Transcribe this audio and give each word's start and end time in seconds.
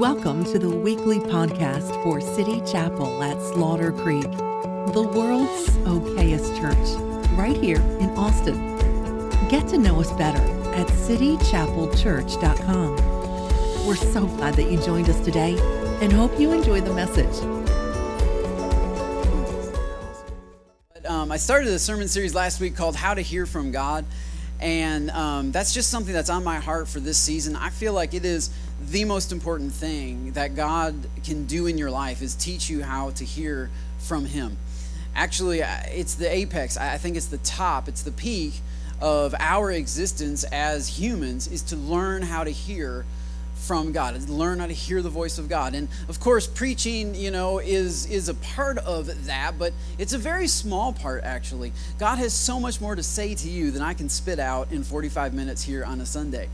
Welcome 0.00 0.44
to 0.44 0.58
the 0.58 0.70
weekly 0.70 1.18
podcast 1.18 1.90
for 2.02 2.22
City 2.22 2.62
Chapel 2.62 3.22
at 3.22 3.38
Slaughter 3.52 3.92
Creek, 3.92 4.22
the 4.22 5.12
world's 5.14 5.68
okayest 5.80 6.58
church, 6.58 6.96
right 7.38 7.54
here 7.54 7.76
in 7.76 8.08
Austin. 8.16 8.78
Get 9.50 9.68
to 9.68 9.76
know 9.76 10.00
us 10.00 10.10
better 10.12 10.40
at 10.72 10.86
citychapelchurch.com. 10.86 12.96
We're 13.86 13.94
so 13.94 14.26
glad 14.26 14.54
that 14.54 14.72
you 14.72 14.80
joined 14.80 15.10
us 15.10 15.22
today 15.22 15.58
and 16.00 16.10
hope 16.10 16.40
you 16.40 16.52
enjoy 16.52 16.80
the 16.80 16.94
message. 16.94 17.44
Um, 21.04 21.30
I 21.30 21.36
started 21.36 21.68
a 21.68 21.78
sermon 21.78 22.08
series 22.08 22.34
last 22.34 22.58
week 22.58 22.74
called 22.74 22.96
How 22.96 23.12
to 23.12 23.20
Hear 23.20 23.44
from 23.44 23.70
God. 23.70 24.06
And 24.60 25.10
um, 25.10 25.52
that's 25.52 25.72
just 25.72 25.90
something 25.90 26.12
that's 26.12 26.30
on 26.30 26.44
my 26.44 26.58
heart 26.58 26.88
for 26.88 27.00
this 27.00 27.18
season. 27.18 27.56
I 27.56 27.70
feel 27.70 27.94
like 27.94 28.14
it 28.14 28.24
is 28.24 28.49
the 28.90 29.04
most 29.04 29.30
important 29.30 29.72
thing 29.72 30.32
that 30.32 30.56
God 30.56 30.94
can 31.24 31.46
do 31.46 31.66
in 31.66 31.78
your 31.78 31.90
life 31.90 32.22
is 32.22 32.34
teach 32.34 32.68
you 32.68 32.82
how 32.82 33.10
to 33.10 33.24
hear 33.24 33.70
from 33.98 34.24
Him. 34.24 34.56
Actually, 35.14 35.60
it's 35.60 36.14
the 36.14 36.32
apex. 36.32 36.76
I 36.76 36.98
think 36.98 37.16
it's 37.16 37.26
the 37.26 37.38
top, 37.38 37.88
it's 37.88 38.02
the 38.02 38.12
peak 38.12 38.54
of 39.00 39.34
our 39.38 39.70
existence 39.70 40.44
as 40.44 40.88
humans 40.88 41.46
is 41.46 41.62
to 41.62 41.76
learn 41.76 42.22
how 42.22 42.44
to 42.44 42.50
hear 42.50 43.04
from 43.54 43.92
God, 43.92 44.16
is 44.16 44.28
learn 44.28 44.58
how 44.58 44.66
to 44.66 44.72
hear 44.72 45.02
the 45.02 45.10
voice 45.10 45.38
of 45.38 45.48
God. 45.48 45.74
And 45.74 45.88
of 46.08 46.18
course, 46.18 46.46
preaching, 46.46 47.14
you 47.14 47.30
know, 47.30 47.58
is 47.60 48.06
is 48.06 48.28
a 48.28 48.34
part 48.34 48.78
of 48.78 49.26
that, 49.26 49.58
but 49.58 49.72
it's 49.98 50.14
a 50.14 50.18
very 50.18 50.48
small 50.48 50.92
part 50.92 51.22
actually. 51.22 51.72
God 51.98 52.16
has 52.16 52.32
so 52.32 52.58
much 52.58 52.80
more 52.80 52.96
to 52.96 53.02
say 53.02 53.34
to 53.36 53.48
you 53.48 53.70
than 53.70 53.82
I 53.82 53.94
can 53.94 54.08
spit 54.08 54.40
out 54.40 54.72
in 54.72 54.82
45 54.82 55.34
minutes 55.34 55.62
here 55.62 55.84
on 55.84 56.00
a 56.00 56.06
Sunday. 56.06 56.48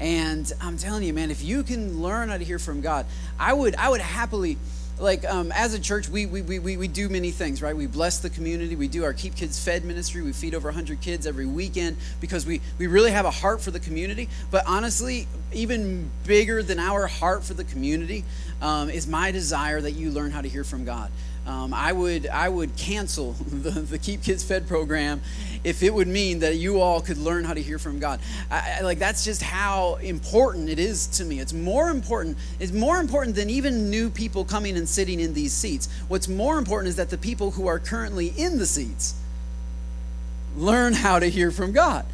And 0.00 0.50
I'm 0.60 0.76
telling 0.76 1.02
you, 1.02 1.12
man, 1.12 1.30
if 1.30 1.42
you 1.42 1.62
can 1.62 2.02
learn 2.02 2.28
how 2.28 2.38
to 2.38 2.44
hear 2.44 2.58
from 2.58 2.80
God, 2.80 3.06
I 3.38 3.52
would 3.52 3.74
I 3.76 3.88
would 3.88 4.00
happily 4.00 4.58
like 4.98 5.24
um, 5.26 5.52
as 5.52 5.74
a 5.74 5.78
church 5.78 6.08
we, 6.08 6.24
we, 6.24 6.40
we, 6.40 6.76
we 6.76 6.88
do 6.88 7.10
many 7.10 7.30
things 7.30 7.60
right? 7.60 7.76
We 7.76 7.86
bless 7.86 8.20
the 8.20 8.30
community. 8.30 8.76
We 8.76 8.88
do 8.88 9.04
our 9.04 9.12
keep 9.12 9.36
kids 9.36 9.62
fed 9.62 9.84
ministry. 9.84 10.22
We 10.22 10.32
feed 10.32 10.54
over 10.54 10.68
100 10.68 11.02
kids 11.02 11.26
every 11.26 11.44
weekend 11.44 11.98
because 12.18 12.46
we, 12.46 12.62
we 12.78 12.86
really 12.86 13.10
have 13.10 13.26
a 13.26 13.30
heart 13.30 13.60
for 13.60 13.70
the 13.70 13.80
community. 13.80 14.30
But 14.50 14.66
honestly 14.66 15.26
even 15.52 16.10
bigger 16.24 16.62
than 16.62 16.78
our 16.78 17.06
heart 17.06 17.44
for 17.44 17.54
the 17.54 17.64
community 17.64 18.24
um, 18.60 18.90
is 18.90 19.06
my 19.06 19.30
desire 19.30 19.80
that 19.80 19.92
you 19.92 20.10
learn 20.10 20.30
how 20.30 20.40
to 20.40 20.48
hear 20.48 20.64
from 20.64 20.84
god 20.84 21.10
um, 21.46 21.72
I 21.72 21.92
would 21.92 22.26
I 22.26 22.48
would 22.48 22.76
cancel 22.76 23.32
the, 23.50 23.70
the 23.70 23.98
Keep 23.98 24.24
Kids 24.24 24.42
Fed 24.42 24.66
program 24.66 25.20
if 25.62 25.82
it 25.82 25.92
would 25.92 26.08
mean 26.08 26.40
that 26.40 26.56
you 26.56 26.80
all 26.80 27.00
could 27.00 27.18
learn 27.18 27.44
how 27.44 27.54
to 27.54 27.62
hear 27.62 27.78
from 27.78 27.98
God. 27.98 28.20
I, 28.50 28.78
I, 28.78 28.80
like 28.82 28.98
that's 28.98 29.24
just 29.24 29.42
how 29.42 29.96
important 29.96 30.68
it 30.68 30.78
is 30.78 31.06
to 31.18 31.24
me. 31.24 31.38
It's 31.40 31.52
more 31.52 31.90
important. 31.90 32.36
It's 32.58 32.72
more 32.72 32.98
important 32.98 33.36
than 33.36 33.48
even 33.48 33.90
new 33.90 34.10
people 34.10 34.44
coming 34.44 34.76
and 34.76 34.88
sitting 34.88 35.20
in 35.20 35.34
these 35.34 35.52
seats. 35.52 35.88
What's 36.08 36.28
more 36.28 36.58
important 36.58 36.88
is 36.88 36.96
that 36.96 37.10
the 37.10 37.18
people 37.18 37.52
who 37.52 37.66
are 37.68 37.78
currently 37.78 38.28
in 38.36 38.58
the 38.58 38.66
seats 38.66 39.14
learn 40.56 40.94
how 40.94 41.18
to 41.18 41.26
hear 41.26 41.50
from 41.50 41.72
God. 41.72 42.06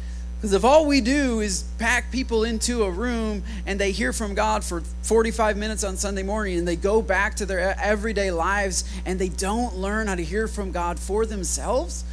Because 0.43 0.55
if 0.55 0.65
all 0.65 0.85
we 0.85 0.99
do 0.99 1.39
is 1.39 1.63
pack 1.77 2.11
people 2.11 2.43
into 2.43 2.83
a 2.83 2.91
room 2.91 3.43
and 3.65 3.79
they 3.79 3.93
hear 3.93 4.11
from 4.11 4.33
God 4.33 4.61
for 4.61 4.81
45 5.03 5.55
minutes 5.55 5.85
on 5.85 5.95
Sunday 5.95 6.21
morning 6.21 6.57
and 6.57 6.67
they 6.67 6.75
go 6.75 7.01
back 7.01 7.35
to 7.35 7.45
their 7.45 7.73
everyday 7.81 8.29
lives 8.29 8.83
and 9.05 9.17
they 9.17 9.29
don't 9.29 9.77
learn 9.77 10.07
how 10.07 10.15
to 10.15 10.21
hear 10.21 10.49
from 10.49 10.73
God 10.73 10.99
for 10.99 11.25
themselves, 11.25 12.03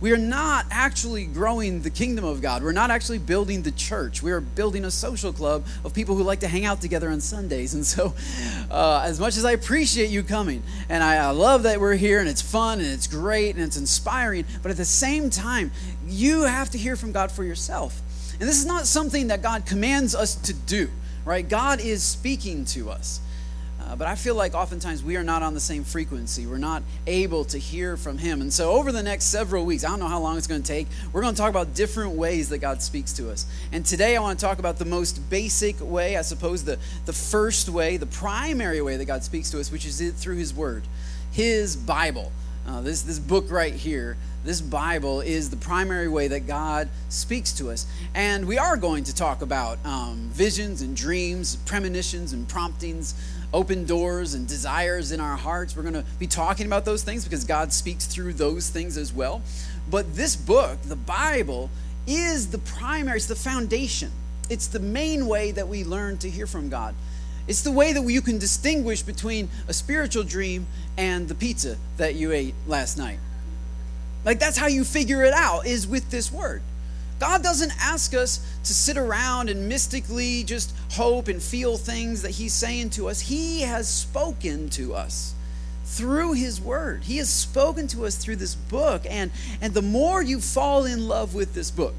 we 0.00 0.12
are 0.12 0.18
not 0.18 0.64
actually 0.70 1.26
growing 1.26 1.82
the 1.82 1.90
kingdom 1.90 2.24
of 2.24 2.40
God. 2.40 2.62
We're 2.62 2.72
not 2.72 2.90
actually 2.90 3.18
building 3.18 3.62
the 3.62 3.70
church. 3.70 4.22
We 4.22 4.32
are 4.32 4.40
building 4.40 4.86
a 4.86 4.90
social 4.90 5.32
club 5.32 5.66
of 5.84 5.92
people 5.92 6.16
who 6.16 6.22
like 6.22 6.40
to 6.40 6.48
hang 6.48 6.64
out 6.64 6.80
together 6.80 7.10
on 7.10 7.20
Sundays. 7.20 7.74
And 7.74 7.84
so, 7.84 8.14
uh, 8.70 9.02
as 9.04 9.20
much 9.20 9.36
as 9.36 9.44
I 9.44 9.52
appreciate 9.52 10.08
you 10.08 10.22
coming, 10.22 10.62
and 10.88 11.02
I, 11.04 11.16
I 11.16 11.30
love 11.30 11.64
that 11.64 11.80
we're 11.80 11.96
here, 11.96 12.20
and 12.20 12.28
it's 12.28 12.40
fun, 12.40 12.80
and 12.80 12.88
it's 12.88 13.06
great, 13.06 13.56
and 13.56 13.64
it's 13.64 13.76
inspiring, 13.76 14.46
but 14.62 14.70
at 14.70 14.78
the 14.78 14.86
same 14.86 15.28
time, 15.28 15.70
you 16.10 16.42
have 16.42 16.70
to 16.70 16.78
hear 16.78 16.96
from 16.96 17.12
God 17.12 17.30
for 17.30 17.44
yourself. 17.44 18.00
And 18.38 18.48
this 18.48 18.58
is 18.58 18.66
not 18.66 18.86
something 18.86 19.28
that 19.28 19.42
God 19.42 19.66
commands 19.66 20.14
us 20.14 20.34
to 20.34 20.52
do, 20.52 20.90
right? 21.24 21.46
God 21.46 21.80
is 21.80 22.02
speaking 22.02 22.64
to 22.66 22.90
us. 22.90 23.20
Uh, 23.90 23.96
but 23.96 24.06
I 24.06 24.14
feel 24.14 24.34
like 24.34 24.54
oftentimes 24.54 25.02
we 25.02 25.16
are 25.16 25.24
not 25.24 25.42
on 25.42 25.54
the 25.54 25.60
same 25.60 25.84
frequency. 25.84 26.46
We're 26.46 26.58
not 26.58 26.82
able 27.06 27.44
to 27.46 27.58
hear 27.58 27.96
from 27.96 28.18
Him. 28.18 28.40
And 28.40 28.52
so, 28.52 28.72
over 28.72 28.92
the 28.92 29.02
next 29.02 29.24
several 29.24 29.64
weeks, 29.64 29.84
I 29.84 29.88
don't 29.88 30.00
know 30.00 30.06
how 30.06 30.20
long 30.20 30.36
it's 30.36 30.46
going 30.46 30.62
to 30.62 30.66
take, 30.66 30.86
we're 31.12 31.22
going 31.22 31.34
to 31.34 31.40
talk 31.40 31.50
about 31.50 31.74
different 31.74 32.12
ways 32.12 32.50
that 32.50 32.58
God 32.58 32.82
speaks 32.82 33.12
to 33.14 33.30
us. 33.30 33.46
And 33.72 33.84
today, 33.84 34.16
I 34.16 34.20
want 34.20 34.38
to 34.38 34.44
talk 34.44 34.58
about 34.58 34.78
the 34.78 34.84
most 34.84 35.28
basic 35.30 35.80
way, 35.80 36.16
I 36.16 36.22
suppose, 36.22 36.62
the, 36.62 36.78
the 37.06 37.12
first 37.12 37.68
way, 37.68 37.96
the 37.96 38.06
primary 38.06 38.82
way 38.82 38.96
that 38.96 39.06
God 39.06 39.24
speaks 39.24 39.50
to 39.50 39.60
us, 39.60 39.72
which 39.72 39.86
is 39.86 40.12
through 40.12 40.36
His 40.36 40.54
Word, 40.54 40.84
His 41.32 41.74
Bible. 41.74 42.30
Uh, 42.66 42.80
this, 42.80 43.02
this 43.02 43.18
book 43.18 43.50
right 43.50 43.74
here, 43.74 44.16
this 44.44 44.60
Bible, 44.60 45.20
is 45.20 45.50
the 45.50 45.56
primary 45.56 46.08
way 46.08 46.28
that 46.28 46.46
God 46.46 46.88
speaks 47.08 47.52
to 47.54 47.70
us. 47.70 47.86
And 48.14 48.46
we 48.46 48.58
are 48.58 48.76
going 48.76 49.04
to 49.04 49.14
talk 49.14 49.42
about 49.42 49.78
um, 49.84 50.30
visions 50.32 50.82
and 50.82 50.96
dreams, 50.96 51.56
premonitions 51.66 52.32
and 52.32 52.48
promptings 52.48 53.14
open 53.52 53.84
doors 53.84 54.34
and 54.34 54.46
desires 54.46 55.12
in 55.12 55.20
our 55.20 55.36
hearts. 55.36 55.76
We're 55.76 55.82
going 55.82 55.94
to 55.94 56.04
be 56.18 56.26
talking 56.26 56.66
about 56.66 56.84
those 56.84 57.02
things 57.02 57.24
because 57.24 57.44
God 57.44 57.72
speaks 57.72 58.06
through 58.06 58.34
those 58.34 58.70
things 58.70 58.96
as 58.96 59.12
well. 59.12 59.42
But 59.90 60.14
this 60.14 60.36
book, 60.36 60.80
the 60.82 60.96
Bible, 60.96 61.70
is 62.06 62.50
the 62.50 62.58
primary, 62.58 63.16
it's 63.16 63.26
the 63.26 63.34
foundation. 63.34 64.10
It's 64.48 64.66
the 64.66 64.80
main 64.80 65.26
way 65.26 65.52
that 65.52 65.68
we 65.68 65.84
learn 65.84 66.18
to 66.18 66.30
hear 66.30 66.46
from 66.46 66.68
God. 66.68 66.94
It's 67.50 67.62
the 67.62 67.72
way 67.72 67.92
that 67.92 68.08
you 68.08 68.22
can 68.22 68.38
distinguish 68.38 69.02
between 69.02 69.48
a 69.66 69.72
spiritual 69.72 70.22
dream 70.22 70.68
and 70.96 71.26
the 71.26 71.34
pizza 71.34 71.78
that 71.96 72.14
you 72.14 72.30
ate 72.30 72.54
last 72.68 72.96
night. 72.96 73.18
Like 74.24 74.38
that's 74.38 74.56
how 74.56 74.68
you 74.68 74.84
figure 74.84 75.24
it 75.24 75.32
out 75.32 75.66
is 75.66 75.84
with 75.84 76.12
this 76.12 76.30
word. 76.30 76.62
God 77.18 77.42
doesn't 77.42 77.72
ask 77.80 78.14
us 78.14 78.38
to 78.62 78.72
sit 78.72 78.96
around 78.96 79.50
and 79.50 79.68
mystically 79.68 80.44
just 80.44 80.72
hope 80.92 81.26
and 81.26 81.42
feel 81.42 81.76
things 81.76 82.22
that 82.22 82.30
He's 82.30 82.54
saying 82.54 82.90
to 82.90 83.08
us. 83.08 83.18
He 83.18 83.62
has 83.62 83.88
spoken 83.88 84.70
to 84.70 84.94
us 84.94 85.34
through 85.84 86.34
His 86.34 86.60
Word. 86.60 87.02
He 87.02 87.16
has 87.16 87.30
spoken 87.30 87.88
to 87.88 88.06
us 88.06 88.14
through 88.14 88.36
this 88.36 88.54
book. 88.54 89.02
And, 89.10 89.32
and 89.60 89.74
the 89.74 89.82
more 89.82 90.22
you 90.22 90.40
fall 90.40 90.84
in 90.84 91.08
love 91.08 91.34
with 91.34 91.52
this 91.54 91.72
book, 91.72 91.94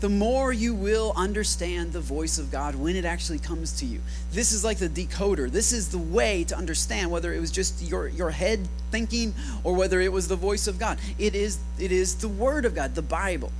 the 0.00 0.08
more 0.08 0.52
you 0.52 0.74
will 0.74 1.12
understand 1.16 1.92
the 1.92 2.00
voice 2.00 2.38
of 2.38 2.52
God 2.52 2.74
when 2.76 2.94
it 2.94 3.04
actually 3.04 3.38
comes 3.38 3.72
to 3.80 3.86
you. 3.86 4.00
This 4.32 4.52
is 4.52 4.64
like 4.64 4.78
the 4.78 4.88
decoder. 4.88 5.50
This 5.50 5.72
is 5.72 5.88
the 5.88 5.98
way 5.98 6.44
to 6.44 6.56
understand 6.56 7.10
whether 7.10 7.32
it 7.32 7.40
was 7.40 7.50
just 7.50 7.82
your, 7.82 8.08
your 8.08 8.30
head 8.30 8.68
thinking 8.90 9.34
or 9.64 9.74
whether 9.74 10.00
it 10.00 10.12
was 10.12 10.28
the 10.28 10.36
voice 10.36 10.68
of 10.68 10.78
God. 10.78 10.98
It 11.18 11.34
is, 11.34 11.58
it 11.78 11.90
is 11.90 12.14
the 12.16 12.28
Word 12.28 12.64
of 12.64 12.74
God, 12.74 12.94
the 12.94 13.02
Bible. 13.02 13.50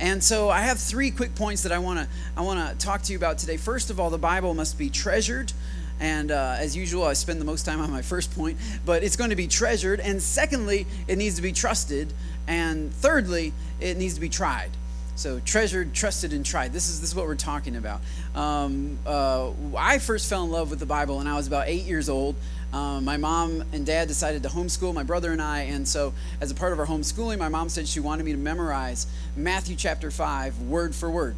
And 0.00 0.22
so 0.22 0.48
I 0.48 0.62
have 0.62 0.80
three 0.80 1.12
quick 1.12 1.36
points 1.36 1.62
that 1.62 1.70
I 1.70 1.78
want 1.78 2.00
to 2.00 2.08
I 2.36 2.40
want 2.42 2.68
to 2.68 2.84
talk 2.84 3.02
to 3.02 3.12
you 3.12 3.18
about 3.18 3.38
today. 3.38 3.56
First 3.56 3.90
of 3.90 4.00
all, 4.00 4.10
the 4.10 4.18
Bible 4.18 4.52
must 4.52 4.76
be 4.76 4.90
treasured. 4.90 5.52
And 6.00 6.32
uh, 6.32 6.56
as 6.58 6.76
usual, 6.76 7.04
I 7.04 7.12
spend 7.12 7.40
the 7.40 7.44
most 7.44 7.64
time 7.64 7.80
on 7.80 7.88
my 7.92 8.02
first 8.02 8.34
point, 8.34 8.58
but 8.84 9.04
it's 9.04 9.14
going 9.14 9.30
to 9.30 9.36
be 9.36 9.46
treasured. 9.46 10.00
And 10.00 10.20
secondly, 10.20 10.88
it 11.06 11.16
needs 11.16 11.36
to 11.36 11.42
be 11.42 11.52
trusted. 11.52 12.12
And 12.48 12.92
thirdly, 12.92 13.52
it 13.80 13.96
needs 13.96 14.14
to 14.14 14.20
be 14.20 14.28
tried. 14.28 14.70
So 15.16 15.40
treasured, 15.40 15.94
trusted, 15.94 16.32
and 16.32 16.44
tried. 16.44 16.72
This 16.72 16.88
is 16.88 17.00
this 17.00 17.10
is 17.10 17.16
what 17.16 17.26
we're 17.26 17.36
talking 17.36 17.76
about. 17.76 18.00
Um, 18.34 18.98
uh, 19.06 19.52
I 19.76 19.98
first 19.98 20.28
fell 20.28 20.42
in 20.42 20.50
love 20.50 20.70
with 20.70 20.80
the 20.80 20.86
Bible 20.86 21.18
when 21.18 21.28
I 21.28 21.36
was 21.36 21.46
about 21.46 21.68
eight 21.68 21.84
years 21.84 22.08
old. 22.08 22.34
Um, 22.72 23.04
my 23.04 23.16
mom 23.16 23.62
and 23.72 23.86
dad 23.86 24.08
decided 24.08 24.42
to 24.42 24.48
homeschool 24.48 24.92
my 24.92 25.04
brother 25.04 25.30
and 25.30 25.40
I, 25.40 25.62
and 25.62 25.86
so 25.86 26.12
as 26.40 26.50
a 26.50 26.54
part 26.54 26.72
of 26.72 26.80
our 26.80 26.86
homeschooling, 26.86 27.38
my 27.38 27.48
mom 27.48 27.68
said 27.68 27.86
she 27.86 28.00
wanted 28.00 28.24
me 28.24 28.32
to 28.32 28.38
memorize 28.38 29.06
Matthew 29.36 29.76
chapter 29.76 30.10
five, 30.10 30.58
word 30.62 30.94
for 30.94 31.08
word. 31.08 31.36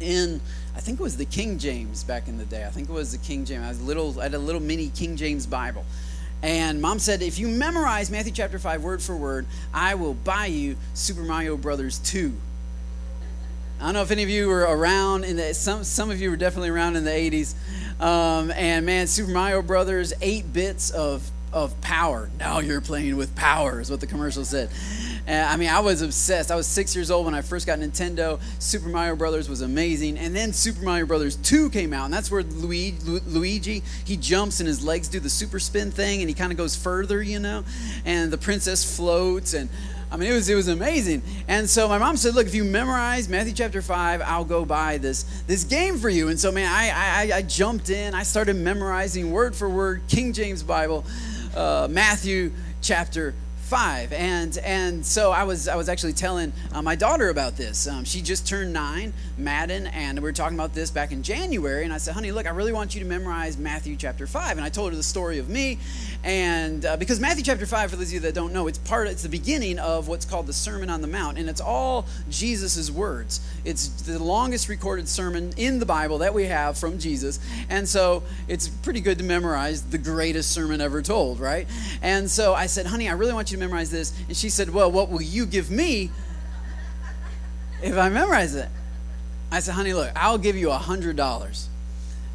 In 0.00 0.40
I 0.74 0.80
think 0.80 0.98
it 0.98 1.02
was 1.02 1.18
the 1.18 1.26
King 1.26 1.58
James 1.58 2.02
back 2.02 2.26
in 2.26 2.38
the 2.38 2.46
day. 2.46 2.64
I 2.64 2.70
think 2.70 2.88
it 2.88 2.92
was 2.92 3.12
the 3.12 3.18
King 3.18 3.44
James. 3.44 3.64
I 3.64 3.68
was 3.68 3.82
little, 3.82 4.18
I 4.18 4.24
had 4.24 4.34
a 4.34 4.38
little 4.38 4.62
mini 4.62 4.88
King 4.88 5.16
James 5.16 5.44
Bible. 5.44 5.84
And 6.42 6.80
mom 6.80 6.98
said, 6.98 7.22
if 7.22 7.38
you 7.38 7.46
memorize 7.46 8.10
Matthew 8.10 8.32
chapter 8.32 8.58
5 8.58 8.82
word 8.82 9.00
for 9.00 9.14
word, 9.14 9.46
I 9.72 9.94
will 9.94 10.14
buy 10.14 10.46
you 10.46 10.76
Super 10.94 11.22
Mario 11.22 11.56
Brothers 11.56 11.98
2. 12.00 12.32
I 13.82 13.86
don't 13.86 13.94
know 13.94 14.02
if 14.02 14.12
any 14.12 14.22
of 14.22 14.28
you 14.28 14.46
were 14.46 14.60
around 14.60 15.24
in 15.24 15.34
the 15.34 15.52
some 15.54 15.82
some 15.82 16.12
of 16.12 16.20
you 16.20 16.30
were 16.30 16.36
definitely 16.36 16.68
around 16.68 16.94
in 16.94 17.02
the 17.02 17.10
80s. 17.10 17.54
Um, 18.00 18.52
and 18.52 18.86
man, 18.86 19.08
Super 19.08 19.32
Mario 19.32 19.60
Brothers, 19.60 20.12
eight 20.22 20.52
bits 20.52 20.90
of 20.90 21.28
of 21.52 21.78
power. 21.80 22.30
Now 22.38 22.60
you're 22.60 22.80
playing 22.80 23.16
with 23.16 23.34
power, 23.34 23.80
is 23.80 23.90
what 23.90 23.98
the 23.98 24.06
commercial 24.06 24.44
said. 24.44 24.70
And, 25.26 25.48
I 25.48 25.56
mean, 25.56 25.68
I 25.68 25.80
was 25.80 26.00
obsessed. 26.00 26.52
I 26.52 26.54
was 26.54 26.66
six 26.66 26.94
years 26.94 27.10
old 27.10 27.26
when 27.26 27.34
I 27.34 27.42
first 27.42 27.66
got 27.66 27.80
Nintendo. 27.80 28.40
Super 28.60 28.88
Mario 28.88 29.16
Brothers 29.16 29.48
was 29.48 29.62
amazing, 29.62 30.16
and 30.16 30.34
then 30.34 30.52
Super 30.52 30.82
Mario 30.84 31.04
Brothers 31.04 31.34
2 31.36 31.70
came 31.70 31.92
out, 31.92 32.04
and 32.04 32.14
that's 32.14 32.30
where 32.30 32.42
Luigi, 32.42 32.96
Luigi 33.26 33.82
he 34.04 34.16
jumps 34.16 34.60
and 34.60 34.66
his 34.66 34.84
legs 34.84 35.08
do 35.08 35.18
the 35.18 35.28
super 35.28 35.58
spin 35.58 35.90
thing, 35.90 36.20
and 36.20 36.28
he 36.28 36.34
kind 36.34 36.52
of 36.52 36.58
goes 36.58 36.76
further, 36.76 37.20
you 37.20 37.40
know. 37.40 37.64
And 38.04 38.32
the 38.32 38.38
princess 38.38 38.96
floats, 38.96 39.52
and 39.52 39.68
I 40.12 40.18
mean, 40.18 40.30
it 40.30 40.34
was 40.34 40.46
it 40.50 40.54
was 40.54 40.68
amazing. 40.68 41.22
And 41.48 41.68
so 41.68 41.88
my 41.88 41.96
mom 41.96 42.18
said, 42.18 42.34
"Look, 42.34 42.46
if 42.46 42.54
you 42.54 42.64
memorize 42.64 43.30
Matthew 43.30 43.54
chapter 43.54 43.80
five, 43.80 44.20
I'll 44.20 44.44
go 44.44 44.66
buy 44.66 44.98
this 44.98 45.22
this 45.46 45.64
game 45.64 45.98
for 45.98 46.10
you." 46.10 46.28
And 46.28 46.38
so, 46.38 46.52
man, 46.52 46.70
I 46.70 46.90
I, 47.32 47.36
I 47.38 47.42
jumped 47.42 47.88
in. 47.88 48.14
I 48.14 48.22
started 48.22 48.56
memorizing 48.56 49.30
word 49.30 49.56
for 49.56 49.70
word 49.70 50.02
King 50.08 50.34
James 50.34 50.62
Bible, 50.62 51.06
uh, 51.56 51.88
Matthew 51.90 52.52
chapter 52.82 53.34
five. 53.72 54.12
And 54.12 54.58
and 54.58 55.04
so 55.04 55.30
I 55.30 55.44
was 55.44 55.66
I 55.66 55.76
was 55.76 55.88
actually 55.88 56.12
telling 56.12 56.52
uh, 56.74 56.82
my 56.82 56.94
daughter 56.94 57.30
about 57.30 57.56
this. 57.56 57.88
Um, 57.88 58.04
she 58.04 58.20
just 58.20 58.46
turned 58.46 58.74
nine, 58.74 59.14
Madden, 59.38 59.86
and 59.86 60.18
we 60.18 60.24
were 60.24 60.32
talking 60.34 60.58
about 60.58 60.74
this 60.74 60.90
back 60.90 61.10
in 61.10 61.22
January. 61.22 61.84
And 61.84 61.90
I 61.90 61.96
said, 61.96 62.12
"Honey, 62.12 62.32
look, 62.32 62.46
I 62.46 62.50
really 62.50 62.74
want 62.74 62.94
you 62.94 63.00
to 63.00 63.06
memorize 63.06 63.56
Matthew 63.56 63.96
chapter 63.96 64.26
five. 64.26 64.58
And 64.58 64.60
I 64.60 64.68
told 64.68 64.92
her 64.92 64.96
the 64.96 65.02
story 65.02 65.38
of 65.38 65.48
me, 65.48 65.78
and 66.22 66.84
uh, 66.84 66.98
because 66.98 67.18
Matthew 67.18 67.44
chapter 67.44 67.64
five, 67.64 67.88
for 67.88 67.96
those 67.96 68.08
of 68.08 68.12
you 68.12 68.20
that 68.20 68.34
don't 68.34 68.52
know, 68.52 68.66
it's 68.66 68.76
part 68.76 69.08
it's 69.08 69.22
the 69.22 69.30
beginning 69.30 69.78
of 69.78 70.06
what's 70.06 70.26
called 70.26 70.46
the 70.46 70.52
Sermon 70.52 70.90
on 70.90 71.00
the 71.00 71.08
Mount, 71.08 71.38
and 71.38 71.48
it's 71.48 71.62
all 71.62 72.04
Jesus's 72.28 72.92
words. 72.92 73.40
It's 73.64 73.88
the 74.02 74.22
longest 74.22 74.68
recorded 74.68 75.08
sermon 75.08 75.54
in 75.56 75.78
the 75.78 75.86
Bible 75.86 76.18
that 76.18 76.34
we 76.34 76.44
have 76.44 76.76
from 76.76 76.98
Jesus, 76.98 77.40
and 77.70 77.88
so 77.88 78.22
it's 78.48 78.68
pretty 78.68 79.00
good 79.00 79.16
to 79.16 79.24
memorize 79.24 79.80
the 79.80 79.96
greatest 79.96 80.50
sermon 80.50 80.82
ever 80.82 81.00
told, 81.00 81.40
right? 81.40 81.66
And 82.02 82.30
so 82.30 82.52
I 82.52 82.66
said, 82.66 82.84
"Honey, 82.84 83.08
I 83.08 83.12
really 83.12 83.32
want 83.32 83.50
you 83.50 83.56
to." 83.56 83.61
Memorize 83.62 83.90
this. 83.90 84.12
And 84.28 84.36
she 84.36 84.48
said, 84.48 84.70
Well, 84.70 84.90
what 84.90 85.10
will 85.10 85.22
you 85.22 85.46
give 85.46 85.70
me 85.70 86.10
if 87.82 87.96
I 87.96 88.08
memorize 88.08 88.54
it? 88.54 88.68
I 89.50 89.60
said, 89.60 89.74
Honey, 89.74 89.94
look, 89.94 90.10
I'll 90.16 90.38
give 90.38 90.56
you 90.56 90.70
a 90.70 90.78
$100. 90.78 91.66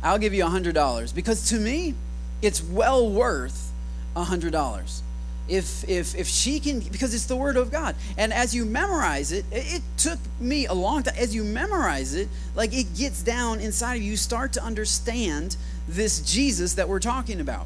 I'll 0.04 0.20
give 0.20 0.34
you 0.34 0.46
a 0.46 0.50
$100 0.50 1.14
because 1.14 1.50
to 1.50 1.60
me, 1.60 1.96
it's 2.42 2.64
well 2.64 3.10
worth 3.10 3.72
a 4.16 4.24
$100 4.24 5.02
if 5.50 5.88
if 5.88 6.16
if 6.16 6.28
she 6.28 6.60
can 6.60 6.80
because 6.80 7.14
it's 7.14 7.26
the 7.26 7.36
word 7.36 7.56
of 7.56 7.72
god 7.72 7.96
and 8.18 8.34
as 8.34 8.54
you 8.54 8.66
memorize 8.66 9.32
it 9.32 9.46
it 9.50 9.82
took 9.96 10.20
me 10.40 10.66
a 10.66 10.74
long 10.74 11.04
time 11.04 11.16
as 11.18 11.34
you 11.34 11.42
memorize 11.44 12.14
it 12.16 12.28
like 12.54 12.74
it 12.74 12.94
gets 12.96 13.24
down 13.24 13.60
inside 13.62 13.96
of 13.96 14.02
you 14.02 14.12
you 14.12 14.18
start 14.18 14.52
to 14.54 14.62
understand 14.62 15.56
this 15.88 16.20
jesus 16.20 16.74
that 16.74 16.90
we're 16.90 17.00
talking 17.00 17.40
about 17.40 17.66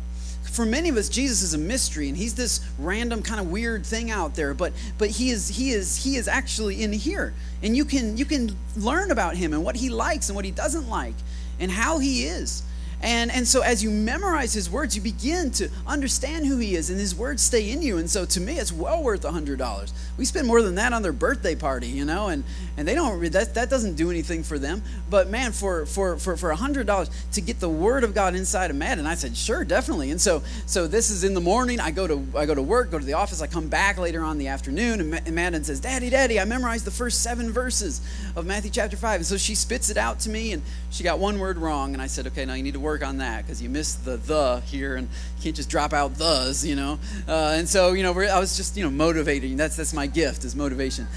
for 0.51 0.65
many 0.65 0.89
of 0.89 0.97
us 0.97 1.09
jesus 1.09 1.41
is 1.41 1.53
a 1.53 1.57
mystery 1.57 2.09
and 2.09 2.17
he's 2.17 2.35
this 2.35 2.59
random 2.77 3.21
kind 3.23 3.39
of 3.39 3.49
weird 3.49 3.85
thing 3.85 4.11
out 4.11 4.35
there 4.35 4.53
but 4.53 4.73
but 4.97 5.09
he 5.09 5.31
is 5.31 5.47
he 5.47 5.71
is 5.71 5.95
he 5.97 6.15
is 6.15 6.27
actually 6.27 6.83
in 6.83 6.93
here. 6.93 7.33
And 7.63 7.75
you 7.75 7.85
can 7.85 8.17
you 8.17 8.25
can 8.25 8.55
learn 8.75 9.11
about 9.11 9.35
him 9.35 9.53
and 9.53 9.63
what 9.63 9.75
he 9.75 9.89
likes 9.89 10.29
and 10.29 10.35
what 10.35 10.45
he 10.45 10.51
doesn't 10.51 10.89
like 10.89 11.15
and 11.59 11.71
how 11.71 11.99
he 11.99 12.25
is 12.25 12.63
and, 13.01 13.31
and 13.31 13.47
so 13.47 13.61
as 13.61 13.83
you 13.83 13.89
memorize 13.89 14.53
his 14.53 14.69
words, 14.69 14.95
you 14.95 15.01
begin 15.01 15.51
to 15.51 15.69
understand 15.87 16.45
who 16.45 16.57
he 16.57 16.75
is, 16.75 16.89
and 16.89 16.99
his 16.99 17.15
words 17.15 17.41
stay 17.41 17.71
in 17.71 17.81
you. 17.81 17.97
And 17.97 18.09
so 18.09 18.25
to 18.25 18.39
me, 18.39 18.59
it's 18.59 18.71
well 18.71 19.01
worth 19.01 19.23
$100. 19.23 19.91
We 20.17 20.25
spend 20.25 20.47
more 20.47 20.61
than 20.61 20.75
that 20.75 20.93
on 20.93 21.01
their 21.01 21.13
birthday 21.13 21.55
party, 21.55 21.87
you 21.87 22.05
know, 22.05 22.27
and, 22.27 22.43
and 22.77 22.87
they 22.87 22.93
don't, 22.93 23.19
that, 23.31 23.55
that 23.55 23.69
doesn't 23.69 23.95
do 23.95 24.11
anything 24.11 24.43
for 24.43 24.59
them. 24.59 24.83
But 25.09 25.29
man, 25.29 25.51
for, 25.51 25.85
for, 25.87 26.17
for, 26.17 26.37
for 26.37 26.53
$100 26.53 27.09
to 27.33 27.41
get 27.41 27.59
the 27.59 27.69
word 27.69 28.03
of 28.03 28.13
God 28.13 28.35
inside 28.35 28.69
of 28.69 28.75
Madden, 28.77 29.07
I 29.07 29.15
said, 29.15 29.35
sure, 29.35 29.63
definitely. 29.65 30.11
And 30.11 30.21
so, 30.21 30.43
so 30.67 30.85
this 30.85 31.09
is 31.09 31.23
in 31.23 31.33
the 31.33 31.41
morning. 31.41 31.79
I 31.79 31.89
go 31.89 32.05
to, 32.05 32.23
I 32.35 32.45
go 32.45 32.53
to 32.53 32.61
work, 32.61 32.91
go 32.91 32.99
to 32.99 33.05
the 33.05 33.13
office. 33.13 33.41
I 33.41 33.47
come 33.47 33.67
back 33.67 33.97
later 33.97 34.21
on 34.21 34.33
in 34.33 34.37
the 34.37 34.47
afternoon, 34.47 35.13
and 35.13 35.35
Madden 35.35 35.63
says, 35.63 35.79
Daddy, 35.79 36.11
Daddy, 36.11 36.39
I 36.39 36.45
memorized 36.45 36.85
the 36.85 36.91
first 36.91 37.23
seven 37.23 37.51
verses 37.51 38.01
of 38.35 38.45
Matthew 38.45 38.69
chapter 38.69 38.95
5. 38.95 39.21
And 39.21 39.25
so 39.25 39.37
she 39.37 39.55
spits 39.55 39.89
it 39.89 39.97
out 39.97 40.19
to 40.21 40.29
me, 40.29 40.51
and 40.51 40.61
she 40.91 41.03
got 41.03 41.17
one 41.17 41.39
word 41.39 41.57
wrong. 41.57 41.93
And 41.93 42.01
I 42.01 42.07
said, 42.07 42.27
okay, 42.27 42.45
now 42.45 42.53
you 42.53 42.63
need 42.63 42.73
to 42.73 42.79
work 42.79 42.90
work 42.91 43.05
on 43.05 43.19
that 43.19 43.43
because 43.43 43.61
you 43.61 43.69
missed 43.69 44.03
the 44.03 44.17
the 44.17 44.61
here 44.65 44.97
and 44.97 45.07
you 45.37 45.43
can't 45.43 45.55
just 45.55 45.69
drop 45.69 45.93
out 45.93 46.11
thes, 46.15 46.65
you 46.65 46.75
know. 46.75 46.99
Uh, 47.25 47.55
and 47.57 47.67
so, 47.67 47.93
you 47.93 48.03
know, 48.03 48.11
I 48.11 48.37
was 48.37 48.57
just, 48.57 48.75
you 48.75 48.83
know, 48.83 48.91
motivating. 48.91 49.55
That's 49.55 49.77
that's 49.77 49.93
my 49.93 50.07
gift 50.07 50.43
is 50.43 50.57
motivation. 50.57 51.07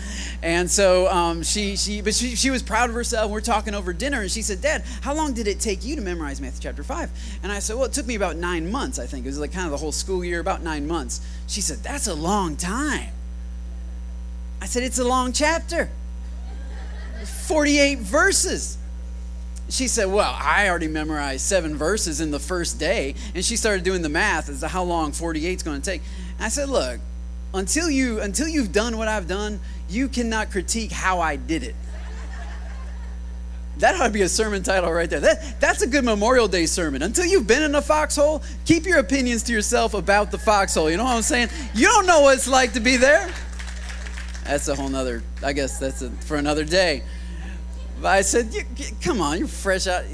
And 0.41 0.71
so 0.71 1.09
um, 1.09 1.43
she 1.43 1.77
she 1.77 2.01
but 2.01 2.15
she 2.15 2.37
she 2.37 2.51
was 2.51 2.63
proud 2.63 2.91
of 2.91 2.95
herself. 2.95 3.29
We're 3.29 3.41
talking 3.41 3.75
over 3.75 3.93
dinner, 3.93 4.21
and 4.21 4.31
she 4.31 4.43
said, 4.43 4.61
"Dad, 4.61 4.85
how 5.01 5.15
long 5.15 5.35
did 5.35 5.49
it 5.49 5.59
take 5.59 5.85
you 5.85 5.97
to 5.97 6.03
memorize 6.03 6.41
Matthew 6.41 6.61
chapter 6.63 6.85
five? 6.85 7.11
And 7.43 7.51
I 7.51 7.59
said, 7.59 7.75
"Well, 7.75 7.87
it 7.87 7.93
took 7.93 8.07
me 8.07 8.15
about 8.15 8.37
nine 8.37 8.71
months. 8.71 9.01
I 9.01 9.07
think 9.07 9.27
it 9.27 9.29
was 9.29 9.41
like 9.41 9.53
kind 9.53 9.67
of 9.67 9.73
the 9.73 9.79
whole 9.79 9.93
school 9.93 10.25
year, 10.25 10.39
about 10.39 10.63
nine 10.63 10.87
months." 10.87 11.21
She 11.49 11.61
said, 11.61 11.79
"That's 11.79 12.07
a 12.07 12.15
long 12.15 12.57
time." 12.57 13.11
I 14.63 14.67
said, 14.67 14.85
"It's 14.85 15.01
a 15.01 15.05
long 15.05 15.33
chapter." 15.33 15.91
48 17.25 17.99
verses 18.01 18.77
she 19.69 19.89
said, 19.89 20.07
Well, 20.07 20.37
I 20.39 20.69
already 20.69 20.89
memorized 20.89 21.43
seven 21.43 21.77
verses 21.77 22.21
in 22.21 22.31
the 22.31 22.39
first 22.39 22.79
day. 22.79 23.15
And 23.35 23.45
she 23.45 23.57
started 23.57 23.85
doing 23.85 24.03
the 24.03 24.09
math 24.09 24.49
as 24.49 24.61
to 24.61 24.69
how 24.69 24.85
long 24.85 25.13
48 25.13 25.57
is 25.57 25.63
going 25.63 25.81
to 25.81 25.91
take. 25.91 26.03
And 26.37 26.47
I 26.47 26.49
said, 26.49 26.69
Look, 26.69 27.01
until, 27.53 27.89
you, 27.89 28.21
until 28.21 28.49
you've 28.49 28.73
done 28.73 28.99
what 28.99 29.09
I've 29.09 29.29
done, 29.29 29.61
you 29.89 30.09
cannot 30.09 30.51
critique 30.51 30.91
how 30.91 31.21
I 31.21 31.37
did 31.37 31.63
it. 31.63 31.75
That 33.79 34.01
ought 34.01 34.07
to 34.07 34.13
be 34.13 34.23
a 34.23 34.29
sermon 34.29 34.63
title 34.63 34.93
right 34.93 35.11
there. 35.11 35.21
That, 35.21 35.61
that's 35.61 35.83
a 35.83 35.89
good 35.89 36.05
Memorial 36.05 36.47
Day 36.47 36.67
sermon. 36.67 37.03
Until 37.03 37.25
you've 37.25 37.47
been 37.47 37.63
in 37.63 37.75
a 37.75 37.83
foxhole, 37.83 38.43
keep 38.65 38.87
your 38.87 38.99
opinions 38.99 39.43
to 39.45 39.53
yourself 39.53 39.95
about 39.95 40.31
the 40.31 40.39
foxhole. 40.39 40.91
You 40.91 40.97
know 40.97 41.05
what 41.05 41.17
I'm 41.17 41.23
saying? 41.23 41.49
You 41.75 41.87
don't 41.87 42.07
know 42.07 42.21
what 42.21 42.37
it's 42.37 42.47
like 42.47 42.75
to 42.75 42.81
be 42.81 42.97
there. 42.97 43.33
That's 44.45 44.69
a 44.69 44.77
whole 44.77 44.89
nother, 44.89 45.23
I 45.43 45.53
guess 45.55 45.79
that's 45.79 46.03
a, 46.03 46.11
for 46.11 46.37
another 46.37 46.65
day. 46.65 47.03
But 48.05 48.11
I 48.11 48.21
said, 48.21 48.55
"Come 49.01 49.23
on, 49.23 49.39
you're 49.39 49.49
fresh 49.49 49.87
out, 49.87 50.05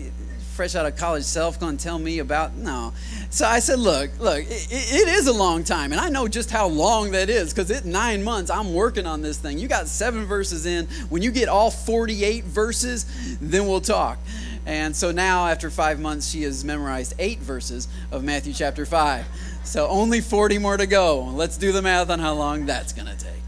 fresh 0.55 0.77
out 0.77 0.87
of 0.87 0.95
college. 0.95 1.25
Self 1.25 1.59
to 1.59 1.77
tell 1.77 1.99
me 1.99 2.21
about 2.21 2.55
no." 2.55 2.93
So 3.31 3.45
I 3.45 3.59
said, 3.59 3.81
"Look, 3.81 4.13
look, 4.21 4.45
it, 4.45 4.69
it 4.71 5.09
is 5.09 5.27
a 5.27 5.33
long 5.33 5.65
time, 5.65 5.91
and 5.91 6.01
I 6.01 6.09
know 6.09 6.29
just 6.29 6.53
how 6.53 6.69
long 6.69 7.11
that 7.11 7.29
is 7.29 7.53
because 7.53 7.69
it's 7.69 7.85
nine 7.85 8.23
months. 8.23 8.49
I'm 8.49 8.75
working 8.75 9.07
on 9.07 9.23
this 9.23 9.39
thing. 9.39 9.59
You 9.59 9.67
got 9.67 9.89
seven 9.89 10.25
verses 10.25 10.67
in. 10.67 10.87
When 11.09 11.21
you 11.21 11.33
get 11.33 11.49
all 11.49 11.69
48 11.73 12.45
verses, 12.45 13.07
then 13.41 13.67
we'll 13.67 13.81
talk." 13.81 14.19
And 14.67 14.95
so 14.95 15.11
now, 15.11 15.49
after 15.49 15.69
five 15.69 15.99
months, 15.99 16.31
she 16.31 16.43
has 16.43 16.65
memorized 16.65 17.15
eight 17.19 17.41
verses 17.41 17.89
of 18.13 18.23
Matthew 18.23 18.53
chapter 18.53 18.87
five. 18.87 19.27
So 19.65 19.89
only 19.89 20.21
40 20.21 20.59
more 20.59 20.77
to 20.77 20.87
go. 20.87 21.23
Let's 21.25 21.57
do 21.57 21.73
the 21.73 21.83
math 21.83 22.09
on 22.09 22.21
how 22.21 22.35
long 22.35 22.67
that's 22.67 22.93
going 22.93 23.09
to 23.09 23.19
take. 23.19 23.43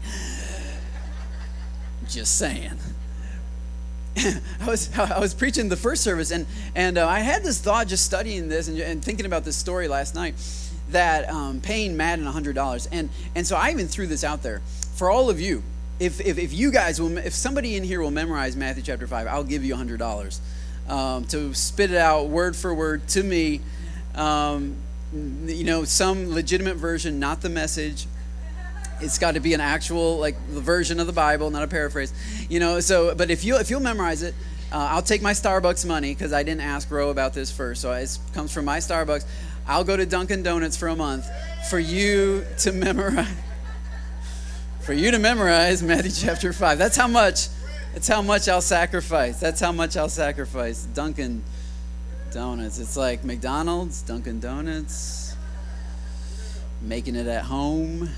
Just 2.09 2.37
saying. 2.37 2.77
I 4.61 4.67
was 4.67 4.95
I 4.97 5.19
was 5.19 5.33
preaching 5.33 5.69
the 5.69 5.77
first 5.77 6.03
service, 6.03 6.31
and 6.31 6.45
and 6.75 6.97
uh, 6.97 7.07
I 7.07 7.19
had 7.19 7.43
this 7.43 7.59
thought 7.59 7.87
just 7.87 8.05
studying 8.05 8.47
this 8.47 8.67
and, 8.67 8.79
and 8.79 9.03
thinking 9.03 9.25
about 9.25 9.43
this 9.43 9.55
story 9.55 9.87
last 9.87 10.13
night 10.13 10.35
that 10.89 11.29
um, 11.29 11.61
paying 11.61 11.97
Madden 11.97 12.25
hundred 12.25 12.53
dollars, 12.53 12.87
and 12.91 13.09
and 13.35 13.45
so 13.45 13.55
I 13.55 13.71
even 13.71 13.87
threw 13.87 14.05
this 14.05 14.23
out 14.23 14.43
there 14.43 14.61
for 14.95 15.09
all 15.09 15.29
of 15.29 15.41
you. 15.41 15.63
If, 15.99 16.19
if, 16.19 16.37
if 16.37 16.53
you 16.53 16.71
guys 16.71 16.99
will, 16.99 17.17
if 17.17 17.33
somebody 17.33 17.75
in 17.75 17.83
here 17.83 18.01
will 18.01 18.11
memorize 18.11 18.55
Matthew 18.55 18.83
chapter 18.83 19.07
five, 19.07 19.27
I'll 19.27 19.43
give 19.43 19.63
you 19.63 19.75
hundred 19.75 19.97
dollars 19.97 20.41
um, 20.87 21.25
to 21.25 21.53
spit 21.53 21.91
it 21.91 21.97
out 21.97 22.27
word 22.27 22.55
for 22.55 22.73
word 22.73 23.07
to 23.09 23.23
me. 23.23 23.61
Um, 24.15 24.75
you 25.11 25.63
know, 25.63 25.83
some 25.83 26.33
legitimate 26.33 26.75
version, 26.75 27.19
not 27.19 27.41
the 27.41 27.49
message, 27.49 28.05
it's 29.01 29.17
got 29.17 29.33
to 29.33 29.39
be 29.39 29.53
an 29.53 29.61
actual 29.61 30.17
like 30.17 30.39
version 30.47 30.99
of 30.99 31.07
the 31.07 31.13
Bible, 31.13 31.49
not 31.49 31.63
a 31.63 31.67
paraphrase. 31.67 32.13
You 32.49 32.59
know, 32.59 32.79
so 32.79 33.15
but 33.15 33.29
if 33.29 33.43
you 33.43 33.57
if 33.57 33.69
you'll 33.69 33.79
memorize 33.79 34.23
it, 34.23 34.33
uh, 34.71 34.87
I'll 34.91 35.01
take 35.01 35.21
my 35.21 35.33
Starbucks 35.33 35.85
money 35.85 36.13
because 36.13 36.33
I 36.33 36.43
didn't 36.43 36.61
ask 36.61 36.89
Roe 36.89 37.09
about 37.09 37.33
this 37.33 37.51
first, 37.51 37.81
so 37.81 37.91
it 37.91 38.17
comes 38.33 38.51
from 38.51 38.65
my 38.65 38.79
Starbucks. 38.79 39.25
I'll 39.67 39.83
go 39.83 39.95
to 39.95 40.05
Dunkin' 40.05 40.43
Donuts 40.43 40.75
for 40.75 40.87
a 40.87 40.95
month 40.95 41.27
for 41.69 41.79
you 41.79 42.45
to 42.59 42.71
memorize. 42.71 43.27
For 44.81 44.91
you 44.91 45.11
to 45.11 45.17
memorize 45.17 45.81
Matthew 45.81 46.11
chapter 46.11 46.51
five. 46.51 46.77
That's 46.77 46.97
how 46.97 47.07
much. 47.07 47.47
That's 47.93 48.07
how 48.09 48.21
much 48.21 48.49
I'll 48.49 48.59
sacrifice. 48.59 49.39
That's 49.39 49.61
how 49.61 49.71
much 49.71 49.95
I'll 49.95 50.09
sacrifice. 50.09 50.83
Dunkin' 50.83 51.41
Donuts. 52.33 52.79
It's 52.79 52.97
like 52.97 53.23
McDonald's, 53.23 54.01
Dunkin' 54.01 54.41
Donuts, 54.41 55.35
making 56.81 57.15
it 57.15 57.27
at 57.27 57.45
home. 57.45 58.09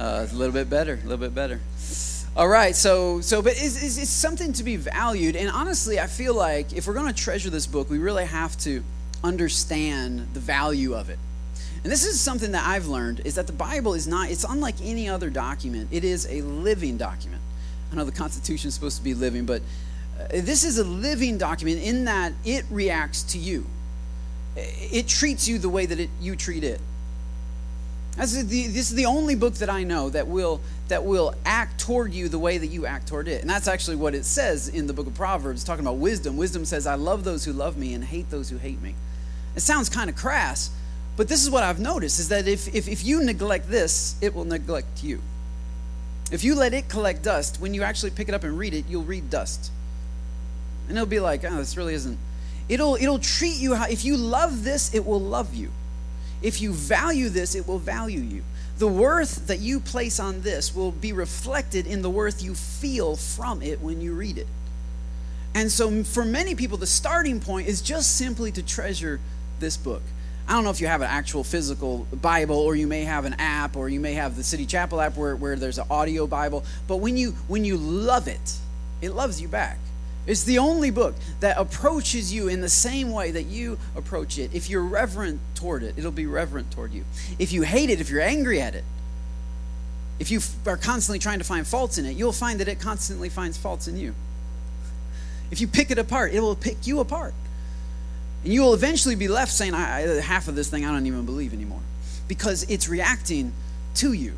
Uh, 0.00 0.26
a 0.30 0.34
little 0.34 0.52
bit 0.52 0.70
better, 0.70 0.94
a 0.94 1.02
little 1.02 1.16
bit 1.18 1.34
better. 1.34 1.60
All 2.36 2.46
right, 2.46 2.76
so 2.76 3.20
so 3.20 3.42
but 3.42 3.54
it's, 3.56 3.82
it's, 3.82 3.98
it's 3.98 4.10
something 4.10 4.52
to 4.52 4.62
be 4.62 4.76
valued, 4.76 5.34
and 5.34 5.50
honestly, 5.50 5.98
I 5.98 6.06
feel 6.06 6.34
like 6.34 6.72
if 6.72 6.86
we're 6.86 6.94
going 6.94 7.12
to 7.12 7.22
treasure 7.22 7.50
this 7.50 7.66
book, 7.66 7.90
we 7.90 7.98
really 7.98 8.26
have 8.26 8.56
to 8.58 8.84
understand 9.24 10.28
the 10.34 10.40
value 10.40 10.94
of 10.94 11.10
it. 11.10 11.18
And 11.82 11.92
this 11.92 12.04
is 12.04 12.20
something 12.20 12.52
that 12.52 12.66
I've 12.66 12.86
learned 12.86 13.22
is 13.24 13.34
that 13.36 13.46
the 13.46 13.52
Bible 13.52 13.94
is 13.94 14.06
not 14.06 14.30
it's 14.30 14.44
unlike 14.44 14.76
any 14.82 15.08
other 15.08 15.30
document. 15.30 15.88
It 15.90 16.04
is 16.04 16.26
a 16.30 16.42
living 16.42 16.96
document. 16.96 17.42
I 17.90 17.96
know 17.96 18.04
the 18.04 18.12
Constitution 18.12 18.68
is 18.68 18.74
supposed 18.74 18.98
to 18.98 19.04
be 19.04 19.14
living, 19.14 19.46
but 19.46 19.62
uh, 20.20 20.26
this 20.32 20.62
is 20.62 20.78
a 20.78 20.84
living 20.84 21.38
document 21.38 21.82
in 21.82 22.04
that 22.04 22.32
it 22.44 22.64
reacts 22.70 23.22
to 23.32 23.38
you. 23.38 23.66
It 24.56 25.08
treats 25.08 25.48
you 25.48 25.58
the 25.58 25.68
way 25.68 25.86
that 25.86 25.98
it, 25.98 26.10
you 26.20 26.36
treat 26.36 26.62
it. 26.62 26.80
This 28.18 28.34
is, 28.34 28.48
the, 28.48 28.66
this 28.66 28.90
is 28.90 28.94
the 28.96 29.06
only 29.06 29.36
book 29.36 29.54
that 29.54 29.70
I 29.70 29.84
know 29.84 30.10
that 30.10 30.26
will, 30.26 30.60
that 30.88 31.04
will 31.04 31.34
act 31.44 31.80
toward 31.80 32.12
you 32.12 32.28
the 32.28 32.38
way 32.38 32.58
that 32.58 32.66
you 32.66 32.84
act 32.84 33.06
toward 33.06 33.28
it. 33.28 33.42
And 33.42 33.48
that's 33.48 33.68
actually 33.68 33.96
what 33.96 34.14
it 34.14 34.24
says 34.24 34.68
in 34.68 34.88
the 34.88 34.92
book 34.92 35.06
of 35.06 35.14
Proverbs, 35.14 35.62
talking 35.62 35.84
about 35.84 35.98
wisdom. 35.98 36.36
Wisdom 36.36 36.64
says, 36.64 36.86
I 36.86 36.96
love 36.96 37.22
those 37.22 37.44
who 37.44 37.52
love 37.52 37.76
me 37.76 37.94
and 37.94 38.02
hate 38.02 38.28
those 38.28 38.50
who 38.50 38.58
hate 38.58 38.82
me. 38.82 38.96
It 39.54 39.60
sounds 39.60 39.88
kind 39.88 40.10
of 40.10 40.16
crass, 40.16 40.70
but 41.16 41.28
this 41.28 41.42
is 41.42 41.50
what 41.50 41.62
I've 41.62 41.78
noticed 41.78 42.18
is 42.18 42.28
that 42.28 42.48
if, 42.48 42.74
if, 42.74 42.88
if 42.88 43.04
you 43.04 43.22
neglect 43.22 43.70
this, 43.70 44.16
it 44.20 44.34
will 44.34 44.44
neglect 44.44 45.04
you. 45.04 45.20
If 46.32 46.42
you 46.42 46.56
let 46.56 46.74
it 46.74 46.88
collect 46.88 47.22
dust, 47.22 47.60
when 47.60 47.72
you 47.72 47.82
actually 47.82 48.10
pick 48.10 48.28
it 48.28 48.34
up 48.34 48.42
and 48.42 48.58
read 48.58 48.74
it, 48.74 48.84
you'll 48.88 49.04
read 49.04 49.30
dust. 49.30 49.70
And 50.88 50.96
it'll 50.96 51.06
be 51.06 51.20
like, 51.20 51.44
oh, 51.44 51.56
this 51.56 51.76
really 51.76 51.94
isn't. 51.94 52.18
It'll, 52.68 52.96
it'll 52.96 53.18
treat 53.18 53.56
you 53.56 53.74
how, 53.74 53.86
if 53.86 54.04
you 54.04 54.16
love 54.16 54.64
this, 54.64 54.92
it 54.94 55.06
will 55.06 55.20
love 55.20 55.54
you. 55.54 55.70
If 56.42 56.60
you 56.60 56.72
value 56.72 57.28
this, 57.28 57.54
it 57.54 57.66
will 57.66 57.78
value 57.78 58.20
you. 58.20 58.44
The 58.78 58.86
worth 58.86 59.48
that 59.48 59.58
you 59.58 59.80
place 59.80 60.20
on 60.20 60.42
this 60.42 60.74
will 60.74 60.92
be 60.92 61.12
reflected 61.12 61.86
in 61.86 62.02
the 62.02 62.10
worth 62.10 62.42
you 62.42 62.54
feel 62.54 63.16
from 63.16 63.60
it 63.60 63.80
when 63.80 64.00
you 64.00 64.14
read 64.14 64.38
it. 64.38 64.46
And 65.54 65.72
so, 65.72 66.04
for 66.04 66.24
many 66.24 66.54
people, 66.54 66.78
the 66.78 66.86
starting 66.86 67.40
point 67.40 67.66
is 67.66 67.82
just 67.82 68.16
simply 68.16 68.52
to 68.52 68.62
treasure 68.62 69.18
this 69.58 69.76
book. 69.76 70.02
I 70.46 70.52
don't 70.52 70.64
know 70.64 70.70
if 70.70 70.80
you 70.80 70.86
have 70.86 71.02
an 71.02 71.08
actual 71.10 71.42
physical 71.42 72.06
Bible, 72.22 72.56
or 72.56 72.76
you 72.76 72.86
may 72.86 73.02
have 73.02 73.24
an 73.24 73.34
app, 73.38 73.76
or 73.76 73.88
you 73.88 73.98
may 73.98 74.14
have 74.14 74.36
the 74.36 74.44
City 74.44 74.64
Chapel 74.64 75.00
app 75.00 75.16
where, 75.16 75.34
where 75.34 75.56
there's 75.56 75.78
an 75.78 75.86
audio 75.90 76.26
Bible. 76.26 76.64
But 76.86 76.98
when 76.98 77.16
you 77.16 77.32
when 77.48 77.64
you 77.64 77.76
love 77.76 78.28
it, 78.28 78.58
it 79.02 79.10
loves 79.10 79.40
you 79.40 79.48
back. 79.48 79.78
It's 80.28 80.44
the 80.44 80.58
only 80.58 80.90
book 80.90 81.14
that 81.40 81.56
approaches 81.56 82.32
you 82.32 82.48
in 82.48 82.60
the 82.60 82.68
same 82.68 83.12
way 83.12 83.30
that 83.30 83.44
you 83.44 83.78
approach 83.96 84.38
it. 84.38 84.54
If 84.54 84.68
you're 84.68 84.82
reverent 84.82 85.40
toward 85.54 85.82
it, 85.82 85.94
it'll 85.96 86.10
be 86.10 86.26
reverent 86.26 86.70
toward 86.70 86.92
you. 86.92 87.04
If 87.38 87.50
you 87.50 87.62
hate 87.62 87.88
it, 87.88 87.98
if 87.98 88.10
you're 88.10 88.20
angry 88.20 88.60
at 88.60 88.74
it, 88.74 88.84
if 90.20 90.30
you 90.30 90.40
are 90.66 90.76
constantly 90.76 91.18
trying 91.18 91.38
to 91.38 91.44
find 91.44 91.66
faults 91.66 91.96
in 91.96 92.04
it, 92.04 92.14
you'll 92.14 92.32
find 92.32 92.60
that 92.60 92.68
it 92.68 92.78
constantly 92.78 93.30
finds 93.30 93.56
faults 93.56 93.88
in 93.88 93.96
you. 93.96 94.14
If 95.50 95.62
you 95.62 95.66
pick 95.66 95.90
it 95.90 95.98
apart, 95.98 96.34
it 96.34 96.40
will 96.40 96.56
pick 96.56 96.86
you 96.86 97.00
apart. 97.00 97.32
And 98.44 98.52
you 98.52 98.60
will 98.60 98.74
eventually 98.74 99.14
be 99.14 99.28
left 99.28 99.50
saying, 99.50 99.72
I, 99.72 100.00
half 100.20 100.46
of 100.46 100.54
this 100.54 100.68
thing 100.68 100.84
I 100.84 100.92
don't 100.92 101.06
even 101.06 101.24
believe 101.24 101.54
anymore. 101.54 101.80
Because 102.28 102.64
it's 102.64 102.86
reacting 102.86 103.54
to 103.94 104.12
you. 104.12 104.34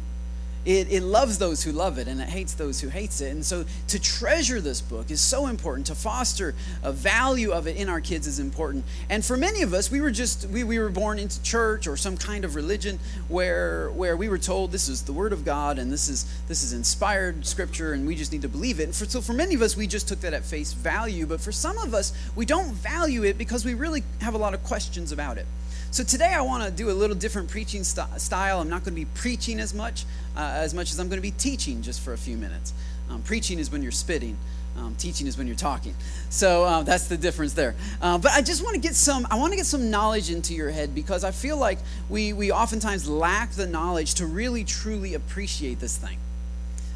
It, 0.67 0.93
it 0.93 1.02
loves 1.02 1.38
those 1.38 1.62
who 1.62 1.73
love 1.73 1.97
it 1.97 2.07
and 2.07 2.21
it 2.21 2.29
hates 2.29 2.52
those 2.52 2.81
who 2.81 2.88
hates 2.88 3.23
it. 3.23 3.33
And 3.33 3.45
so 3.45 3.64
to 3.88 3.99
treasure 3.99 4.61
this 4.61 4.83
book 4.83 5.11
is 5.11 5.21
so 5.21 5.47
important. 5.47 5.87
To 5.87 5.95
foster 5.95 6.55
a 6.83 6.93
value 6.93 7.52
of 7.52 7.67
it 7.67 7.76
in 7.76 7.88
our 7.88 8.00
kids 8.00 8.26
is 8.26 8.38
important. 8.38 8.85
And 9.09 9.25
for 9.25 9.38
many 9.38 9.62
of 9.62 9.73
us, 9.73 9.90
we 9.90 10.02
were 10.02 10.11
just 10.11 10.47
we, 10.50 10.62
we 10.64 10.79
were 10.79 10.90
born 10.90 11.19
into 11.19 11.43
church 11.43 11.87
or 11.87 11.97
some 11.97 12.17
kind 12.17 12.45
of 12.45 12.57
religion 12.57 12.99
where 13.29 13.90
where 13.93 14.17
we 14.17 14.29
were 14.29 14.38
told 14.38 14.71
this 14.71 14.88
is 14.88 15.02
the 15.02 15.12
word 15.12 15.33
of 15.33 15.47
God 15.47 15.79
and 15.79 15.90
this 15.90 16.09
is 16.09 16.31
this 16.47 16.62
is 16.62 16.75
inspired 16.75 17.47
scripture 17.47 17.95
and 17.95 18.07
we 18.07 18.14
just 18.14 18.31
need 18.31 18.43
to 18.43 18.49
believe 18.49 18.81
it. 18.81 18.85
And 18.85 18.95
for, 18.95 19.07
so 19.07 19.23
for 19.23 19.33
many 19.33 19.55
of 19.55 19.62
us, 19.62 19.76
we 19.76 19.87
just 19.87 20.09
took 20.09 20.21
that 20.21 20.35
at 20.35 20.45
face 20.45 20.75
value. 20.75 21.25
But 21.25 21.40
for 21.40 21.52
some 21.52 21.79
of 21.79 21.95
us, 21.95 22.12
we 22.37 22.45
don't 22.45 22.73
value 22.73 23.25
it 23.25 23.38
because 23.38 23.64
we 23.64 23.73
really 23.73 24.02
have 24.21 24.35
a 24.35 24.38
lot 24.38 24.52
of 24.52 24.62
questions 24.62 25.11
about 25.11 25.38
it. 25.38 25.47
So 25.92 26.04
today 26.04 26.32
I 26.32 26.40
want 26.42 26.62
to 26.62 26.70
do 26.70 26.88
a 26.88 26.92
little 26.92 27.16
different 27.16 27.49
preaching 27.49 27.82
st- 27.82 28.20
style. 28.20 28.61
I'm 28.61 28.68
not 28.68 28.85
going 28.85 28.94
to 28.94 29.00
be 29.00 29.06
preaching 29.06 29.59
as 29.59 29.75
much 29.75 30.04
uh, 30.37 30.40
as 30.40 30.73
much 30.73 30.92
as 30.92 31.00
I'm 31.00 31.09
going 31.09 31.18
to 31.18 31.23
be 31.23 31.32
teaching 31.32 31.82
just 31.82 32.00
for 32.00 32.12
a 32.12 32.18
few 32.18 32.37
minutes. 32.37 32.73
Um, 33.11 33.23
preaching 33.23 33.59
is 33.59 33.73
when 33.73 33.82
you're 33.82 33.90
spitting. 33.90 34.38
Um, 34.78 34.94
teaching 34.94 35.26
is 35.26 35.37
when 35.37 35.49
you're 35.49 35.56
talking. 35.56 35.97
So 36.28 36.62
uh, 36.62 36.82
that's 36.85 37.09
the 37.09 37.16
difference 37.16 37.54
there. 37.54 37.75
Uh, 38.00 38.18
but 38.18 38.30
I 38.30 38.40
just 38.40 38.62
want 38.62 38.75
to 38.75 38.80
get 38.80 38.94
some. 38.94 39.26
I 39.32 39.35
want 39.35 39.52
to 39.52 39.56
get 39.56 39.66
some 39.66 39.90
knowledge 39.90 40.30
into 40.30 40.54
your 40.54 40.70
head 40.70 40.94
because 40.94 41.25
I 41.25 41.32
feel 41.32 41.56
like 41.56 41.78
we 42.09 42.32
we 42.35 42.52
oftentimes 42.52 43.09
lack 43.09 43.50
the 43.50 43.66
knowledge 43.66 44.14
to 44.14 44.26
really 44.26 44.62
truly 44.62 45.14
appreciate 45.14 45.80
this 45.80 45.97
thing. 45.97 46.18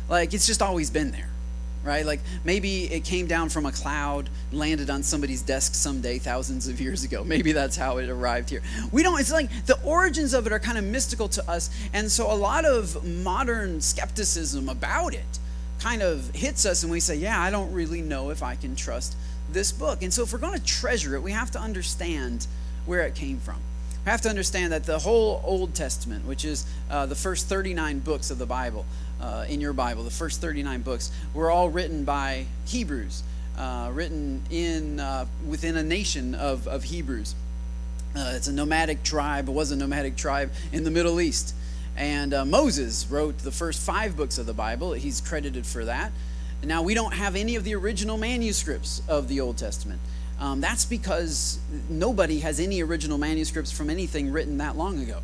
Like 0.08 0.34
it's 0.34 0.46
just 0.46 0.62
always 0.62 0.90
been 0.90 1.10
there 1.10 1.30
right? 1.84 2.04
Like 2.04 2.20
maybe 2.44 2.84
it 2.84 3.04
came 3.04 3.26
down 3.26 3.48
from 3.48 3.66
a 3.66 3.72
cloud, 3.72 4.30
landed 4.52 4.90
on 4.90 5.02
somebody's 5.02 5.42
desk 5.42 5.74
someday 5.74 6.18
thousands 6.18 6.66
of 6.68 6.80
years 6.80 7.04
ago. 7.04 7.22
Maybe 7.24 7.52
that's 7.52 7.76
how 7.76 7.98
it 7.98 8.08
arrived 8.08 8.50
here. 8.50 8.62
We 8.90 9.02
don't, 9.02 9.20
it's 9.20 9.32
like 9.32 9.50
the 9.66 9.80
origins 9.82 10.34
of 10.34 10.46
it 10.46 10.52
are 10.52 10.58
kind 10.58 10.78
of 10.78 10.84
mystical 10.84 11.28
to 11.28 11.50
us. 11.50 11.70
And 11.92 12.10
so 12.10 12.32
a 12.32 12.34
lot 12.34 12.64
of 12.64 13.04
modern 13.04 13.80
skepticism 13.80 14.68
about 14.68 15.14
it 15.14 15.38
kind 15.78 16.02
of 16.02 16.34
hits 16.34 16.64
us 16.64 16.82
and 16.82 16.90
we 16.90 17.00
say, 17.00 17.16
yeah, 17.16 17.40
I 17.40 17.50
don't 17.50 17.72
really 17.72 18.00
know 18.00 18.30
if 18.30 18.42
I 18.42 18.56
can 18.56 18.74
trust 18.74 19.16
this 19.50 19.72
book. 19.72 20.02
And 20.02 20.12
so 20.12 20.22
if 20.22 20.32
we're 20.32 20.38
going 20.38 20.58
to 20.58 20.64
treasure 20.64 21.14
it, 21.14 21.22
we 21.22 21.32
have 21.32 21.50
to 21.52 21.60
understand 21.60 22.46
where 22.86 23.02
it 23.02 23.14
came 23.14 23.38
from. 23.38 23.56
We 24.04 24.10
have 24.10 24.20
to 24.22 24.28
understand 24.28 24.72
that 24.72 24.84
the 24.84 24.98
whole 24.98 25.40
Old 25.44 25.74
Testament, 25.74 26.26
which 26.26 26.44
is 26.44 26.66
uh, 26.90 27.06
the 27.06 27.14
first 27.14 27.48
39 27.48 28.00
books 28.00 28.30
of 28.30 28.38
the 28.38 28.44
Bible, 28.44 28.84
uh, 29.24 29.44
in 29.48 29.60
your 29.60 29.72
Bible, 29.72 30.02
the 30.02 30.10
first 30.10 30.40
39 30.40 30.82
books, 30.82 31.10
were 31.32 31.50
all 31.50 31.70
written 31.70 32.04
by 32.04 32.44
Hebrews, 32.66 33.22
uh, 33.56 33.90
written 33.92 34.42
in 34.50 35.00
uh, 35.00 35.26
within 35.46 35.76
a 35.76 35.82
nation 35.82 36.34
of, 36.34 36.68
of 36.68 36.84
Hebrews. 36.84 37.34
Uh, 38.14 38.32
it's 38.34 38.48
a 38.48 38.52
nomadic 38.52 39.02
tribe. 39.02 39.48
It 39.48 39.52
was 39.52 39.72
a 39.72 39.76
nomadic 39.76 40.16
tribe 40.16 40.52
in 40.72 40.84
the 40.84 40.90
Middle 40.90 41.20
East. 41.20 41.54
And 41.96 42.34
uh, 42.34 42.44
Moses 42.44 43.06
wrote 43.10 43.38
the 43.38 43.50
first 43.50 43.80
five 43.80 44.16
books 44.16 44.36
of 44.36 44.46
the 44.46 44.52
Bible. 44.52 44.92
He's 44.92 45.20
credited 45.20 45.64
for 45.64 45.86
that. 45.86 46.12
Now 46.62 46.82
we 46.82 46.94
don't 46.94 47.14
have 47.14 47.34
any 47.34 47.56
of 47.56 47.64
the 47.64 47.74
original 47.74 48.16
manuscripts 48.16 49.02
of 49.08 49.28
the 49.28 49.40
Old 49.40 49.56
Testament. 49.56 50.00
Um, 50.38 50.60
that's 50.60 50.84
because 50.84 51.58
nobody 51.88 52.40
has 52.40 52.60
any 52.60 52.82
original 52.82 53.18
manuscripts 53.18 53.70
from 53.70 53.88
anything 53.88 54.32
written 54.32 54.58
that 54.58 54.76
long 54.76 54.98
ago 55.00 55.20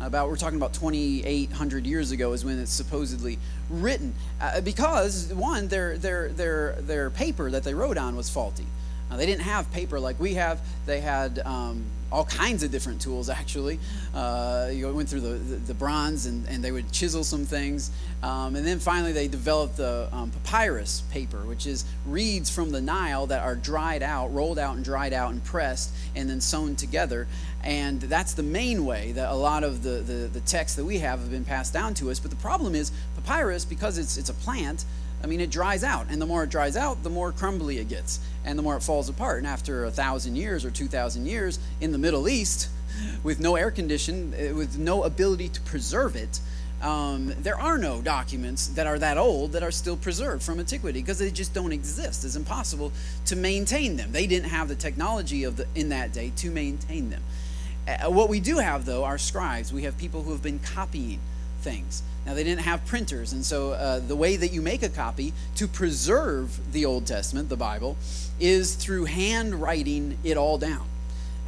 about 0.00 0.28
we're 0.28 0.36
talking 0.36 0.58
about 0.58 0.74
2800 0.74 1.86
years 1.86 2.10
ago 2.10 2.32
is 2.32 2.44
when 2.44 2.58
it's 2.58 2.72
supposedly 2.72 3.38
written. 3.70 4.14
Uh, 4.40 4.60
because 4.60 5.32
one 5.32 5.68
their 5.68 5.96
their 5.96 6.28
their 6.28 6.72
their 6.80 7.10
paper 7.10 7.50
that 7.50 7.64
they 7.64 7.74
wrote 7.74 7.98
on 7.98 8.16
was 8.16 8.28
faulty. 8.28 8.66
Uh, 9.10 9.16
they 9.16 9.26
didn't 9.26 9.42
have 9.42 9.70
paper 9.72 9.98
like 10.00 10.18
we 10.18 10.34
have. 10.34 10.60
They 10.84 11.00
had 11.00 11.38
um, 11.40 11.84
all 12.12 12.24
kinds 12.24 12.62
of 12.62 12.70
different 12.70 13.00
tools 13.00 13.28
actually. 13.28 13.78
Uh, 14.14 14.70
you 14.72 14.92
went 14.92 15.08
through 15.08 15.20
the, 15.20 15.28
the, 15.28 15.56
the, 15.56 15.74
bronze 15.74 16.26
and, 16.26 16.46
and 16.48 16.62
they 16.62 16.72
would 16.72 16.90
chisel 16.92 17.24
some 17.24 17.44
things. 17.44 17.90
Um, 18.22 18.56
and 18.56 18.66
then 18.66 18.78
finally 18.78 19.12
they 19.12 19.28
developed 19.28 19.76
the 19.76 20.08
um, 20.12 20.30
papyrus 20.30 21.02
paper 21.10 21.38
which 21.44 21.66
is 21.66 21.84
reeds 22.06 22.48
from 22.48 22.70
the 22.70 22.80
nile 22.80 23.26
that 23.26 23.42
are 23.42 23.56
dried 23.56 24.02
out 24.02 24.32
rolled 24.32 24.58
out 24.58 24.76
and 24.76 24.84
dried 24.84 25.12
out 25.12 25.32
and 25.32 25.42
pressed 25.44 25.92
and 26.14 26.28
then 26.28 26.40
sewn 26.40 26.76
together. 26.76 27.26
And 27.64 28.00
that's 28.00 28.34
the 28.34 28.44
main 28.44 28.86
way 28.86 29.12
that 29.12 29.30
a 29.30 29.34
lot 29.34 29.64
of 29.64 29.82
the, 29.82 29.98
the, 30.02 30.28
the 30.28 30.40
texts 30.40 30.76
that 30.76 30.84
we 30.84 30.98
have 30.98 31.18
have 31.18 31.30
been 31.30 31.44
passed 31.44 31.72
down 31.72 31.94
to 31.94 32.10
us. 32.10 32.20
But 32.20 32.30
the 32.30 32.36
problem 32.36 32.74
is 32.74 32.92
papyrus 33.16 33.64
because 33.64 33.98
it's, 33.98 34.16
it's 34.16 34.30
a 34.30 34.34
plant 34.34 34.84
I 35.22 35.26
mean, 35.26 35.40
it 35.40 35.50
dries 35.50 35.82
out, 35.82 36.06
and 36.10 36.20
the 36.20 36.26
more 36.26 36.44
it 36.44 36.50
dries 36.50 36.76
out, 36.76 37.02
the 37.02 37.10
more 37.10 37.32
crumbly 37.32 37.78
it 37.78 37.88
gets, 37.88 38.20
and 38.44 38.58
the 38.58 38.62
more 38.62 38.76
it 38.76 38.82
falls 38.82 39.08
apart. 39.08 39.38
And 39.38 39.46
after 39.46 39.84
a 39.84 39.90
thousand 39.90 40.36
years 40.36 40.64
or 40.64 40.70
two 40.70 40.86
thousand 40.86 41.26
years 41.26 41.58
in 41.80 41.92
the 41.92 41.98
Middle 41.98 42.28
East, 42.28 42.68
with 43.22 43.40
no 43.40 43.56
air 43.56 43.70
condition, 43.70 44.34
eh, 44.36 44.52
with 44.52 44.78
no 44.78 45.04
ability 45.04 45.48
to 45.50 45.60
preserve 45.62 46.16
it, 46.16 46.40
um, 46.82 47.32
there 47.40 47.58
are 47.58 47.78
no 47.78 48.02
documents 48.02 48.68
that 48.68 48.86
are 48.86 48.98
that 48.98 49.16
old 49.16 49.52
that 49.52 49.62
are 49.62 49.70
still 49.70 49.96
preserved 49.96 50.42
from 50.42 50.60
antiquity 50.60 51.00
because 51.00 51.18
they 51.18 51.30
just 51.30 51.54
don't 51.54 51.72
exist. 51.72 52.24
It's 52.24 52.36
impossible 52.36 52.92
to 53.26 53.36
maintain 53.36 53.96
them. 53.96 54.12
They 54.12 54.26
didn't 54.26 54.50
have 54.50 54.68
the 54.68 54.74
technology 54.74 55.44
of 55.44 55.56
the 55.56 55.66
in 55.74 55.88
that 55.88 56.12
day 56.12 56.32
to 56.36 56.50
maintain 56.50 57.08
them. 57.10 57.22
Uh, 57.88 58.10
what 58.10 58.28
we 58.28 58.40
do 58.40 58.58
have, 58.58 58.84
though, 58.84 59.04
are 59.04 59.16
scribes. 59.16 59.72
We 59.72 59.82
have 59.84 59.96
people 59.96 60.22
who 60.22 60.32
have 60.32 60.42
been 60.42 60.58
copying 60.58 61.20
things. 61.66 62.04
Now, 62.24 62.34
they 62.34 62.44
didn't 62.44 62.62
have 62.62 62.84
printers, 62.86 63.32
and 63.32 63.44
so 63.44 63.72
uh, 63.72 63.98
the 63.98 64.14
way 64.14 64.36
that 64.36 64.52
you 64.52 64.62
make 64.62 64.82
a 64.84 64.88
copy 64.88 65.32
to 65.56 65.66
preserve 65.66 66.72
the 66.72 66.86
Old 66.86 67.06
Testament, 67.06 67.48
the 67.48 67.56
Bible, 67.56 67.96
is 68.38 68.76
through 68.76 69.06
handwriting 69.06 70.16
it 70.22 70.36
all 70.36 70.58
down. 70.58 70.86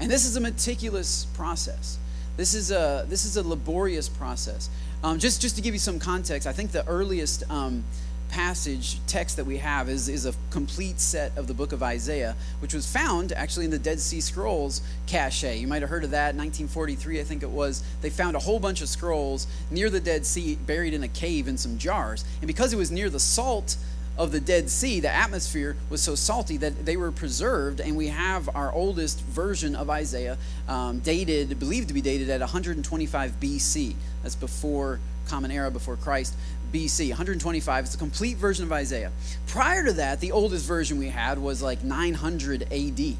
And 0.00 0.10
this 0.10 0.26
is 0.26 0.36
a 0.36 0.40
meticulous 0.40 1.26
process. 1.34 1.98
This 2.36 2.54
is 2.54 2.70
a, 2.70 3.06
this 3.08 3.24
is 3.24 3.36
a 3.36 3.46
laborious 3.46 4.08
process. 4.08 4.70
Um, 5.04 5.20
just, 5.20 5.40
just 5.40 5.54
to 5.56 5.62
give 5.62 5.74
you 5.74 5.80
some 5.80 6.00
context, 6.00 6.48
I 6.48 6.52
think 6.52 6.72
the 6.72 6.86
earliest 6.86 7.48
um, 7.50 7.84
passage 8.28 8.98
text 9.06 9.36
that 9.36 9.44
we 9.44 9.58
have 9.58 9.88
is, 9.88 10.08
is 10.08 10.26
a 10.26 10.34
complete 10.50 11.00
set 11.00 11.36
of 11.36 11.46
the 11.46 11.54
book 11.54 11.72
of 11.72 11.82
Isaiah, 11.82 12.36
which 12.60 12.74
was 12.74 12.90
found 12.90 13.32
actually 13.32 13.64
in 13.64 13.70
the 13.70 13.78
Dead 13.78 14.00
Sea 14.00 14.20
Scrolls 14.20 14.82
cache. 15.06 15.44
You 15.44 15.66
might 15.66 15.82
have 15.82 15.90
heard 15.90 16.04
of 16.04 16.10
that. 16.10 16.34
1943, 16.34 17.20
I 17.20 17.24
think 17.24 17.42
it 17.42 17.50
was. 17.50 17.82
They 18.00 18.10
found 18.10 18.36
a 18.36 18.40
whole 18.40 18.60
bunch 18.60 18.82
of 18.82 18.88
scrolls 18.88 19.46
near 19.70 19.90
the 19.90 20.00
Dead 20.00 20.24
Sea, 20.26 20.56
buried 20.66 20.94
in 20.94 21.02
a 21.02 21.08
cave 21.08 21.48
in 21.48 21.56
some 21.56 21.78
jars. 21.78 22.24
And 22.40 22.46
because 22.46 22.72
it 22.72 22.76
was 22.76 22.90
near 22.90 23.10
the 23.10 23.20
salt 23.20 23.76
of 24.18 24.32
the 24.32 24.40
Dead 24.40 24.68
Sea, 24.68 25.00
the 25.00 25.14
atmosphere 25.14 25.76
was 25.90 26.02
so 26.02 26.14
salty 26.14 26.56
that 26.56 26.84
they 26.84 26.96
were 26.96 27.12
preserved, 27.12 27.80
and 27.80 27.96
we 27.96 28.08
have 28.08 28.48
our 28.54 28.72
oldest 28.72 29.20
version 29.20 29.76
of 29.76 29.88
Isaiah 29.88 30.36
um, 30.68 30.98
dated, 30.98 31.58
believed 31.58 31.88
to 31.88 31.94
be 31.94 32.00
dated 32.00 32.28
at 32.28 32.40
125 32.40 33.40
BC. 33.40 33.94
That's 34.22 34.34
before 34.34 34.98
Common 35.28 35.50
Era, 35.50 35.70
before 35.70 35.96
Christ. 35.96 36.34
BC, 36.72 37.08
125. 37.08 37.84
It's 37.84 37.94
a 37.94 37.98
complete 37.98 38.36
version 38.36 38.64
of 38.64 38.72
Isaiah. 38.72 39.12
Prior 39.46 39.84
to 39.84 39.92
that, 39.94 40.20
the 40.20 40.32
oldest 40.32 40.66
version 40.66 40.98
we 40.98 41.08
had 41.08 41.38
was 41.38 41.62
like 41.62 41.82
900 41.82 42.72
AD. 42.72 43.16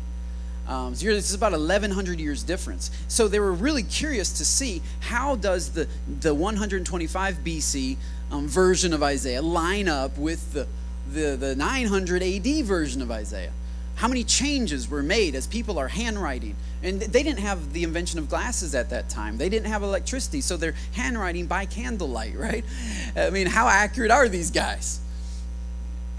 Um, 0.68 0.94
so 0.94 1.06
this 1.06 1.30
is 1.30 1.34
about 1.34 1.52
1,100 1.52 2.20
years 2.20 2.42
difference. 2.42 2.90
So 3.08 3.26
they 3.26 3.40
were 3.40 3.52
really 3.52 3.82
curious 3.82 4.36
to 4.38 4.44
see 4.44 4.82
how 5.00 5.36
does 5.36 5.70
the, 5.70 5.88
the 6.20 6.34
125 6.34 7.36
BC 7.36 7.96
um, 8.30 8.46
version 8.46 8.92
of 8.92 9.02
Isaiah 9.02 9.40
line 9.40 9.88
up 9.88 10.18
with 10.18 10.52
the, 10.52 10.66
the, 11.10 11.36
the 11.36 11.56
900 11.56 12.22
AD 12.22 12.64
version 12.66 13.00
of 13.00 13.10
Isaiah. 13.10 13.52
How 13.98 14.06
many 14.06 14.22
changes 14.22 14.88
were 14.88 15.02
made 15.02 15.34
as 15.34 15.48
people 15.48 15.76
are 15.76 15.88
handwriting. 15.88 16.54
And 16.84 17.00
they 17.00 17.24
didn't 17.24 17.40
have 17.40 17.72
the 17.72 17.82
invention 17.82 18.20
of 18.20 18.28
glasses 18.28 18.76
at 18.76 18.90
that 18.90 19.08
time. 19.08 19.38
They 19.38 19.48
didn't 19.48 19.66
have 19.66 19.82
electricity, 19.82 20.40
so 20.40 20.56
they're 20.56 20.76
handwriting 20.92 21.46
by 21.46 21.66
candlelight, 21.66 22.36
right? 22.38 22.64
I 23.16 23.30
mean, 23.30 23.48
how 23.48 23.66
accurate 23.66 24.12
are 24.12 24.28
these 24.28 24.52
guys? 24.52 25.00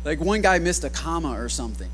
Like 0.05 0.21
one 0.21 0.43
guy 0.43 0.59
missed 0.59 0.85
a 0.85 0.91
comma 0.91 1.31
or 1.31 1.49
something. 1.49 1.89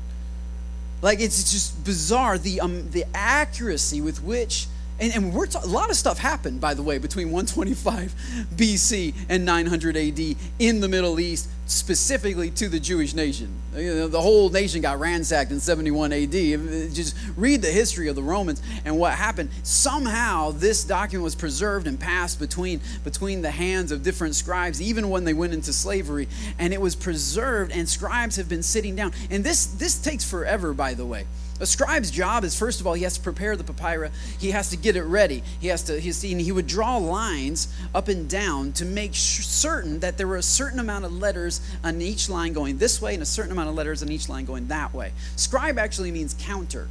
Like 1.01 1.19
it's 1.19 1.51
just 1.51 1.83
bizarre 1.83 2.37
the, 2.37 2.61
um, 2.61 2.89
the 2.91 3.05
accuracy 3.15 4.01
with 4.01 4.23
which 4.23 4.67
and, 5.01 5.15
and 5.15 5.33
we're 5.33 5.47
ta- 5.47 5.61
a 5.63 5.67
lot 5.67 5.89
of 5.89 5.95
stuff 5.95 6.19
happened, 6.19 6.61
by 6.61 6.75
the 6.75 6.83
way, 6.83 6.99
between 6.99 7.31
125 7.31 8.13
BC 8.55 9.15
and 9.29 9.43
900 9.43 9.97
AD 9.97 10.19
in 10.59 10.79
the 10.79 10.87
Middle 10.87 11.19
East, 11.19 11.49
specifically 11.65 12.51
to 12.51 12.69
the 12.69 12.79
Jewish 12.79 13.15
nation. 13.15 13.49
You 13.75 13.95
know, 13.95 14.07
the 14.07 14.21
whole 14.21 14.49
nation 14.49 14.81
got 14.81 14.99
ransacked 14.99 15.49
in 15.49 15.59
71 15.59 16.13
AD. 16.13 16.29
Uh, 16.29 16.93
just 16.93 17.15
read 17.35 17.63
the 17.63 17.71
history 17.71 18.09
of 18.09 18.15
the 18.15 18.21
Romans 18.21 18.61
and 18.85 18.99
what 18.99 19.13
happened. 19.13 19.49
Somehow, 19.63 20.51
this 20.51 20.83
document 20.83 21.23
was 21.23 21.33
preserved 21.33 21.87
and 21.87 21.99
passed 21.99 22.39
between, 22.39 22.79
between 23.03 23.41
the 23.41 23.51
hands 23.51 23.91
of 23.91 24.03
different 24.03 24.35
scribes, 24.35 24.79
even 24.81 25.09
when 25.09 25.23
they 25.23 25.33
went 25.33 25.53
into 25.53 25.73
slavery. 25.73 26.27
And 26.59 26.73
it 26.73 26.81
was 26.81 26.95
preserved, 26.95 27.71
and 27.71 27.89
scribes 27.89 28.35
have 28.35 28.47
been 28.47 28.63
sitting 28.63 28.95
down. 28.95 29.13
And 29.31 29.43
this, 29.43 29.65
this 29.65 29.99
takes 29.99 30.29
forever, 30.29 30.73
by 30.73 30.93
the 30.93 31.07
way. 31.07 31.25
A 31.61 31.65
scribe's 31.67 32.09
job 32.09 32.43
is 32.43 32.57
first 32.57 32.81
of 32.81 32.87
all 32.87 32.95
he 32.95 33.03
has 33.03 33.17
to 33.17 33.21
prepare 33.21 33.55
the 33.55 33.63
papyrus. 33.63 34.11
He 34.39 34.49
has 34.49 34.71
to 34.71 34.77
get 34.77 34.95
it 34.95 35.03
ready. 35.03 35.43
He 35.59 35.67
has 35.67 35.83
to. 35.83 35.99
He's, 35.99 36.23
he 36.23 36.51
would 36.51 36.65
draw 36.65 36.97
lines 36.97 37.71
up 37.93 38.07
and 38.07 38.27
down 38.27 38.71
to 38.73 38.85
make 38.85 39.11
certain 39.13 39.99
that 39.99 40.17
there 40.17 40.27
were 40.27 40.37
a 40.37 40.43
certain 40.43 40.79
amount 40.79 41.05
of 41.05 41.13
letters 41.13 41.61
on 41.83 42.01
each 42.01 42.29
line 42.29 42.53
going 42.53 42.79
this 42.79 42.99
way 42.99 43.13
and 43.13 43.21
a 43.21 43.27
certain 43.27 43.51
amount 43.51 43.69
of 43.69 43.75
letters 43.75 44.01
on 44.01 44.09
each 44.09 44.27
line 44.27 44.45
going 44.45 44.69
that 44.69 44.91
way. 44.91 45.11
Scribe 45.35 45.77
actually 45.77 46.09
means 46.09 46.35
counter. 46.39 46.87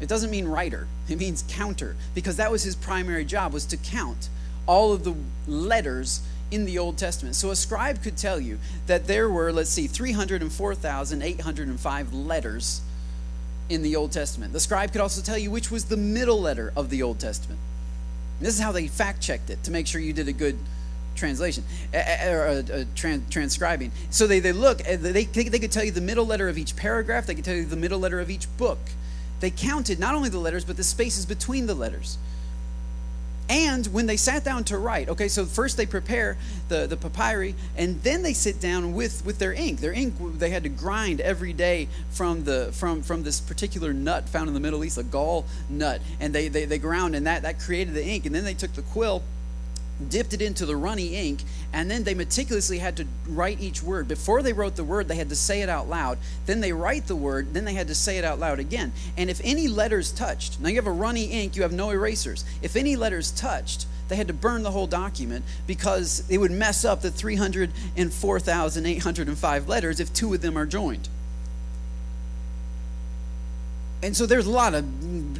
It 0.00 0.08
doesn't 0.08 0.30
mean 0.30 0.46
writer. 0.46 0.86
It 1.08 1.18
means 1.18 1.42
counter 1.48 1.96
because 2.14 2.36
that 2.36 2.52
was 2.52 2.62
his 2.62 2.76
primary 2.76 3.24
job 3.24 3.52
was 3.52 3.66
to 3.66 3.76
count 3.76 4.28
all 4.68 4.92
of 4.92 5.02
the 5.02 5.16
letters 5.48 6.20
in 6.52 6.66
the 6.66 6.78
Old 6.78 6.98
Testament. 6.98 7.34
So 7.34 7.50
a 7.50 7.56
scribe 7.56 8.00
could 8.00 8.16
tell 8.16 8.38
you 8.38 8.60
that 8.86 9.08
there 9.08 9.28
were, 9.28 9.52
let's 9.52 9.70
see, 9.70 9.88
304,805 9.88 12.14
letters 12.14 12.82
in 13.68 13.82
the 13.82 13.96
Old 13.96 14.12
Testament. 14.12 14.52
The 14.52 14.60
scribe 14.60 14.92
could 14.92 15.00
also 15.00 15.22
tell 15.22 15.38
you 15.38 15.50
which 15.50 15.70
was 15.70 15.84
the 15.84 15.96
middle 15.96 16.40
letter 16.40 16.72
of 16.76 16.90
the 16.90 17.02
Old 17.02 17.18
Testament. 17.18 17.60
And 18.38 18.46
this 18.46 18.54
is 18.54 18.60
how 18.60 18.72
they 18.72 18.86
fact 18.86 19.20
checked 19.20 19.50
it 19.50 19.62
to 19.64 19.70
make 19.70 19.86
sure 19.86 20.00
you 20.00 20.12
did 20.12 20.28
a 20.28 20.32
good 20.32 20.58
translation 21.16 21.64
or 21.92 22.46
uh, 22.46 22.62
uh, 22.72 22.84
trans- 22.94 23.28
transcribing. 23.30 23.90
So 24.10 24.26
they, 24.26 24.40
they 24.40 24.52
look, 24.52 24.78
they, 24.78 24.96
they, 24.96 25.24
they 25.24 25.58
could 25.58 25.72
tell 25.72 25.84
you 25.84 25.90
the 25.90 26.00
middle 26.00 26.24
letter 26.24 26.48
of 26.48 26.56
each 26.56 26.76
paragraph, 26.76 27.26
they 27.26 27.34
could 27.34 27.44
tell 27.44 27.56
you 27.56 27.64
the 27.64 27.76
middle 27.76 27.98
letter 27.98 28.20
of 28.20 28.30
each 28.30 28.46
book. 28.56 28.78
They 29.40 29.50
counted 29.50 29.98
not 29.98 30.14
only 30.14 30.28
the 30.28 30.38
letters, 30.38 30.64
but 30.64 30.76
the 30.76 30.84
spaces 30.84 31.26
between 31.26 31.66
the 31.66 31.74
letters. 31.74 32.18
And 33.48 33.86
when 33.88 34.06
they 34.06 34.16
sat 34.16 34.44
down 34.44 34.64
to 34.64 34.76
write, 34.76 35.08
okay, 35.08 35.28
so 35.28 35.46
first 35.46 35.76
they 35.76 35.86
prepare 35.86 36.36
the, 36.68 36.86
the 36.86 36.96
papyri, 36.96 37.54
and 37.76 38.02
then 38.02 38.22
they 38.22 38.34
sit 38.34 38.60
down 38.60 38.94
with, 38.94 39.24
with 39.24 39.38
their 39.38 39.52
ink. 39.54 39.80
Their 39.80 39.92
ink 39.92 40.14
they 40.38 40.50
had 40.50 40.64
to 40.64 40.68
grind 40.68 41.20
every 41.20 41.54
day 41.54 41.88
from 42.10 42.44
the 42.44 42.70
from 42.72 43.02
from 43.02 43.22
this 43.22 43.40
particular 43.40 43.92
nut 43.92 44.28
found 44.28 44.48
in 44.48 44.54
the 44.54 44.60
Middle 44.60 44.84
East, 44.84 44.98
a 44.98 45.02
gall 45.02 45.46
nut, 45.70 46.02
and 46.20 46.34
they, 46.34 46.48
they, 46.48 46.66
they 46.66 46.78
ground, 46.78 47.14
and 47.14 47.26
that, 47.26 47.42
that 47.42 47.58
created 47.58 47.94
the 47.94 48.04
ink. 48.04 48.26
And 48.26 48.34
then 48.34 48.44
they 48.44 48.54
took 48.54 48.72
the 48.74 48.82
quill 48.82 49.22
dipped 50.08 50.32
it 50.32 50.42
into 50.42 50.66
the 50.66 50.76
runny 50.76 51.14
ink, 51.14 51.40
and 51.72 51.90
then 51.90 52.04
they 52.04 52.14
meticulously 52.14 52.78
had 52.78 52.96
to 52.96 53.06
write 53.26 53.60
each 53.60 53.82
word. 53.82 54.08
Before 54.08 54.42
they 54.42 54.52
wrote 54.52 54.76
the 54.76 54.84
word, 54.84 55.08
they 55.08 55.16
had 55.16 55.30
to 55.30 55.36
say 55.36 55.62
it 55.62 55.68
out 55.68 55.88
loud. 55.88 56.18
Then 56.46 56.60
they 56.60 56.72
write 56.72 57.06
the 57.06 57.16
word, 57.16 57.54
then 57.54 57.64
they 57.64 57.74
had 57.74 57.88
to 57.88 57.94
say 57.94 58.18
it 58.18 58.24
out 58.24 58.38
loud 58.38 58.58
again. 58.58 58.92
And 59.16 59.30
if 59.30 59.40
any 59.44 59.68
letters 59.68 60.12
touched, 60.12 60.60
now 60.60 60.68
you 60.68 60.76
have 60.76 60.86
a 60.86 60.92
runny 60.92 61.24
ink, 61.24 61.56
you 61.56 61.62
have 61.62 61.72
no 61.72 61.90
erasers. 61.90 62.44
If 62.62 62.76
any 62.76 62.96
letters 62.96 63.30
touched, 63.32 63.86
they 64.08 64.16
had 64.16 64.28
to 64.28 64.34
burn 64.34 64.62
the 64.62 64.70
whole 64.70 64.86
document 64.86 65.44
because 65.66 66.24
it 66.30 66.38
would 66.38 66.50
mess 66.50 66.84
up 66.84 67.02
the 67.02 67.10
304,805 67.10 69.68
letters 69.68 70.00
if 70.00 70.14
two 70.14 70.34
of 70.34 70.40
them 70.40 70.56
are 70.56 70.66
joined. 70.66 71.08
And 74.02 74.16
so 74.16 74.26
there's 74.26 74.46
a 74.46 74.50
lot 74.50 74.74
of 74.74 74.84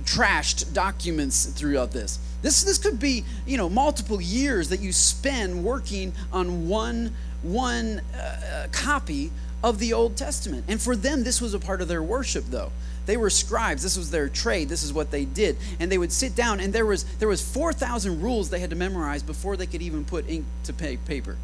trashed 0.04 0.72
documents 0.72 1.46
throughout 1.46 1.92
this. 1.92 2.18
This, 2.42 2.62
this 2.64 2.78
could 2.78 2.98
be, 2.98 3.24
you 3.46 3.56
know, 3.56 3.68
multiple 3.68 4.20
years 4.20 4.68
that 4.70 4.80
you 4.80 4.92
spend 4.92 5.64
working 5.64 6.12
on 6.32 6.68
one, 6.68 7.14
one 7.42 8.00
uh, 8.16 8.66
copy 8.72 9.30
of 9.62 9.78
the 9.78 9.92
Old 9.92 10.16
Testament. 10.16 10.64
And 10.68 10.80
for 10.80 10.96
them, 10.96 11.24
this 11.24 11.40
was 11.40 11.54
a 11.54 11.58
part 11.58 11.80
of 11.80 11.88
their 11.88 12.02
worship, 12.02 12.44
though. 12.48 12.70
They 13.06 13.16
were 13.16 13.30
scribes. 13.30 13.82
This 13.82 13.96
was 13.96 14.10
their 14.10 14.28
trade. 14.28 14.68
This 14.68 14.82
is 14.82 14.92
what 14.92 15.10
they 15.10 15.24
did. 15.24 15.56
And 15.80 15.90
they 15.90 15.98
would 15.98 16.12
sit 16.12 16.36
down, 16.36 16.60
and 16.60 16.72
there 16.72 16.84
was 16.84 17.04
there 17.18 17.28
was 17.28 17.40
four 17.40 17.72
thousand 17.72 18.20
rules 18.20 18.50
they 18.50 18.60
had 18.60 18.70
to 18.70 18.76
memorize 18.76 19.22
before 19.22 19.56
they 19.56 19.66
could 19.66 19.80
even 19.80 20.04
put 20.04 20.28
ink 20.28 20.44
to 20.64 20.74
paper 20.74 21.36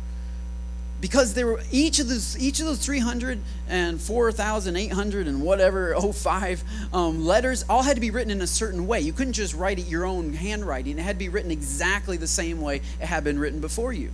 because 1.04 1.34
there 1.34 1.46
were 1.46 1.60
each 1.70 1.98
of 1.98 2.08
those 2.08 2.38
each 2.38 2.60
of 2.60 2.66
those 2.66 2.78
300 2.78 3.38
and 3.68 4.00
4,800 4.00 5.28
and 5.28 5.42
whatever 5.42 5.94
05 6.00 6.64
um, 6.94 7.26
letters 7.26 7.62
all 7.68 7.82
had 7.82 7.96
to 7.96 8.00
be 8.00 8.10
written 8.10 8.30
in 8.30 8.40
a 8.40 8.46
certain 8.46 8.86
way. 8.86 9.02
You 9.02 9.12
couldn't 9.12 9.34
just 9.34 9.52
write 9.52 9.78
it 9.78 9.86
your 9.86 10.06
own 10.06 10.32
handwriting. 10.32 10.98
It 10.98 11.02
had 11.02 11.16
to 11.16 11.18
be 11.18 11.28
written 11.28 11.50
exactly 11.50 12.16
the 12.16 12.26
same 12.26 12.62
way 12.62 12.76
it 12.76 13.04
had 13.04 13.22
been 13.22 13.38
written 13.38 13.60
before 13.60 13.92
you. 13.92 14.12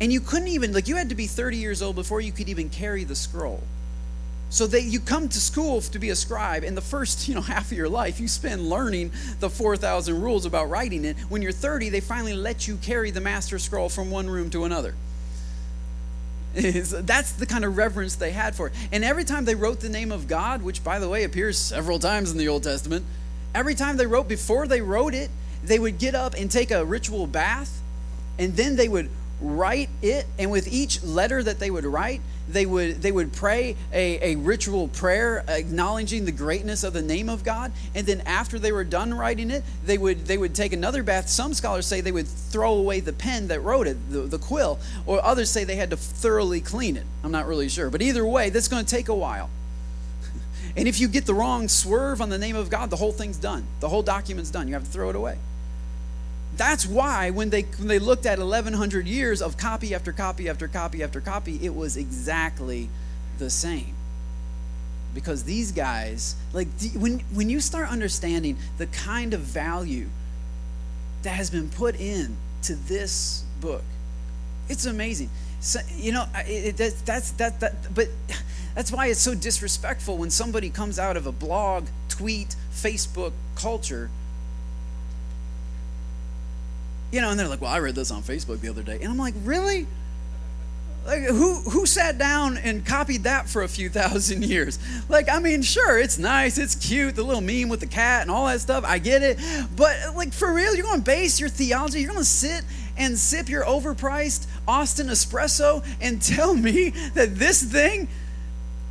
And 0.00 0.10
you 0.10 0.22
couldn't 0.22 0.48
even 0.48 0.72
like 0.72 0.88
you 0.88 0.96
had 0.96 1.10
to 1.10 1.14
be 1.14 1.26
30 1.26 1.58
years 1.58 1.82
old 1.82 1.96
before 1.96 2.22
you 2.22 2.32
could 2.32 2.48
even 2.48 2.70
carry 2.70 3.04
the 3.04 3.14
scroll. 3.14 3.62
So 4.48 4.66
that 4.68 4.84
you 4.84 5.00
come 5.00 5.28
to 5.28 5.38
school 5.38 5.82
to 5.82 5.98
be 5.98 6.08
a 6.08 6.16
scribe, 6.16 6.64
and 6.64 6.74
the 6.78 6.80
first 6.80 7.28
you 7.28 7.34
know 7.34 7.40
half 7.54 7.70
of 7.70 7.76
your 7.76 7.90
life 7.90 8.20
you 8.20 8.28
spend 8.28 8.70
learning 8.70 9.12
the 9.40 9.50
4,000 9.50 10.18
rules 10.18 10.46
about 10.46 10.70
writing 10.70 11.04
it. 11.04 11.18
When 11.28 11.42
you're 11.42 11.52
30, 11.52 11.90
they 11.90 12.00
finally 12.00 12.32
let 12.32 12.66
you 12.66 12.78
carry 12.78 13.10
the 13.10 13.20
master 13.20 13.58
scroll 13.58 13.90
from 13.90 14.10
one 14.10 14.30
room 14.30 14.48
to 14.48 14.64
another. 14.64 14.94
Is, 16.58 16.90
that's 16.90 17.32
the 17.32 17.46
kind 17.46 17.64
of 17.64 17.76
reverence 17.76 18.16
they 18.16 18.32
had 18.32 18.54
for 18.54 18.66
it. 18.66 18.72
And 18.90 19.04
every 19.04 19.24
time 19.24 19.44
they 19.44 19.54
wrote 19.54 19.78
the 19.78 19.88
name 19.88 20.10
of 20.10 20.26
God, 20.26 20.62
which 20.62 20.82
by 20.82 20.98
the 20.98 21.08
way 21.08 21.22
appears 21.22 21.56
several 21.56 22.00
times 22.00 22.32
in 22.32 22.38
the 22.38 22.48
Old 22.48 22.64
Testament, 22.64 23.04
every 23.54 23.76
time 23.76 23.96
they 23.96 24.06
wrote, 24.06 24.26
before 24.26 24.66
they 24.66 24.80
wrote 24.80 25.14
it, 25.14 25.30
they 25.62 25.78
would 25.78 25.98
get 25.98 26.14
up 26.14 26.34
and 26.34 26.50
take 26.50 26.70
a 26.70 26.84
ritual 26.84 27.26
bath, 27.28 27.80
and 28.38 28.56
then 28.56 28.76
they 28.76 28.88
would 28.88 29.08
write 29.40 29.88
it. 30.02 30.26
And 30.38 30.50
with 30.50 30.66
each 30.66 31.02
letter 31.02 31.42
that 31.42 31.60
they 31.60 31.70
would 31.70 31.84
write, 31.84 32.22
they 32.48 32.66
would 32.66 33.02
they 33.02 33.12
would 33.12 33.32
pray 33.32 33.76
a, 33.92 34.32
a 34.32 34.36
ritual 34.36 34.88
prayer 34.88 35.44
acknowledging 35.48 36.24
the 36.24 36.32
greatness 36.32 36.82
of 36.82 36.92
the 36.92 37.02
name 37.02 37.28
of 37.28 37.44
God. 37.44 37.72
And 37.94 38.06
then 38.06 38.22
after 38.22 38.58
they 38.58 38.72
were 38.72 38.84
done 38.84 39.12
writing 39.14 39.50
it, 39.50 39.62
they 39.84 39.98
would 39.98 40.26
they 40.26 40.38
would 40.38 40.54
take 40.54 40.72
another 40.72 41.02
bath. 41.02 41.28
Some 41.28 41.54
scholars 41.54 41.86
say 41.86 42.00
they 42.00 42.12
would 42.12 42.26
throw 42.26 42.74
away 42.74 43.00
the 43.00 43.12
pen 43.12 43.48
that 43.48 43.60
wrote 43.60 43.86
it, 43.86 44.10
the, 44.10 44.20
the 44.20 44.38
quill, 44.38 44.78
or 45.06 45.24
others 45.24 45.50
say 45.50 45.64
they 45.64 45.76
had 45.76 45.90
to 45.90 45.96
thoroughly 45.96 46.60
clean 46.60 46.96
it. 46.96 47.04
I'm 47.22 47.32
not 47.32 47.46
really 47.46 47.68
sure. 47.68 47.90
But 47.90 48.02
either 48.02 48.26
way, 48.26 48.50
that's 48.50 48.68
going 48.68 48.84
to 48.84 48.90
take 48.90 49.08
a 49.08 49.14
while. 49.14 49.50
and 50.76 50.88
if 50.88 51.00
you 51.00 51.08
get 51.08 51.26
the 51.26 51.34
wrong 51.34 51.68
swerve 51.68 52.20
on 52.20 52.30
the 52.30 52.38
name 52.38 52.56
of 52.56 52.70
God, 52.70 52.90
the 52.90 52.96
whole 52.96 53.12
thing's 53.12 53.36
done. 53.36 53.66
The 53.80 53.88
whole 53.88 54.02
document's 54.02 54.50
done. 54.50 54.68
You 54.68 54.74
have 54.74 54.84
to 54.84 54.90
throw 54.90 55.10
it 55.10 55.16
away. 55.16 55.38
That's 56.58 56.84
why 56.84 57.30
when 57.30 57.50
they 57.50 57.62
when 57.62 57.86
they 57.86 58.00
looked 58.00 58.26
at 58.26 58.38
1100 58.40 59.06
years 59.06 59.40
of 59.40 59.56
copy 59.56 59.94
after 59.94 60.12
copy 60.12 60.48
after 60.48 60.66
copy 60.66 61.04
after 61.04 61.20
copy, 61.20 61.58
it 61.62 61.74
was 61.74 61.96
exactly 61.96 62.90
the 63.38 63.48
same. 63.48 63.94
Because 65.14 65.44
these 65.44 65.70
guys, 65.70 66.34
like 66.52 66.66
when 66.96 67.20
when 67.32 67.48
you 67.48 67.60
start 67.60 67.88
understanding 67.88 68.56
the 68.76 68.86
kind 68.86 69.34
of 69.34 69.40
value 69.40 70.08
that 71.22 71.30
has 71.30 71.48
been 71.48 71.68
put 71.70 71.98
in 71.98 72.36
to 72.62 72.74
this 72.74 73.44
book, 73.60 73.84
it's 74.68 74.84
amazing. 74.84 75.30
So, 75.60 75.78
you 75.96 76.10
know, 76.10 76.26
it, 76.38 76.80
it, 76.80 76.94
that's 77.04 77.30
that 77.32 77.60
that 77.60 77.94
but 77.94 78.08
that's 78.74 78.90
why 78.90 79.06
it's 79.06 79.20
so 79.20 79.36
disrespectful 79.36 80.18
when 80.18 80.30
somebody 80.30 80.70
comes 80.70 80.98
out 80.98 81.16
of 81.16 81.28
a 81.28 81.32
blog, 81.32 81.86
tweet, 82.08 82.56
Facebook 82.72 83.32
culture 83.54 84.10
you 87.10 87.20
know, 87.20 87.30
and 87.30 87.38
they're 87.38 87.48
like, 87.48 87.60
well, 87.60 87.72
I 87.72 87.78
read 87.78 87.94
this 87.94 88.10
on 88.10 88.22
Facebook 88.22 88.60
the 88.60 88.68
other 88.68 88.82
day. 88.82 88.98
And 89.00 89.08
I'm 89.08 89.18
like, 89.18 89.34
really? 89.44 89.86
Like, 91.06 91.22
who, 91.22 91.54
who 91.54 91.86
sat 91.86 92.18
down 92.18 92.58
and 92.58 92.84
copied 92.84 93.24
that 93.24 93.48
for 93.48 93.62
a 93.62 93.68
few 93.68 93.88
thousand 93.90 94.44
years? 94.44 94.78
Like, 95.08 95.28
I 95.30 95.38
mean, 95.38 95.62
sure, 95.62 95.98
it's 95.98 96.18
nice, 96.18 96.58
it's 96.58 96.74
cute, 96.74 97.16
the 97.16 97.22
little 97.22 97.40
meme 97.40 97.70
with 97.70 97.80
the 97.80 97.86
cat 97.86 98.22
and 98.22 98.30
all 98.30 98.46
that 98.46 98.60
stuff. 98.60 98.84
I 98.86 98.98
get 98.98 99.22
it. 99.22 99.38
But, 99.74 99.96
like, 100.14 100.32
for 100.32 100.52
real, 100.52 100.74
you're 100.74 100.84
going 100.84 100.98
to 100.98 101.04
base 101.04 101.40
your 101.40 101.48
theology, 101.48 102.00
you're 102.00 102.10
going 102.10 102.18
to 102.18 102.24
sit 102.24 102.62
and 102.98 103.16
sip 103.16 103.48
your 103.48 103.64
overpriced 103.64 104.46
Austin 104.66 105.06
espresso 105.06 105.84
and 106.00 106.20
tell 106.36 106.54
me 106.54 106.90
that 107.14 107.36
this 107.36 107.62
thing 107.62 108.08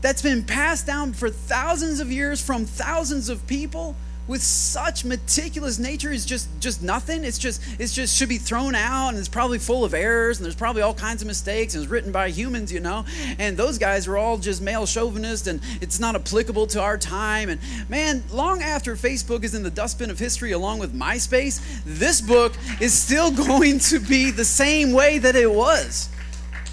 that's 0.01 0.21
been 0.21 0.43
passed 0.43 0.87
down 0.87 1.13
for 1.13 1.29
thousands 1.29 1.99
of 1.99 2.11
years 2.11 2.41
from 2.41 2.65
thousands 2.65 3.29
of 3.29 3.45
people 3.47 3.95
with 4.27 4.43
such 4.43 5.05
meticulous 5.05 5.79
nature 5.79 6.11
is 6.11 6.25
just 6.25 6.47
just 6.59 6.83
nothing. 6.83 7.23
It's 7.23 7.37
just 7.37 7.61
it's 7.79 7.93
just 7.93 8.15
should 8.15 8.29
be 8.29 8.37
thrown 8.37 8.75
out 8.75 9.09
and 9.09 9.17
it's 9.17 9.29
probably 9.29 9.57
full 9.57 9.85
of 9.85 9.93
errors 9.93 10.37
and 10.37 10.45
there's 10.45 10.55
probably 10.55 10.81
all 10.81 10.93
kinds 10.93 11.21
of 11.21 11.27
mistakes 11.27 11.73
and 11.73 11.83
it's 11.83 11.89
written 11.89 12.11
by 12.11 12.29
humans 12.29 12.71
you 12.71 12.79
know? 12.79 13.05
And 13.39 13.55
those 13.55 13.77
guys 13.77 14.07
are 14.07 14.17
all 14.17 14.37
just 14.37 14.61
male 14.61 14.85
chauvinists 14.85 15.47
and 15.47 15.61
it's 15.81 15.99
not 15.99 16.15
applicable 16.15 16.67
to 16.67 16.81
our 16.81 16.97
time. 16.97 17.49
And 17.49 17.61
man 17.89 18.23
long 18.31 18.61
after 18.61 18.95
facebook 18.95 19.43
is 19.43 19.55
in 19.55 19.63
the 19.63 19.71
dustbin 19.71 20.09
of 20.09 20.19
history 20.19 20.51
along 20.51 20.79
with 20.79 20.93
myspace 20.93 21.61
this 21.85 22.19
book 22.19 22.53
is 22.81 22.93
still 22.93 23.31
going 23.47 23.79
to 23.79 23.99
be 23.99 24.31
the 24.31 24.45
same 24.45 24.91
way 24.91 25.19
that 25.19 25.35
it 25.35 25.51
was. 25.51 26.09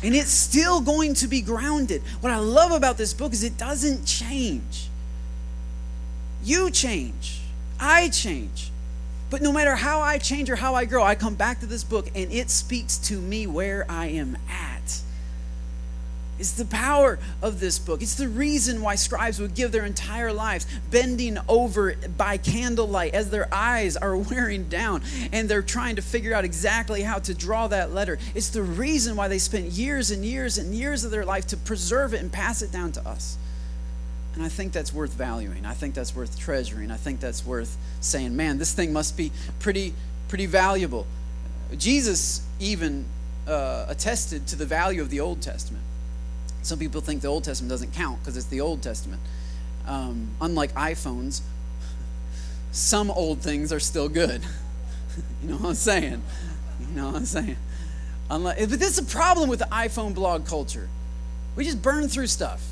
And 0.03 0.15
it's 0.15 0.31
still 0.31 0.83
going 0.83 1.15
to 1.15 1.29
be 1.29 1.41
grounded. 1.41 2.03
What 2.21 2.33
i 2.33 2.39
love 2.39 2.73
about 2.73 2.97
this 2.97 3.15
book 3.15 3.33
is 3.33 3.45
it 3.45 3.57
doesn't 3.57 4.05
change. 4.05 4.89
You 6.43 6.71
change 6.71 7.44
I 7.81 8.09
change. 8.09 8.71
But 9.31 9.43
no 9.43 9.53
matter 9.53 9.75
how 9.75 10.01
I 10.01 10.19
change 10.19 10.49
or 10.51 10.57
how 10.57 10.75
I 10.75 10.85
grow, 10.85 11.03
I 11.03 11.15
come 11.15 11.35
back 11.35 11.61
to 11.61 11.67
this 11.67 11.83
book 11.83 12.07
and 12.15 12.31
it 12.31 12.51
speaks 12.51 12.99
to 12.99 13.21
me 13.21 13.47
where 13.47 13.85
I 13.89 14.07
am 14.07 14.37
at. 14.49 15.01
It's 16.39 16.53
the 16.53 16.65
power 16.65 17.19
of 17.43 17.61
this 17.61 17.79
book. 17.79 18.03
It's 18.03 18.17
the 18.17 18.29
reason 18.29 18.83
why 18.83 18.97
scribes 18.97 19.39
would 19.39 19.55
give 19.55 19.71
their 19.71 19.85
entire 19.85 20.33
lives 20.33 20.67
bending 20.91 21.39
over 21.49 21.95
by 22.17 22.39
candlelight 22.39 23.15
as 23.15 23.31
their 23.31 23.49
eyes 23.53 23.97
are 23.97 24.17
wearing 24.31 24.69
down 24.69 25.03
and 25.33 25.49
they're 25.49 25.63
trying 25.63 25.97
to 25.97 26.03
figure 26.03 26.35
out 26.35 26.45
exactly 26.45 27.03
how 27.03 27.19
to 27.21 27.35
draw 27.35 27.69
that 27.69 27.93
letter. 27.93 28.19
It's 28.35 28.51
the 28.51 28.63
reason 28.63 29.17
why 29.17 29.29
they 29.29 29.39
spent 29.39 29.67
years 29.67 30.11
and 30.11 30.25
years 30.25 30.59
and 30.59 30.75
years 30.75 31.05
of 31.05 31.11
their 31.11 31.25
life 31.25 31.47
to 31.49 31.57
preserve 31.57 32.15
it 32.15 32.21
and 32.21 32.33
pass 32.33 32.63
it 32.63 32.73
down 32.73 32.93
to 32.93 33.09
us. 33.09 33.39
And 34.35 34.43
I 34.43 34.49
think 34.49 34.73
that's 34.73 34.93
worth 34.93 35.13
valuing. 35.13 35.65
I 35.65 35.75
think 35.75 35.95
that's 35.95 36.15
worth 36.15 36.39
treasuring. 36.39 36.91
I 36.91 36.97
think 36.97 37.21
that's 37.21 37.47
worth 37.47 37.77
saying, 38.01 38.35
man, 38.35 38.59
this 38.59 38.73
thing 38.73 38.93
must 38.93 39.17
be 39.17 39.31
pretty, 39.61 39.95
pretty 40.29 40.47
valuable. 40.47 41.07
Jesus 41.77 42.45
even 42.59 43.05
uh, 43.47 43.87
attested 43.89 44.47
to 44.49 44.57
the 44.57 44.67
value 44.67 45.03
of 45.03 45.11
the 45.11 45.21
Old 45.21 45.41
Testament. 45.41 45.85
Some 46.63 46.79
people 46.79 47.01
think 47.01 47.23
the 47.23 47.29
Old 47.29 47.45
Testament 47.45 47.71
doesn't 47.71 47.93
count 47.93 48.21
because 48.21 48.37
it's 48.37 48.47
the 48.47 48.61
Old 48.61 48.83
Testament. 48.83 49.21
Um, 49.87 50.31
unlike 50.41 50.73
iPhones, 50.75 51.43
some 52.73 53.11
old 53.11 53.41
things 53.41 53.73
are 53.73 53.81
still 53.81 54.09
good. 54.09 54.43
you 55.43 55.49
know 55.51 55.57
what 55.57 55.69
I'm 55.69 55.75
saying? 55.75 56.23
You 56.81 56.97
know 56.97 57.07
what 57.07 57.17
I'm 57.17 57.25
saying? 57.25 57.57
Unlike, 58.31 58.71
but 58.71 58.81
this 58.81 58.99
is 58.99 58.99
a 58.99 59.11
problem 59.11 59.49
with 59.49 59.61
the 59.61 59.67
iPhone 59.67 60.15
blog 60.15 60.47
culture. 60.47 60.89
We 61.55 61.65
just 61.65 61.83
burn 61.83 62.09
through 62.09 62.27
stuff. 62.27 62.67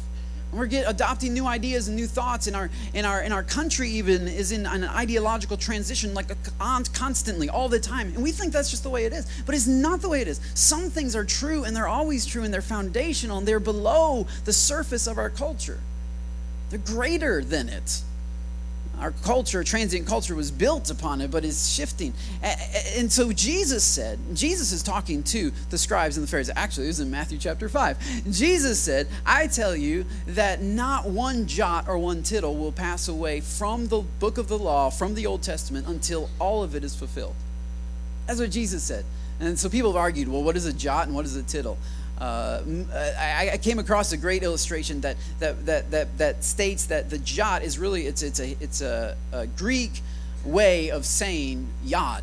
And 0.53 0.61
we're 0.61 0.67
get, 0.67 0.89
adopting 0.89 1.33
new 1.33 1.47
ideas 1.47 1.89
and 1.89 1.97
new 1.97 2.07
thoughts 2.07 2.47
in 2.47 2.55
our 2.55 2.71
in 2.95 3.05
our 3.05 3.23
in 3.23 3.33
our 3.33 3.43
country 3.43 3.89
even 3.91 4.29
is 4.29 4.53
in 4.53 4.67
an 4.67 4.85
ideological 4.85 5.57
transition 5.57 6.15
like 6.15 6.31
a, 6.31 6.37
constantly 6.93 7.49
all 7.49 7.69
the 7.69 7.81
time. 7.81 8.09
And 8.15 8.23
we 8.23 8.31
think 8.31 8.53
that's 8.53 8.71
just 8.71 8.83
the 8.83 8.91
way 8.91 9.05
it 9.05 9.13
is 9.13 9.27
but 9.47 9.55
it's 9.55 9.67
not 9.67 10.03
the 10.03 10.09
way 10.09 10.21
it 10.21 10.29
is. 10.29 10.41
Some 10.55 10.91
things 10.91 11.17
are 11.17 11.25
true 11.25 11.65
and 11.65 11.75
they're 11.75 11.89
always 11.89 12.27
true 12.27 12.45
and 12.45 12.53
they're 12.53 12.63
foundational 12.63 13.39
and 13.39 13.49
they're 13.49 13.61
below 13.61 14.27
the 14.45 14.53
surface 14.53 15.07
of 15.07 15.19
our 15.19 15.31
culture. 15.31 15.81
They're 16.71 16.79
greater 16.79 17.43
than 17.43 17.69
it 17.69 18.03
our 19.03 19.11
culture, 19.23 19.63
transient 19.65 20.07
culture, 20.07 20.35
was 20.35 20.51
built 20.51 20.91
upon 20.91 21.21
it, 21.21 21.31
but 21.31 21.45
is 21.45 21.71
shifting. 21.71 22.15
And 22.97 23.11
so 23.11 23.33
Jesus 23.33 23.85
said, 23.85 24.19
Jesus 24.33 24.73
is 24.73 24.83
talking 24.83 25.23
to 25.25 25.53
the 25.71 25.77
scribes 25.77 26.17
and 26.17 26.25
the 26.25 26.31
Pharisees. 26.31 26.55
Actually, 26.57 26.87
it 26.87 26.91
was 26.91 27.01
in 27.01 27.11
Matthew 27.11 27.39
chapter 27.39 27.69
5. 27.69 28.31
Jesus 28.31 28.79
said, 28.79 29.09
I 29.27 29.49
tell 29.49 29.77
you 29.77 30.07
that 30.29 30.63
not 30.63 31.09
one 31.09 31.47
jot 31.47 31.89
or 31.89 31.99
one 31.99 32.23
tittle 32.23 32.57
will 32.57 32.73
pass 32.73 33.09
away 33.09 33.41
from 33.41 33.89
the 33.89 34.01
book 34.21 34.39
of 34.39 34.49
the 34.49 34.59
law, 34.59 34.89
from 34.89 35.15
the 35.15 35.27
Old 35.27 35.43
Testament, 35.43 35.87
until 35.87 36.31
all 36.39 36.63
of 36.63 36.75
it 36.75 36.85
is 36.85 36.95
fulfilled. 36.95 37.35
That's 38.27 38.39
what 38.39 38.51
Jesus 38.51 38.83
said. 38.83 39.05
And 39.41 39.59
so 39.59 39.69
people 39.69 39.91
have 39.91 40.01
argued, 40.01 40.29
well, 40.29 40.45
what 40.45 40.57
is 40.57 40.67
a 40.67 40.73
jot 40.73 41.07
and 41.07 41.17
what 41.17 41.25
is 41.25 41.35
a 41.35 41.43
tittle? 41.43 41.77
Uh, 42.23 42.63
I, 43.19 43.51
I, 43.55 43.59
came 43.59 43.81
across 43.81 44.13
a 44.13 44.17
great 44.17 44.45
illustration 44.45 45.01
that, 45.01 45.17
that, 45.41 45.67
that, 45.67 45.91
that, 45.91 46.19
that 46.19 46.45
states 46.45 46.87
that 46.87 47.11
the 47.11 47.19
jot 47.19 47.65
is 47.65 47.81
really 47.81 48.07
it's, 48.07 48.23
it's, 48.23 48.39
a, 48.39 48.57
it's 48.61 48.81
a, 48.81 49.17
a 49.33 49.49
Greek 49.49 50.03
way 50.45 50.93
of 50.93 51.05
saying 51.05 51.67
yod, 51.85 52.23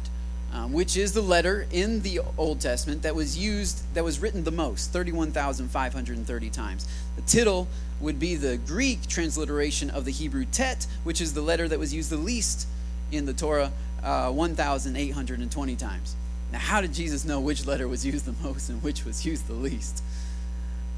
um, 0.54 0.72
which 0.72 0.96
is 0.96 1.12
the 1.12 1.22
letter 1.22 1.68
in 1.74 2.02
the 2.02 2.22
Old 2.38 2.62
Testament 2.62 3.02
that 3.02 3.14
was 3.14 3.38
used, 3.38 3.94
that 3.94 4.06
was 4.06 4.22
written 4.22 4.46
the 4.46 4.52
most, 4.52 4.94
31,530 4.94 6.50
times. 6.50 6.88
The 7.18 7.22
tittle 7.24 7.68
would 8.00 8.22
be 8.22 8.36
the 8.36 8.56
Greek 8.56 9.06
transliteration 9.06 9.90
of 9.90 10.06
the 10.06 10.12
Hebrew 10.12 10.46
tet, 10.46 10.88
which 11.04 11.20
is 11.20 11.34
the 11.34 11.42
letter 11.42 11.68
that 11.68 11.78
was 11.78 11.94
used 11.94 12.10
the 12.10 12.16
least 12.16 12.70
in 13.12 13.26
the 13.26 13.34
Torah, 13.34 13.74
uh, 14.02 14.32
1,820 14.32 15.76
times. 15.76 16.16
Now, 16.52 16.60
how 16.60 16.82
did 16.82 16.94
Jesus 16.94 17.26
know 17.26 17.40
which 17.40 17.66
letter 17.66 17.88
was 17.88 18.06
used 18.06 18.26
the 18.26 18.36
most 18.44 18.70
and 18.70 18.82
which 18.82 19.06
was 19.06 19.26
used 19.26 19.48
the 19.48 19.54
least? 19.54 20.04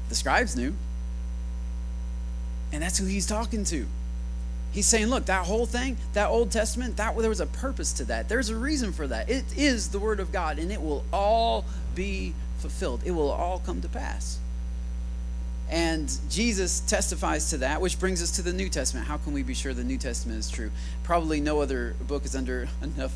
The 0.08 0.14
scribes 0.14 0.56
knew. 0.56 0.74
And 2.72 2.82
that's 2.82 2.98
who 2.98 3.06
he's 3.06 3.26
talking 3.26 3.64
to. 3.64 3.86
He's 4.72 4.86
saying, 4.86 5.08
look, 5.08 5.26
that 5.26 5.44
whole 5.44 5.66
thing, 5.66 5.98
that 6.14 6.28
Old 6.30 6.50
Testament, 6.50 6.96
that 6.96 7.16
there 7.18 7.28
was 7.28 7.40
a 7.40 7.46
purpose 7.46 7.92
to 7.94 8.04
that. 8.06 8.30
There's 8.30 8.48
a 8.48 8.56
reason 8.56 8.92
for 8.92 9.06
that. 9.06 9.28
It 9.28 9.44
is 9.56 9.88
the 9.90 9.98
Word 9.98 10.18
of 10.18 10.32
God, 10.32 10.58
and 10.58 10.72
it 10.72 10.80
will 10.80 11.04
all 11.12 11.66
be 11.94 12.32
fulfilled. 12.58 13.02
It 13.04 13.10
will 13.10 13.30
all 13.30 13.58
come 13.58 13.82
to 13.82 13.88
pass. 13.88 14.38
And 15.68 16.10
Jesus 16.30 16.80
testifies 16.80 17.50
to 17.50 17.58
that, 17.58 17.82
which 17.82 17.98
brings 17.98 18.22
us 18.22 18.30
to 18.32 18.42
the 18.42 18.52
New 18.52 18.70
Testament. 18.70 19.06
How 19.06 19.18
can 19.18 19.34
we 19.34 19.42
be 19.42 19.54
sure 19.54 19.74
the 19.74 19.84
New 19.84 19.98
Testament 19.98 20.38
is 20.38 20.50
true? 20.50 20.70
Probably 21.02 21.40
no 21.40 21.60
other 21.60 21.94
book 22.06 22.24
is 22.24 22.34
under 22.34 22.68
enough 22.82 23.14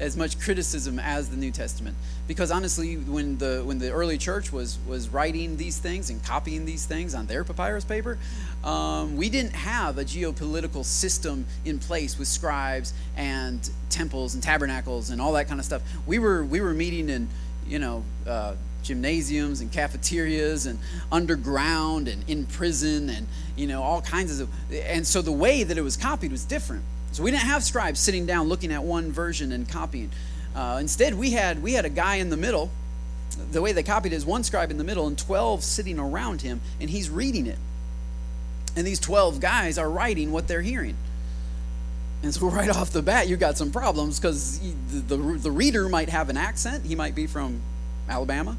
as 0.00 0.16
much 0.16 0.38
criticism 0.38 0.98
as 0.98 1.28
the 1.28 1.36
New 1.36 1.50
Testament. 1.50 1.96
Because 2.26 2.50
honestly, 2.50 2.96
when 2.96 3.38
the 3.38 3.62
when 3.64 3.78
the 3.78 3.90
early 3.90 4.18
church 4.18 4.52
was 4.52 4.78
was 4.86 5.08
writing 5.08 5.56
these 5.56 5.78
things 5.78 6.10
and 6.10 6.22
copying 6.24 6.64
these 6.64 6.84
things 6.86 7.14
on 7.14 7.26
their 7.26 7.44
papyrus 7.44 7.84
paper, 7.84 8.18
um, 8.64 9.16
we 9.16 9.28
didn't 9.28 9.54
have 9.54 9.98
a 9.98 10.04
geopolitical 10.04 10.84
system 10.84 11.46
in 11.64 11.78
place 11.78 12.18
with 12.18 12.28
scribes 12.28 12.92
and 13.16 13.70
temples 13.90 14.34
and 14.34 14.42
tabernacles 14.42 15.10
and 15.10 15.20
all 15.20 15.32
that 15.32 15.48
kind 15.48 15.60
of 15.60 15.66
stuff. 15.66 15.82
We 16.06 16.18
were 16.18 16.44
we 16.44 16.60
were 16.60 16.74
meeting 16.74 17.08
in 17.08 17.28
you 17.66 17.78
know. 17.78 18.04
Uh, 18.26 18.54
gymnasiums 18.80 19.60
and 19.60 19.70
cafeterias 19.72 20.64
and 20.64 20.78
underground 21.10 22.08
and 22.08 22.24
in 22.28 22.46
prison 22.46 23.10
and 23.10 23.26
you 23.56 23.66
know 23.66 23.82
all 23.82 24.00
kinds 24.00 24.40
of 24.40 24.48
and 24.72 25.06
so 25.06 25.20
the 25.20 25.32
way 25.32 25.64
that 25.64 25.76
it 25.76 25.82
was 25.82 25.96
copied 25.96 26.30
was 26.30 26.44
different 26.44 26.84
so 27.12 27.22
we 27.22 27.30
didn't 27.30 27.44
have 27.44 27.62
scribes 27.62 28.00
sitting 28.00 28.26
down 28.26 28.48
looking 28.48 28.72
at 28.72 28.82
one 28.82 29.12
version 29.12 29.52
and 29.52 29.68
copying 29.68 30.10
uh, 30.54 30.78
instead 30.80 31.14
we 31.14 31.30
had 31.30 31.62
we 31.62 31.72
had 31.72 31.84
a 31.84 31.90
guy 31.90 32.16
in 32.16 32.30
the 32.30 32.36
middle 32.36 32.70
the 33.52 33.62
way 33.62 33.72
they 33.72 33.82
copied 33.82 34.12
is 34.12 34.24
one 34.24 34.42
scribe 34.42 34.70
in 34.70 34.78
the 34.78 34.84
middle 34.84 35.06
and 35.06 35.18
12 35.18 35.62
sitting 35.62 35.98
around 35.98 36.42
him 36.42 36.60
and 36.80 36.90
he's 36.90 37.08
reading 37.10 37.46
it 37.46 37.58
and 38.76 38.86
these 38.86 39.00
12 39.00 39.40
guys 39.40 39.78
are 39.78 39.90
writing 39.90 40.32
what 40.32 40.48
they're 40.48 40.62
hearing 40.62 40.96
and 42.22 42.34
so 42.34 42.46
right 42.50 42.70
off 42.70 42.90
the 42.90 43.02
bat 43.02 43.28
you 43.28 43.36
got 43.36 43.56
some 43.56 43.70
problems 43.70 44.18
because 44.18 44.58
the, 44.90 45.16
the, 45.16 45.16
the 45.16 45.50
reader 45.50 45.88
might 45.88 46.08
have 46.08 46.28
an 46.28 46.36
accent 46.36 46.84
he 46.84 46.94
might 46.94 47.14
be 47.14 47.26
from 47.26 47.60
alabama 48.08 48.56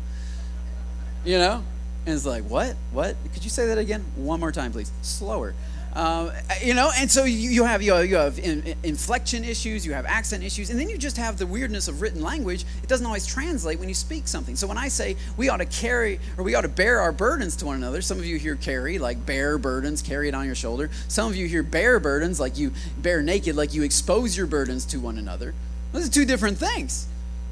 you 1.26 1.38
know? 1.38 1.64
And 2.06 2.16
it's 2.16 2.26
like, 2.26 2.44
what? 2.44 2.76
What? 2.92 3.16
Could 3.34 3.44
you 3.44 3.50
say 3.50 3.68
that 3.68 3.78
again? 3.78 4.06
One 4.16 4.40
more 4.40 4.52
time, 4.52 4.72
please. 4.72 4.92
Slower. 5.02 5.54
Um, 5.94 6.32
you 6.64 6.76
know, 6.76 6.92
and 6.96 7.10
so 7.10 7.24
you, 7.24 7.50
you 7.50 7.64
have 7.64 7.82
you 7.82 7.94
have, 7.94 8.06
you 8.06 8.16
have 8.16 8.38
in, 8.38 8.64
in 8.64 8.78
inflection 8.84 9.44
issues, 9.44 9.86
you 9.86 9.94
have 9.94 10.06
accent 10.06 10.44
issues, 10.44 10.70
and 10.70 10.80
then 10.80 10.88
you 10.88 10.98
just 10.98 11.18
have 11.18 11.38
the 11.38 11.48
weirdness 11.48 11.88
of 11.88 12.02
written 12.02 12.22
language. 12.22 12.64
It 12.84 12.90
doesn't 12.90 13.06
always 13.06 13.26
translate 13.26 13.80
when 13.80 13.90
you 13.90 13.96
speak 13.96 14.28
something. 14.28 14.56
So 14.56 14.68
when 14.68 14.78
I 14.78 14.88
say 14.88 15.18
we 15.36 15.50
ought 15.50 15.58
to 15.58 15.66
carry 15.66 16.20
or 16.38 16.44
we 16.44 16.54
ought 16.56 16.62
to 16.62 16.68
bear 16.68 17.00
our 17.02 17.12
burdens 17.12 17.56
to 17.58 17.66
one 17.66 17.76
another, 17.76 18.02
some 18.02 18.20
of 18.20 18.26
you 18.26 18.38
hear 18.38 18.56
carry 18.56 19.00
like 19.00 19.26
bear 19.26 19.58
burdens, 19.58 20.02
carry 20.02 20.28
it 20.28 20.36
on 20.36 20.46
your 20.46 20.56
shoulder. 20.56 20.90
Some 21.08 21.28
of 21.28 21.36
you 21.36 21.48
hear 21.48 21.64
bear 21.64 22.00
burdens 22.00 22.40
like 22.40 22.58
you 22.58 22.72
bear 23.00 23.22
naked, 23.22 23.56
like 23.56 23.74
you 23.74 23.84
expose 23.84 24.38
your 24.38 24.48
burdens 24.48 24.86
to 24.86 25.00
one 25.00 25.18
another. 25.18 25.54
Those 25.92 26.08
are 26.08 26.12
two 26.12 26.26
different 26.26 26.58
things. 26.60 27.08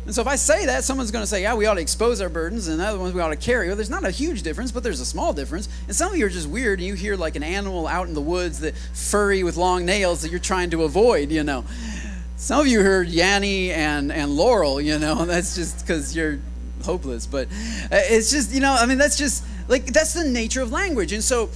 And 0.08 0.16
so 0.16 0.22
if 0.22 0.28
I 0.28 0.38
say 0.38 0.68
that, 0.68 0.86
someone's 0.86 1.12
going 1.12 1.24
to 1.24 1.28
say, 1.28 1.42
yeah, 1.42 1.54
we 1.54 1.66
ought 1.66 1.74
to 1.74 1.82
expose 1.82 2.22
our 2.22 2.30
burdens, 2.30 2.70
and 2.70 2.82
other 2.82 2.98
ones 2.98 3.14
we 3.14 3.20
ought 3.20 3.28
to 3.28 3.36
carry. 3.36 3.68
Well, 3.68 3.76
there's 3.76 3.90
not 3.90 4.06
a 4.06 4.10
huge 4.10 4.42
difference, 4.42 4.72
but 4.72 4.82
there's 4.82 5.02
a 5.02 5.06
small 5.06 5.34
difference. 5.34 5.68
And 5.86 5.94
some 5.94 6.14
of 6.14 6.18
you 6.18 6.26
are 6.26 6.30
just 6.30 6.48
weird, 6.48 6.80
and 6.80 6.88
you 6.88 6.94
hear 6.94 7.18
like 7.18 7.36
an 7.36 7.44
animal 7.44 7.88
out 7.88 8.08
in 8.08 8.14
the 8.14 8.22
woods 8.22 8.62
that 8.62 8.74
furry 8.94 9.44
with 9.44 9.58
long 9.58 9.86
nails 9.86 10.22
that 10.22 10.32
you're 10.32 10.40
trying 10.40 10.70
to 10.70 10.84
avoid, 10.84 11.30
you 11.30 11.44
know. 11.44 11.66
Some 12.38 12.62
of 12.62 12.68
you 12.68 12.80
heard 12.84 13.10
Yanny 13.10 13.68
and, 13.68 14.10
and 14.10 14.32
Laurel, 14.32 14.80
you 14.80 14.98
know, 14.98 15.26
that's 15.26 15.56
just 15.56 15.86
because 15.86 16.16
you're 16.16 16.40
hopeless. 16.86 17.28
But 17.28 17.48
uh, 17.48 18.00
it's 18.08 18.32
just, 18.32 18.54
you 18.54 18.62
know, 18.62 18.78
I 18.80 18.86
mean, 18.86 19.00
that's 19.00 19.18
just 19.18 19.44
like 19.68 19.88
that's 19.88 20.14
the 20.14 20.24
nature 20.24 20.62
of 20.62 20.72
language. 20.72 21.12
And 21.12 21.22
so, 21.22 21.50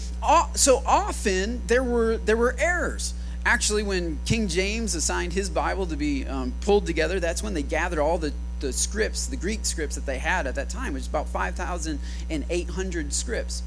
so 0.55 0.83
often 0.85 1.61
there 1.67 1.85
were 1.85 2.17
there 2.17 2.35
were 2.35 2.53
errors 2.59 3.13
actually, 3.45 3.83
when 3.83 4.19
King 4.25 4.47
James 4.47 4.95
assigned 4.95 5.33
his 5.33 5.49
Bible 5.49 5.85
to 5.87 5.95
be 5.95 6.25
um, 6.25 6.53
pulled 6.61 6.85
together, 6.85 7.19
that's 7.19 7.43
when 7.43 7.53
they 7.53 7.63
gathered 7.63 7.99
all 7.99 8.17
the, 8.17 8.33
the 8.59 8.71
scripts, 8.71 9.27
the 9.27 9.37
Greek 9.37 9.65
scripts 9.65 9.95
that 9.95 10.05
they 10.05 10.17
had 10.17 10.47
at 10.47 10.55
that 10.55 10.69
time, 10.69 10.93
which 10.93 11.01
is 11.01 11.07
about 11.07 11.27
5,800 11.27 13.13
scripts. 13.13 13.63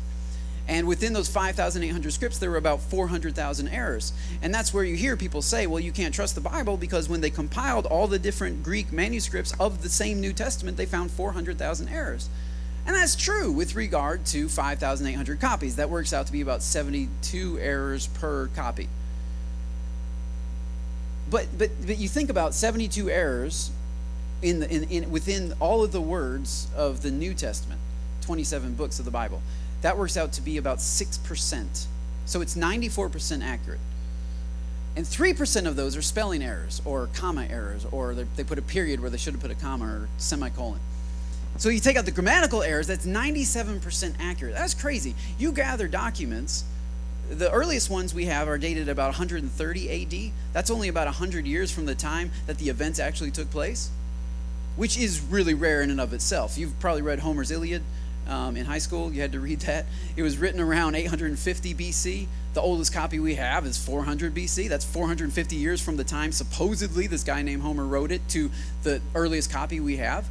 And 0.67 0.87
within 0.89 1.13
those 1.13 1.29
5,800 1.29 2.13
scripts, 2.13 2.39
there 2.39 2.51
were 2.51 2.57
about 2.57 2.81
400,000 2.81 3.69
errors. 3.69 4.15
And 4.41 4.55
that's 4.55 4.73
where 4.73 4.85
you 4.85 4.97
hear 4.97 5.17
people 5.17 5.43
say, 5.43 5.67
well, 5.67 5.81
you 5.81 5.93
can't 5.93 6.15
trust 6.15 6.35
the 6.35 6.41
Bible 6.41 6.79
because 6.79 7.09
when 7.09 7.21
they 7.21 7.29
compiled 7.29 7.85
all 7.85 8.07
the 8.07 8.19
different 8.19 8.63
Greek 8.63 8.91
manuscripts 8.91 9.53
of 9.61 9.83
the 9.83 9.91
same 9.91 10.21
New 10.21 10.33
Testament, 10.33 10.79
they 10.79 10.87
found 10.87 11.11
400,000 11.11 11.89
errors. 11.89 12.31
And 12.87 12.97
that's 12.97 13.17
true 13.17 13.51
with 13.51 13.75
regard 13.75 14.25
to 14.27 14.49
5,800 14.49 15.41
copies. 15.41 15.77
That 15.77 15.91
works 15.91 16.13
out 16.13 16.27
to 16.27 16.33
be 16.33 16.41
about 16.41 16.63
72 16.63 17.59
errors 17.59 18.07
per 18.09 18.49
copy. 18.49 18.89
But, 21.31 21.47
but, 21.57 21.71
but 21.87 21.99
you 21.99 22.09
think 22.09 22.31
about 22.31 22.55
72 22.55 23.11
errors 23.11 23.71
in 24.43 24.61
the, 24.61 24.71
in, 24.71 24.85
in, 24.85 25.11
within 25.11 25.55
all 25.59 25.83
of 25.83 25.93
the 25.93 26.01
words 26.01 26.69
of 26.77 27.03
the 27.03 27.11
New 27.11 27.35
Testament, 27.35 27.81
27 28.23 28.75
books 28.75 28.99
of 28.99 29.05
the 29.05 29.11
Bible. 29.11 29.43
That 29.83 29.99
works 29.99 30.17
out 30.17 30.33
to 30.33 30.43
be 30.43 30.57
about 30.57 30.79
6%. 30.79 31.87
So 32.27 32.41
it's 32.41 32.57
94% 32.57 33.43
accurate. 33.43 33.81
And 34.97 35.05
3% 35.05 35.67
of 35.67 35.77
those 35.77 35.97
are 35.97 36.03
spelling 36.03 36.43
errors 36.43 36.81
or 36.85 37.09
comma 37.15 37.47
errors, 37.51 37.85
or 37.91 38.15
they 38.15 38.45
put 38.45 38.59
a 38.59 38.63
period 38.63 39.01
where 39.01 39.11
they 39.11 39.17
should 39.17 39.33
have 39.35 39.43
put 39.43 39.51
a 39.51 39.57
comma 39.57 39.87
or 39.87 40.09
semicolon. 40.19 40.79
So 41.57 41.69
you 41.69 41.81
take 41.81 41.97
out 41.97 42.05
the 42.05 42.11
grammatical 42.11 42.63
errors, 42.63 42.87
that's 42.87 43.07
97% 43.07 44.15
accurate. 44.21 44.55
That's 44.55 44.75
crazy. 44.75 45.15
You 45.39 45.53
gather 45.53 45.89
documents, 45.89 46.65
the 47.31 47.51
earliest 47.51 47.91
ones 47.91 48.15
we 48.15 48.27
have 48.27 48.49
are 48.49 48.59
dated 48.59 48.89
about 48.89 49.09
130 49.09 50.03
AD. 50.03 50.33
That's 50.53 50.71
only 50.71 50.89
about 50.89 51.07
100 51.07 51.47
years 51.47 51.71
from 51.71 51.87
the 51.87 51.95
time 51.95 52.31
that 52.47 52.59
the 52.59 52.69
events 52.69 52.99
actually 52.99 53.31
took 53.31 53.51
place, 53.51 53.91
which 54.77 54.99
is 54.99 55.21
really 55.21 55.55
rare 55.55 55.83
in 55.83 55.91
and 55.91 56.01
of 56.01 56.13
itself. 56.13 56.59
You've 56.59 56.79
probably 56.81 57.03
read 57.03 57.21
Homer's 57.21 57.51
Iliad 57.51 57.83
um, 58.29 58.57
in 58.57 58.67
high 58.67 58.79
school. 58.79 59.13
You 59.13 59.21
had 59.21 59.33
to 59.33 59.41
read 59.41 59.61
that. 59.61 59.87
It 60.17 60.23
was 60.23 60.39
written 60.39 60.61
around 60.61 60.95
850 60.95 61.75
BC. 61.75 62.27
The 62.55 62.61
oldest 62.61 62.93
copy 62.93 63.19
we 63.19 63.35
have 63.35 63.67
is 63.67 63.77
400 63.79 64.35
BC. 64.35 64.69
That's 64.69 64.85
450 64.85 65.57
years 65.57 65.81
from 65.81 65.97
the 65.97 66.05
time 66.05 66.31
supposedly 66.31 67.07
this 67.07 67.25
guy 67.25 67.43
named 67.43 67.63
Homer 67.63 67.85
wrote 67.85 68.13
it 68.13 68.27
to 68.31 68.51
the 68.83 69.01
earliest 69.15 69.51
copy 69.51 69.81
we 69.81 69.97
have. 69.97 70.27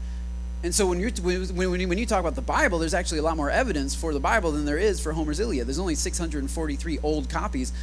And 0.64 0.74
so 0.74 0.88
when, 0.88 1.00
you're, 1.00 1.12
when, 1.22 1.56
when, 1.56 1.90
when 1.90 1.98
you 1.98 2.06
talk 2.06 2.22
about 2.22 2.36
the 2.36 2.42
Bible, 2.42 2.80
there's 2.80 2.94
actually 2.94 3.20
a 3.20 3.24
lot 3.24 3.36
more 3.36 3.50
evidence 3.50 3.94
for 3.94 4.14
the 4.14 4.20
Bible 4.20 4.52
than 4.54 4.64
there 4.64 4.78
is 4.78 5.02
for 5.02 5.12
Homer's 5.12 5.42
Iliad. 5.42 5.68
There's 5.68 5.80
only 5.80 5.96
643 5.96 7.00
old 7.04 7.30
copies 7.30 7.74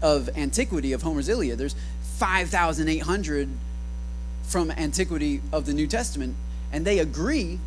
of 0.00 0.30
antiquity 0.36 0.92
of 0.92 1.02
Homer's 1.02 1.28
Iliad. 1.28 1.58
There's 1.58 1.74
5,800 2.18 3.48
from 4.44 4.70
antiquity 4.70 5.40
of 5.52 5.66
the 5.66 5.72
New 5.72 5.88
Testament, 5.88 6.36
and 6.72 6.84
they 6.84 7.00
agree 7.00 7.58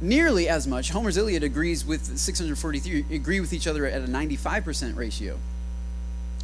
nearly 0.00 0.48
as 0.48 0.66
much. 0.66 0.90
Homer's 0.90 1.16
Iliad 1.16 1.44
agrees 1.44 1.84
with 1.84 2.18
643, 2.18 3.14
agree 3.14 3.40
with 3.40 3.52
each 3.52 3.66
other 3.66 3.86
at 3.86 4.02
a 4.02 4.06
95% 4.06 4.96
ratio. 4.96 5.38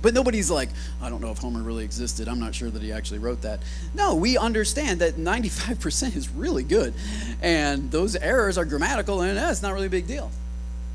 But 0.04 0.12
nobody's 0.12 0.50
like, 0.50 0.68
I 1.00 1.08
don't 1.08 1.22
know 1.22 1.30
if 1.30 1.38
Homer 1.38 1.62
really 1.62 1.82
existed. 1.82 2.28
I'm 2.28 2.38
not 2.38 2.54
sure 2.54 2.68
that 2.68 2.82
he 2.82 2.92
actually 2.92 3.20
wrote 3.20 3.40
that. 3.40 3.60
No, 3.94 4.14
we 4.14 4.36
understand 4.36 5.00
that 5.00 5.14
95% 5.14 6.14
is 6.14 6.28
really 6.28 6.62
good. 6.62 6.92
And 7.40 7.90
those 7.90 8.14
errors 8.14 8.58
are 8.58 8.66
grammatical, 8.66 9.22
and 9.22 9.34
that's 9.34 9.62
not 9.62 9.72
really 9.72 9.86
a 9.86 9.90
big 9.90 10.06
deal. 10.06 10.30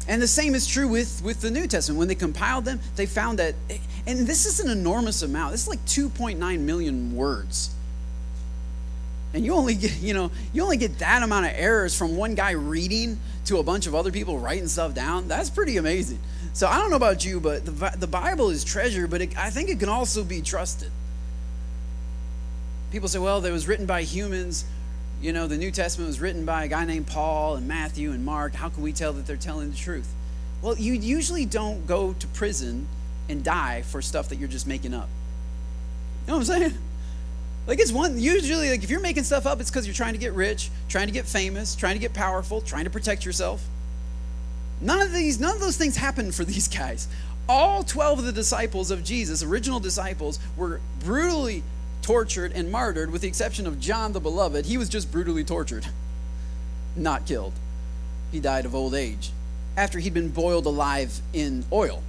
And 0.07 0.21
the 0.21 0.27
same 0.27 0.53
is 0.53 0.67
true 0.67 0.87
with, 0.87 1.23
with 1.25 1.41
the 1.41 1.49
New 1.49 1.65
Testament. 1.65 1.97
When 1.97 2.07
they 2.07 2.13
compiled 2.13 2.65
them, 2.65 2.79
they 2.97 3.07
found 3.07 3.39
that, 3.39 3.55
and 4.05 4.27
this 4.27 4.45
is 4.45 4.59
an 4.59 4.69
enormous 4.69 5.23
amount. 5.23 5.53
This 5.53 5.63
is 5.63 5.67
like 5.67 5.83
2.9 5.87 6.59
million 6.59 7.15
words. 7.15 7.71
And 9.33 9.43
you 9.43 9.53
only 9.53 9.73
get, 9.73 9.99
you 10.01 10.13
know, 10.13 10.29
you 10.53 10.61
only 10.61 10.77
get 10.77 10.99
that 10.99 11.23
amount 11.23 11.47
of 11.47 11.53
errors 11.55 11.97
from 11.97 12.15
one 12.15 12.35
guy 12.35 12.51
reading 12.51 13.19
to 13.45 13.57
a 13.57 13.63
bunch 13.63 13.87
of 13.87 13.95
other 13.95 14.11
people 14.11 14.37
writing 14.37 14.67
stuff 14.67 14.93
down. 14.93 15.27
That's 15.27 15.49
pretty 15.49 15.77
amazing. 15.77 16.19
So 16.53 16.67
I 16.67 16.77
don't 16.77 16.89
know 16.89 16.95
about 16.95 17.23
you, 17.23 17.39
but 17.39 17.65
the, 17.65 17.95
the 17.97 18.07
Bible 18.07 18.49
is 18.49 18.63
treasure, 18.63 19.07
but 19.07 19.21
it, 19.21 19.37
I 19.37 19.49
think 19.49 19.69
it 19.69 19.79
can 19.79 19.89
also 19.89 20.23
be 20.23 20.41
trusted. 20.41 20.91
People 22.91 23.07
say, 23.07 23.19
well, 23.19 23.43
it 23.45 23.51
was 23.51 23.67
written 23.67 23.85
by 23.85 24.01
humans. 24.01 24.65
You 25.21 25.31
know, 25.31 25.47
the 25.47 25.57
New 25.57 25.71
Testament 25.71 26.07
was 26.07 26.19
written 26.19 26.45
by 26.45 26.65
a 26.65 26.67
guy 26.67 26.85
named 26.85 27.07
Paul 27.07 27.55
and 27.55 27.67
Matthew 27.67 28.11
and 28.11 28.25
Mark. 28.25 28.55
How 28.55 28.69
can 28.69 28.81
we 28.83 28.91
tell 28.91 29.13
that 29.13 29.27
they're 29.27 29.37
telling 29.37 29.69
the 29.69 29.77
truth? 29.77 30.11
Well, 30.61 30.77
you 30.77 30.93
usually 30.93 31.45
don't 31.45 31.85
go 31.85 32.13
to 32.13 32.27
prison 32.27 32.87
and 33.29 33.43
die 33.43 33.83
for 33.83 34.01
stuff 34.01 34.29
that 34.29 34.37
you're 34.37 34.49
just 34.49 34.67
making 34.67 34.93
up. 34.93 35.07
You 36.25 36.33
know 36.33 36.39
what 36.39 36.49
I'm 36.49 36.61
saying? 36.61 36.77
Like 37.67 37.79
it's 37.79 37.91
one 37.91 38.19
usually 38.19 38.71
like 38.71 38.83
if 38.83 38.89
you're 38.89 38.99
making 38.99 39.23
stuff 39.23 39.45
up, 39.45 39.61
it's 39.61 39.69
because 39.69 39.85
you're 39.85 39.93
trying 39.93 40.13
to 40.13 40.19
get 40.19 40.33
rich, 40.33 40.71
trying 40.87 41.05
to 41.05 41.13
get 41.13 41.27
famous, 41.27 41.75
trying 41.75 41.93
to 41.93 41.99
get 41.99 42.13
powerful, 42.13 42.61
trying 42.61 42.85
to 42.85 42.89
protect 42.89 43.25
yourself. 43.25 43.63
None 44.81 45.01
of 45.01 45.13
these, 45.13 45.39
none 45.39 45.55
of 45.55 45.61
those 45.61 45.77
things 45.77 45.97
happened 45.97 46.33
for 46.35 46.43
these 46.45 46.67
guys. 46.67 47.07
All 47.47 47.83
12 47.83 48.19
of 48.19 48.25
the 48.25 48.31
disciples 48.31 48.91
of 48.91 49.03
Jesus, 49.03 49.41
original 49.43 49.79
disciples, 49.79 50.39
were 50.55 50.79
brutally 51.03 51.63
tortured 52.01 52.51
and 52.53 52.71
martyred, 52.71 53.11
with 53.11 53.21
the 53.21 53.27
exception 53.27 53.65
of 53.65 53.79
John 53.79 54.13
the 54.13 54.19
Beloved. 54.19 54.65
He 54.65 54.77
was 54.77 54.87
just 54.89 55.11
brutally 55.11 55.43
tortured, 55.43 55.85
not 56.95 57.25
killed. 57.25 57.53
He 58.31 58.39
died 58.39 58.65
of 58.65 58.75
old 58.75 58.93
age 58.93 59.31
after 59.75 59.99
he'd 59.99 60.13
been 60.13 60.29
boiled 60.29 60.65
alive 60.65 61.21
in 61.33 61.63
oil. 61.71 62.03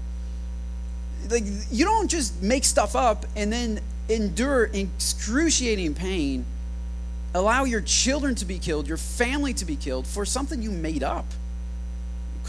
Like, 1.30 1.44
you 1.70 1.84
don't 1.84 2.10
just 2.10 2.42
make 2.42 2.64
stuff 2.64 2.96
up 2.96 3.24
and 3.36 3.52
then 3.52 3.80
endure 4.08 4.64
excruciating 4.64 5.94
pain, 5.94 6.44
allow 7.34 7.64
your 7.64 7.80
children 7.80 8.34
to 8.36 8.44
be 8.44 8.58
killed, 8.58 8.88
your 8.88 8.96
family 8.96 9.54
to 9.54 9.64
be 9.64 9.76
killed 9.76 10.06
for 10.06 10.24
something 10.24 10.62
you 10.62 10.70
made 10.70 11.02
up. 11.02 11.26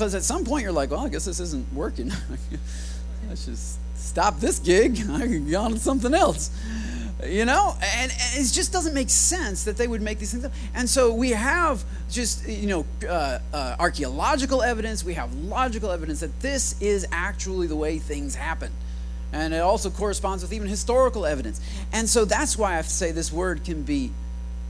Because 0.02 0.16
at 0.16 0.24
some 0.24 0.46
point 0.46 0.64
you're 0.64 0.72
like, 0.72 0.90
well, 0.90 1.06
I 1.06 1.10
guess 1.10 1.26
this 1.26 1.40
isn't 1.40 1.72
working. 1.74 2.12
Let's 3.30 3.46
just 3.46 3.78
stop 3.94 4.40
this 4.40 4.58
gig. 4.58 4.94
I 5.12 5.20
can 5.28 5.46
get 5.46 5.54
on 5.58 5.74
to 5.74 5.78
something 5.78 6.16
else. 6.16 6.50
You 7.24 7.46
know, 7.46 7.76
and, 7.80 8.12
and, 8.12 8.42
it 8.42 8.52
just 8.52 8.74
doesn't 8.74 8.96
make 8.96 9.12
sense 9.12 9.66
that 9.66 9.78
they 9.78 9.88
would 9.88 10.02
make 10.02 10.18
these 10.18 10.32
things 10.32 10.44
up. 10.44 10.54
And 10.74 10.90
so 10.90 11.14
we 11.14 11.30
have 11.30 11.84
just, 12.10 12.50
you 12.50 12.66
know, 12.66 12.86
uh, 13.08 13.38
uh, 13.54 13.76
archaeological 13.78 14.64
evidence, 14.64 15.04
we 15.04 15.14
have 15.14 15.32
logical 15.36 15.92
evidence 15.92 16.22
that 16.22 16.40
this 16.40 16.82
is 16.82 17.06
actually 17.12 17.68
the 17.68 17.76
way 17.76 18.00
things 18.00 18.34
happen. 18.34 18.72
And 19.32 19.54
it 19.54 19.60
also 19.60 19.92
corresponds 19.92 20.42
with 20.42 20.52
even 20.52 20.68
historical 20.68 21.28
evidence. 21.28 21.62
And 21.94 22.10
so 22.10 22.26
that's 22.26 22.58
why 22.58 22.80
I 22.80 22.82
say 22.82 23.12
this 23.12 23.32
word 23.32 23.64
can 23.64 23.84
be 23.84 24.10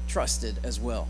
trusted 0.09 0.57
as 0.65 0.77
well. 0.77 1.07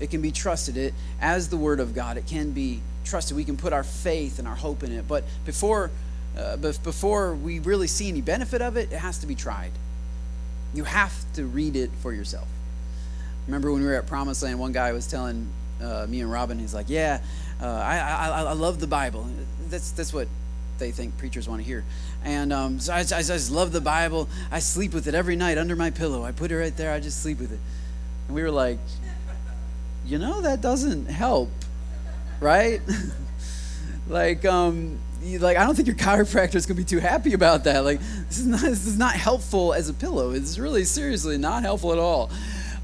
It 0.00 0.10
can 0.10 0.20
be 0.20 0.32
trusted 0.32 0.76
it, 0.76 0.92
as 1.18 1.48
the 1.48 1.56
word 1.56 1.80
of 1.80 1.94
God. 1.94 2.18
It 2.18 2.26
can 2.26 2.50
be 2.50 2.82
trusted. 3.04 3.36
We 3.36 3.44
can 3.44 3.56
put 3.56 3.72
our 3.72 3.84
faith 3.84 4.38
and 4.38 4.46
our 4.46 4.54
hope 4.54 4.82
in 4.82 4.92
it. 4.92 5.06
But 5.08 5.24
before, 5.44 5.90
uh, 6.38 6.56
before 6.56 7.34
we 7.34 7.58
really 7.58 7.86
see 7.86 8.08
any 8.08 8.20
benefit 8.20 8.62
of 8.62 8.76
it, 8.76 8.92
it 8.92 8.98
has 8.98 9.18
to 9.18 9.26
be 9.26 9.34
tried. 9.34 9.72
You 10.74 10.84
have 10.84 11.14
to 11.34 11.44
read 11.44 11.76
it 11.76 11.90
for 12.00 12.12
yourself. 12.12 12.48
Remember 13.46 13.72
when 13.72 13.82
we 13.82 13.86
were 13.86 13.94
at 13.94 14.06
Promised 14.06 14.42
Land, 14.42 14.58
one 14.58 14.72
guy 14.72 14.92
was 14.92 15.06
telling 15.06 15.48
uh, 15.82 16.06
me 16.08 16.20
and 16.20 16.30
Robin, 16.30 16.58
he's 16.58 16.74
like, 16.74 16.86
"Yeah, 16.88 17.20
uh, 17.60 17.66
I, 17.66 17.98
I, 17.98 18.42
I 18.42 18.52
love 18.52 18.78
the 18.78 18.86
Bible." 18.86 19.28
That's 19.68 19.90
that's 19.90 20.12
what 20.12 20.28
they 20.78 20.90
think 20.90 21.16
preachers 21.18 21.48
want 21.48 21.60
to 21.60 21.66
hear. 21.66 21.84
And 22.24 22.52
um, 22.52 22.80
so 22.80 22.92
I, 22.92 22.98
I, 22.98 23.02
just 23.02 23.50
love 23.50 23.72
the 23.72 23.80
Bible. 23.80 24.28
I 24.50 24.58
sleep 24.58 24.94
with 24.94 25.06
it 25.06 25.14
every 25.14 25.36
night 25.36 25.58
under 25.58 25.76
my 25.76 25.90
pillow. 25.90 26.24
I 26.24 26.32
put 26.32 26.50
it 26.50 26.56
right 26.56 26.76
there. 26.76 26.92
I 26.92 27.00
just 27.00 27.22
sleep 27.22 27.38
with 27.38 27.52
it. 27.52 27.60
And 28.26 28.34
we 28.34 28.42
were 28.42 28.50
like, 28.50 28.78
you 30.04 30.18
know, 30.18 30.40
that 30.40 30.60
doesn't 30.60 31.06
help 31.06 31.50
right? 32.42 32.80
like, 34.08 34.44
um, 34.44 34.98
you, 35.22 35.38
like 35.38 35.56
I 35.56 35.64
don't 35.64 35.74
think 35.74 35.86
your 35.86 35.96
chiropractor 35.96 36.56
is 36.56 36.66
gonna 36.66 36.78
be 36.78 36.84
too 36.84 36.98
happy 36.98 37.32
about 37.32 37.64
that. 37.64 37.84
Like, 37.84 38.00
this 38.28 38.38
is 38.38 38.46
not 38.46 38.60
this 38.60 38.86
is 38.86 38.98
not 38.98 39.14
helpful 39.14 39.72
as 39.72 39.88
a 39.88 39.94
pillow. 39.94 40.32
It's 40.32 40.58
really 40.58 40.84
seriously 40.84 41.38
not 41.38 41.62
helpful 41.62 41.92
at 41.92 41.98
all. 41.98 42.30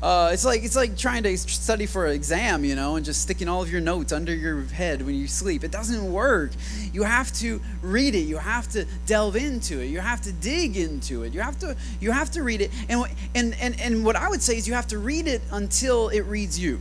Uh, 0.01 0.31
it's 0.33 0.45
like 0.45 0.63
it's 0.63 0.77
like 0.77 0.97
trying 0.97 1.25
to 1.25 1.37
study 1.37 1.85
for 1.85 2.07
an 2.07 2.13
exam, 2.13 2.65
you 2.65 2.77
know, 2.77 2.95
and 2.95 3.05
just 3.05 3.21
sticking 3.21 3.49
all 3.49 3.63
of 3.63 3.71
your 3.71 3.81
notes 3.81 4.13
under 4.13 4.33
your 4.33 4.63
head 4.63 5.05
when 5.05 5.17
you 5.17 5.27
sleep. 5.27 5.65
It 5.65 5.73
doesn't 5.73 6.13
work. 6.13 6.53
You 6.93 7.03
have 7.03 7.33
to 7.35 7.61
read 7.83 8.15
it. 8.15 8.21
You 8.21 8.37
have 8.37 8.69
to 8.69 8.87
delve 9.07 9.35
into 9.35 9.81
it. 9.81 9.87
You 9.87 9.99
have 9.99 10.21
to 10.21 10.33
dig 10.33 10.77
into 10.77 11.25
it. 11.25 11.35
You 11.35 11.41
have 11.41 11.59
to 11.59 11.77
you 12.01 12.13
have 12.13 12.31
to 12.33 12.45
read 12.45 12.61
it. 12.61 12.71
And 12.89 13.05
and 13.35 13.57
and 13.61 13.81
and 13.81 14.05
what 14.05 14.15
I 14.15 14.29
would 14.29 14.41
say 14.41 14.57
is 14.57 14.69
you 14.69 14.75
have 14.75 14.87
to 14.89 14.99
read 14.99 15.27
it 15.27 15.43
until 15.51 16.11
it 16.11 16.21
reads 16.27 16.61
you. 16.61 16.79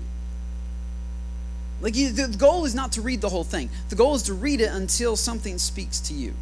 Like 1.79 1.95
you, 1.95 2.11
the 2.11 2.35
goal 2.37 2.65
is 2.65 2.73
not 2.73 2.93
to 2.93 3.01
read 3.01 3.21
the 3.21 3.29
whole 3.29 3.43
thing. 3.43 3.69
The 3.89 3.95
goal 3.95 4.15
is 4.15 4.23
to 4.23 4.33
read 4.33 4.61
it 4.61 4.71
until 4.71 5.15
something 5.15 5.57
speaks 5.57 5.99
to 6.01 6.13
you. 6.13 6.33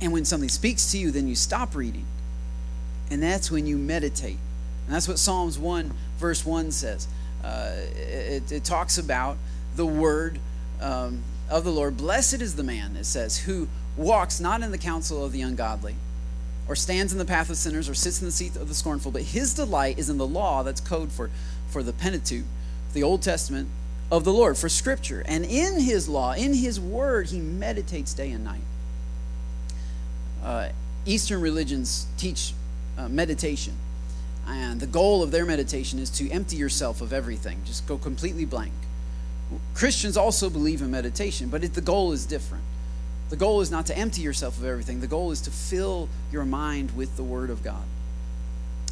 And 0.00 0.12
when 0.12 0.24
something 0.24 0.48
speaks 0.48 0.90
to 0.92 0.98
you, 0.98 1.10
then 1.10 1.28
you 1.28 1.34
stop 1.34 1.74
reading. 1.74 2.06
And 3.10 3.22
that's 3.22 3.50
when 3.50 3.66
you 3.66 3.76
meditate. 3.76 4.38
And 4.86 4.94
that's 4.94 5.06
what 5.06 5.18
Psalms 5.18 5.58
1, 5.58 5.92
verse 6.18 6.46
1 6.46 6.72
says. 6.72 7.06
Uh, 7.44 7.72
it, 7.96 8.50
it, 8.50 8.64
talks 8.64 8.98
about 8.98 9.36
the 9.76 9.86
word 9.86 10.38
um, 10.80 11.22
of 11.48 11.64
the 11.64 11.70
Lord. 11.70 11.96
Blessed 11.96 12.40
is 12.40 12.56
the 12.56 12.62
man, 12.62 12.96
it 12.96 13.04
says, 13.04 13.38
who 13.38 13.68
walks 13.96 14.40
not 14.40 14.62
in 14.62 14.70
the 14.70 14.78
counsel 14.78 15.24
of 15.24 15.32
the 15.32 15.40
ungodly, 15.42 15.94
or 16.68 16.76
stands 16.76 17.12
in 17.12 17.18
the 17.18 17.24
path 17.24 17.48
of 17.48 17.56
sinners, 17.56 17.88
or 17.88 17.94
sits 17.94 18.20
in 18.20 18.26
the 18.26 18.32
seat 18.32 18.56
of 18.56 18.68
the 18.68 18.74
scornful, 18.74 19.10
but 19.10 19.22
his 19.22 19.54
delight 19.54 19.98
is 19.98 20.10
in 20.10 20.18
the 20.18 20.26
law 20.26 20.62
that's 20.62 20.80
code 20.80 21.10
for, 21.10 21.30
for 21.68 21.82
the 21.82 21.92
Pentateuch, 21.92 22.44
the 22.92 23.02
Old 23.02 23.22
Testament, 23.22 23.68
of 24.10 24.24
the 24.24 24.32
Lord, 24.32 24.58
for 24.58 24.68
Scripture. 24.68 25.22
And 25.26 25.44
in 25.44 25.80
His 25.80 26.08
law, 26.08 26.32
in 26.32 26.54
His 26.54 26.80
word, 26.80 27.28
he 27.28 27.38
meditates 27.38 28.12
day 28.14 28.30
and 28.30 28.44
night. 28.44 28.60
Uh, 30.42 30.68
Eastern 31.06 31.40
religions 31.40 32.06
teach 32.16 32.52
uh, 32.98 33.08
meditation. 33.08 33.74
And 34.46 34.80
the 34.80 34.86
goal 34.86 35.22
of 35.22 35.30
their 35.30 35.46
meditation 35.46 35.98
is 35.98 36.10
to 36.10 36.30
empty 36.30 36.56
yourself 36.56 37.00
of 37.00 37.12
everything, 37.12 37.60
just 37.64 37.86
go 37.86 37.98
completely 37.98 38.44
blank. 38.44 38.72
Christians 39.74 40.16
also 40.16 40.48
believe 40.50 40.80
in 40.80 40.90
meditation, 40.90 41.48
but 41.48 41.62
it, 41.64 41.74
the 41.74 41.80
goal 41.80 42.12
is 42.12 42.26
different. 42.26 42.64
The 43.30 43.36
goal 43.36 43.60
is 43.60 43.70
not 43.70 43.86
to 43.86 43.96
empty 43.96 44.22
yourself 44.22 44.58
of 44.58 44.64
everything, 44.64 45.00
the 45.00 45.06
goal 45.06 45.30
is 45.30 45.40
to 45.42 45.50
fill 45.50 46.08
your 46.32 46.44
mind 46.44 46.96
with 46.96 47.16
the 47.16 47.22
Word 47.22 47.50
of 47.50 47.62
God. 47.62 47.84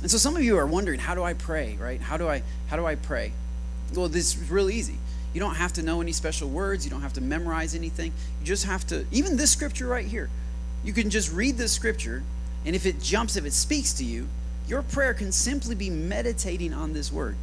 And 0.00 0.10
so 0.10 0.16
some 0.16 0.36
of 0.36 0.44
you 0.44 0.56
are 0.58 0.66
wondering, 0.66 1.00
how 1.00 1.16
do 1.16 1.24
I 1.24 1.34
pray, 1.34 1.76
right? 1.80 2.00
How 2.00 2.16
do 2.16 2.28
I 2.28 2.42
how 2.68 2.76
do 2.76 2.86
I 2.86 2.94
pray? 2.94 3.32
Well, 3.94 4.08
this 4.08 4.36
is 4.36 4.50
real 4.50 4.70
easy. 4.70 4.98
You 5.34 5.40
don't 5.40 5.56
have 5.56 5.72
to 5.74 5.82
know 5.82 6.00
any 6.00 6.12
special 6.12 6.48
words, 6.48 6.84
you 6.84 6.90
don't 6.90 7.02
have 7.02 7.12
to 7.14 7.20
memorize 7.20 7.74
anything. 7.74 8.12
You 8.40 8.46
just 8.46 8.64
have 8.64 8.86
to 8.88 9.06
even 9.10 9.36
this 9.36 9.50
scripture 9.50 9.86
right 9.86 10.06
here. 10.06 10.30
You 10.84 10.92
can 10.92 11.10
just 11.10 11.32
read 11.32 11.56
this 11.56 11.72
scripture 11.72 12.22
and 12.64 12.74
if 12.74 12.86
it 12.86 13.00
jumps, 13.00 13.36
if 13.36 13.44
it 13.44 13.52
speaks 13.52 13.92
to 13.94 14.04
you, 14.04 14.28
your 14.66 14.82
prayer 14.82 15.14
can 15.14 15.32
simply 15.32 15.74
be 15.74 15.90
meditating 15.90 16.74
on 16.74 16.92
this 16.92 17.10
word. 17.10 17.36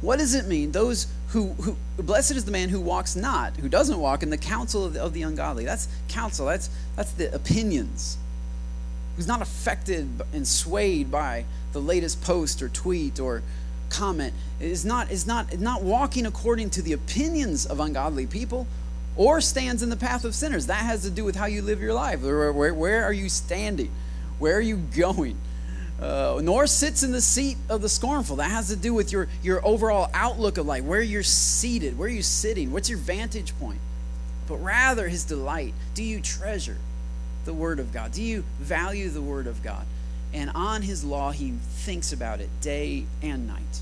What 0.00 0.18
does 0.18 0.34
it 0.34 0.46
mean? 0.46 0.72
Those 0.72 1.06
who, 1.28 1.48
who 1.54 1.76
blessed 2.02 2.32
is 2.32 2.44
the 2.44 2.50
man 2.50 2.68
who 2.68 2.80
walks 2.80 3.16
not, 3.16 3.56
who 3.56 3.68
doesn't 3.68 3.98
walk 3.98 4.22
in 4.22 4.30
the 4.30 4.36
counsel 4.36 4.84
of 4.84 4.94
the, 4.94 5.02
of 5.02 5.12
the 5.12 5.22
ungodly. 5.22 5.64
That's 5.64 5.88
counsel. 6.08 6.46
That's 6.46 6.70
that's 6.96 7.12
the 7.12 7.34
opinions. 7.34 8.18
Who's 9.16 9.26
not 9.26 9.40
affected 9.40 10.08
and 10.34 10.46
swayed 10.46 11.10
by 11.10 11.46
the 11.72 11.80
latest 11.80 12.22
post 12.22 12.62
or 12.62 12.68
tweet 12.68 13.18
or 13.18 13.42
comment. 13.88 14.34
Is 14.60 14.84
not 14.84 15.10
is 15.10 15.26
not 15.26 15.58
not 15.58 15.82
walking 15.82 16.26
according 16.26 16.70
to 16.70 16.82
the 16.82 16.92
opinions 16.92 17.66
of 17.66 17.80
ungodly 17.80 18.26
people, 18.26 18.66
or 19.16 19.40
stands 19.40 19.82
in 19.82 19.88
the 19.88 19.96
path 19.96 20.24
of 20.24 20.34
sinners. 20.34 20.66
That 20.66 20.84
has 20.84 21.02
to 21.02 21.10
do 21.10 21.24
with 21.24 21.36
how 21.36 21.46
you 21.46 21.62
live 21.62 21.80
your 21.80 21.94
life. 21.94 22.22
Where, 22.22 22.52
where, 22.52 22.74
where 22.74 23.04
are 23.04 23.12
you 23.12 23.28
standing? 23.28 23.90
Where 24.38 24.56
are 24.56 24.60
you 24.60 24.76
going? 24.76 25.36
Uh, 26.00 26.40
nor 26.42 26.66
sits 26.66 27.02
in 27.02 27.12
the 27.12 27.22
seat 27.22 27.56
of 27.70 27.80
the 27.80 27.88
scornful. 27.88 28.36
That 28.36 28.50
has 28.50 28.68
to 28.68 28.76
do 28.76 28.92
with 28.92 29.12
your, 29.12 29.28
your 29.42 29.66
overall 29.66 30.10
outlook 30.12 30.58
of 30.58 30.66
life, 30.66 30.84
where 30.84 31.00
you're 31.00 31.22
seated, 31.22 31.98
where 31.98 32.08
are 32.08 32.12
you 32.12 32.22
sitting, 32.22 32.70
what's 32.70 32.90
your 32.90 32.98
vantage 32.98 33.58
point. 33.58 33.80
But 34.46 34.56
rather, 34.56 35.08
his 35.08 35.24
delight. 35.24 35.72
Do 35.94 36.04
you 36.04 36.20
treasure 36.20 36.76
the 37.46 37.54
Word 37.54 37.80
of 37.80 37.92
God? 37.92 38.12
Do 38.12 38.22
you 38.22 38.44
value 38.60 39.08
the 39.08 39.22
Word 39.22 39.46
of 39.46 39.62
God? 39.62 39.86
And 40.32 40.50
on 40.54 40.82
his 40.82 41.04
law, 41.04 41.30
he 41.30 41.50
thinks 41.50 42.12
about 42.12 42.40
it 42.40 42.48
day 42.60 43.06
and 43.22 43.46
night. 43.46 43.80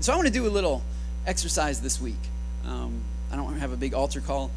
So 0.00 0.12
I 0.12 0.16
want 0.16 0.26
to 0.28 0.32
do 0.32 0.46
a 0.46 0.50
little 0.50 0.82
exercise 1.26 1.80
this 1.80 2.00
week. 2.00 2.18
Um, 2.66 3.02
I 3.32 3.36
don't 3.36 3.58
have 3.58 3.72
a 3.72 3.76
big 3.76 3.94
altar 3.94 4.20
call. 4.20 4.50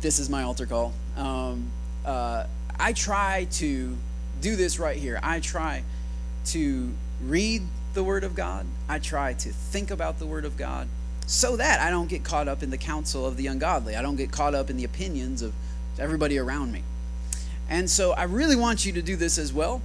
This 0.00 0.18
is 0.18 0.30
my 0.30 0.42
altar 0.42 0.66
call. 0.66 0.92
Um, 1.16 1.70
uh, 2.04 2.46
I 2.78 2.92
try 2.92 3.46
to 3.52 3.96
do 4.40 4.56
this 4.56 4.78
right 4.78 4.96
here. 4.96 5.18
I 5.22 5.40
try 5.40 5.82
to 6.46 6.92
read 7.22 7.62
the 7.94 8.04
Word 8.04 8.24
of 8.24 8.34
God. 8.34 8.66
I 8.88 8.98
try 8.98 9.34
to 9.34 9.48
think 9.50 9.90
about 9.90 10.18
the 10.18 10.26
Word 10.26 10.44
of 10.44 10.56
God 10.56 10.88
so 11.26 11.56
that 11.56 11.80
I 11.80 11.90
don't 11.90 12.08
get 12.08 12.24
caught 12.24 12.48
up 12.48 12.62
in 12.62 12.70
the 12.70 12.78
counsel 12.78 13.26
of 13.26 13.36
the 13.36 13.48
ungodly. 13.48 13.96
I 13.96 14.02
don't 14.02 14.16
get 14.16 14.30
caught 14.30 14.54
up 14.54 14.70
in 14.70 14.76
the 14.76 14.84
opinions 14.84 15.42
of 15.42 15.52
everybody 15.98 16.38
around 16.38 16.72
me. 16.72 16.82
And 17.68 17.90
so 17.90 18.12
I 18.12 18.22
really 18.22 18.56
want 18.56 18.86
you 18.86 18.92
to 18.92 19.02
do 19.02 19.16
this 19.16 19.36
as 19.36 19.52
well. 19.52 19.82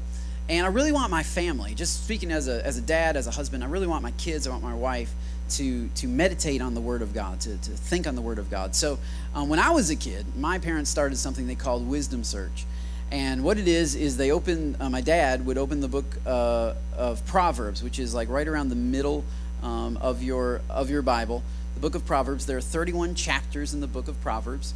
And 0.49 0.65
I 0.65 0.69
really 0.69 0.91
want 0.91 1.09
my 1.09 1.23
family, 1.23 1.73
just 1.73 2.03
speaking 2.03 2.31
as 2.31 2.49
a, 2.49 2.65
as 2.65 2.77
a 2.77 2.81
dad, 2.81 3.15
as 3.15 3.27
a 3.27 3.31
husband, 3.31 3.63
I 3.63 3.67
really 3.67 3.87
want 3.87 4.03
my 4.03 4.11
kids, 4.11 4.45
I 4.45 4.51
want 4.51 4.63
my 4.63 4.73
wife 4.73 5.13
to, 5.51 5.87
to 5.87 6.07
meditate 6.07 6.61
on 6.61 6.73
the 6.73 6.81
Word 6.81 7.01
of 7.01 7.13
God, 7.13 7.39
to, 7.41 7.57
to 7.57 7.71
think 7.71 8.07
on 8.07 8.15
the 8.15 8.21
Word 8.21 8.39
of 8.39 8.49
God. 8.49 8.75
So 8.75 8.99
um, 9.33 9.47
when 9.47 9.59
I 9.59 9.71
was 9.71 9.89
a 9.89 9.95
kid, 9.95 10.25
my 10.35 10.59
parents 10.59 10.89
started 10.89 11.17
something 11.17 11.47
they 11.47 11.55
called 11.55 11.87
Wisdom 11.87 12.23
Search. 12.23 12.65
And 13.11 13.43
what 13.43 13.57
it 13.57 13.67
is 13.67 13.95
is 13.95 14.17
they 14.17 14.31
open. 14.31 14.75
Uh, 14.79 14.89
my 14.89 15.01
dad 15.01 15.45
would 15.45 15.57
open 15.57 15.81
the 15.81 15.87
book 15.87 16.05
uh, 16.25 16.73
of 16.97 17.23
Proverbs, 17.27 17.83
which 17.83 17.99
is 17.99 18.15
like 18.15 18.27
right 18.27 18.47
around 18.47 18.69
the 18.69 18.75
middle 18.75 19.23
um, 19.61 19.97
of 19.97 20.23
your 20.23 20.61
of 20.67 20.89
your 20.89 21.03
Bible. 21.03 21.43
The 21.75 21.79
book 21.79 21.93
of 21.93 22.07
Proverbs. 22.07 22.47
There 22.47 22.57
are 22.57 22.61
31 22.61 23.13
chapters 23.13 23.73
in 23.73 23.81
the 23.81 23.87
book 23.87 24.07
of 24.07 24.19
Proverbs, 24.21 24.73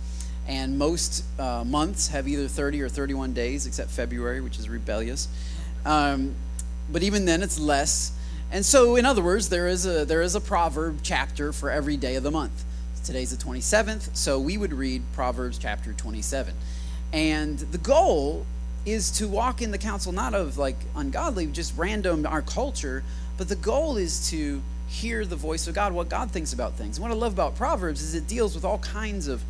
and 0.48 0.78
most 0.78 1.24
uh, 1.40 1.64
months 1.64 2.10
have 2.10 2.28
either 2.28 2.48
30 2.48 2.84
or 2.84 2.90
31 2.90 3.34
days, 3.34 3.66
except 3.66 3.90
February, 3.90 4.40
which 4.40 4.60
is 4.60 4.70
rebellious. 4.70 5.28
Um, 5.86 6.36
but 6.92 7.04
even 7.04 7.26
then, 7.26 7.44
it's 7.44 7.60
less. 7.60 8.12
And 8.52 8.66
so, 8.66 8.96
in 8.96 9.06
other 9.06 9.22
words, 9.22 9.50
there 9.50 9.68
is 9.68 9.86
a 9.86 10.06
there 10.06 10.22
is 10.22 10.36
a 10.36 10.42
proverb 10.42 11.00
chapter 11.04 11.52
for 11.52 11.70
every 11.70 11.98
day 11.98 12.16
of 12.16 12.24
the 12.24 12.32
month. 12.32 12.64
Today's 13.04 13.36
the 13.36 13.42
27th, 13.42 14.16
so 14.18 14.38
we 14.38 14.58
would 14.58 14.74
read 14.74 15.02
Proverbs 15.14 15.58
chapter 15.58 15.94
27. 15.94 16.54
And 17.14 17.58
the 17.60 17.78
goal 17.78 18.46
is 18.86 19.12
to 19.12 19.30
walk 19.30 19.62
in 19.62 19.72
the 19.72 19.78
counsel 19.78 20.12
not 20.12 20.34
of 20.34 20.58
like 20.58 20.76
ungodly, 20.96 21.48
just 21.48 21.78
random 21.78 22.26
our 22.26 22.42
culture, 22.42 23.04
but 23.38 23.48
the 23.48 23.56
goal 23.56 23.96
is 23.96 24.30
to 24.32 24.62
hear 24.88 25.26
the 25.26 25.36
voice 25.36 25.68
of 25.68 25.76
God, 25.76 25.94
what 25.94 26.10
God 26.10 26.32
thinks 26.32 26.52
about 26.54 26.74
things. 26.74 26.98
And 26.98 27.04
what 27.04 27.12
I 27.12 27.16
love 27.16 27.34
about 27.34 27.56
Proverbs 27.56 28.02
is 28.02 28.14
it 28.14 28.28
deals 28.28 28.56
with 28.56 28.66
all 28.66 28.80
kinds 28.80 29.28
of 29.28 29.42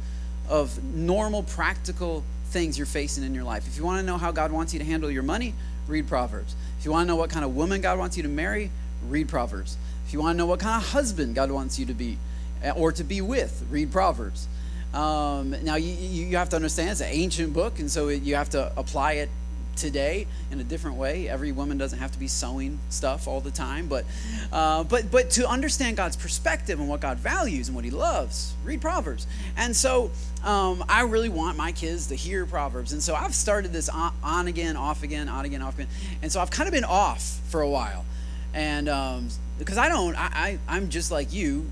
of 0.50 0.82
normal, 0.84 1.44
practical 1.44 2.24
things 2.48 2.78
you're 2.78 2.88
facing 2.88 3.24
in 3.24 3.34
your 3.34 3.44
life. 3.44 3.68
If 3.68 3.78
you 3.78 3.84
want 3.84 4.00
to 4.00 4.06
know 4.06 4.18
how 4.18 4.32
God 4.32 4.52
wants 4.52 4.74
you 4.74 4.80
to 4.80 4.86
handle 4.86 5.12
your 5.12 5.24
money, 5.24 5.54
read 5.88 6.08
Proverbs. 6.08 6.56
If 6.80 6.86
you 6.86 6.92
want 6.92 7.06
to 7.06 7.08
know 7.08 7.16
what 7.16 7.30
kind 7.30 7.46
of 7.46 7.56
woman 7.56 7.82
God 7.82 8.00
wants 8.00 8.18
you 8.18 8.24
to 8.24 8.30
marry, 8.30 8.72
read 9.08 9.30
Proverbs. 9.30 9.78
If 10.06 10.14
you 10.14 10.20
want 10.20 10.36
to 10.36 10.38
know 10.38 10.46
what 10.46 10.60
kind 10.60 10.82
of 10.82 10.90
husband 10.90 11.36
God 11.36 11.52
wants 11.52 11.78
you 11.78 11.86
to 11.86 11.94
be 11.94 12.18
eh, 12.64 12.72
or 12.72 12.92
to 12.94 13.04
be 13.04 13.22
with, 13.22 13.66
read 13.70 13.92
Proverbs. 13.92 14.48
Um, 14.94 15.56
now, 15.64 15.76
you, 15.76 15.92
you 15.92 16.38
have 16.38 16.50
to 16.50 16.56
understand 16.56 16.92
it's 16.92 17.02
an 17.02 17.10
ancient 17.10 17.54
book, 17.54 17.80
and 17.80 17.92
so 17.92 18.08
you 18.08 18.36
have 18.36 18.50
to 18.52 18.72
apply 18.78 19.14
it 19.14 19.30
today 19.78 20.28
in 20.52 20.60
a 20.60 20.64
different 20.64 20.98
way. 20.98 21.30
Every 21.30 21.52
woman 21.52 21.78
doesn't 21.78 22.00
have 22.00 22.12
to 22.12 22.20
be 22.20 22.28
sewing 22.28 22.80
stuff 22.90 23.28
all 23.28 23.40
the 23.40 23.52
time, 23.52 23.88
but 23.88 24.06
uh, 24.52 24.84
but 24.84 25.10
but 25.12 25.30
to 25.32 25.48
understand 25.48 25.98
God's 25.98 26.16
perspective 26.16 26.80
and 26.80 26.90
what 26.90 27.00
God 27.00 27.18
values 27.18 27.68
and 27.68 27.76
what 27.76 27.86
He 27.86 27.92
loves, 27.92 28.54
read 28.64 28.82
Proverbs. 28.82 29.28
And 29.56 29.76
so 29.76 30.12
um, 30.44 30.84
I 30.90 31.02
really 31.04 31.30
want 31.30 31.58
my 31.58 31.72
kids 31.72 32.08
to 32.08 32.16
hear 32.16 32.46
Proverbs, 32.46 32.94
and 32.94 33.02
so 33.02 33.16
I've 33.16 33.36
started 33.36 33.72
this 33.72 33.90
on, 33.90 34.14
on, 34.24 34.48
again, 34.48 34.76
off 34.76 35.04
again, 35.04 35.30
on 35.30 35.46
again, 35.46 35.62
off 35.62 35.76
again, 35.76 35.90
and 36.22 36.32
so 36.32 36.42
I've 36.42 36.52
kind 36.52 36.68
of 36.68 36.74
been 36.74 36.86
off 36.86 37.40
for 37.50 37.62
a 37.62 37.70
while, 37.70 38.06
and 38.54 38.90
um, 38.90 39.30
because 39.60 39.78
I 39.78 39.90
don't, 39.90 40.16
I, 40.16 40.30
I 40.34 40.60
I'm 40.68 40.90
just 40.90 41.12
like 41.12 41.32
you 41.32 41.70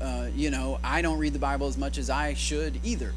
uh, 0.00 0.28
you 0.34 0.50
know, 0.50 0.78
I 0.82 1.02
don't 1.02 1.18
read 1.18 1.32
the 1.32 1.38
Bible 1.38 1.66
as 1.66 1.76
much 1.76 1.98
as 1.98 2.10
I 2.10 2.34
should 2.34 2.80
either. 2.84 3.12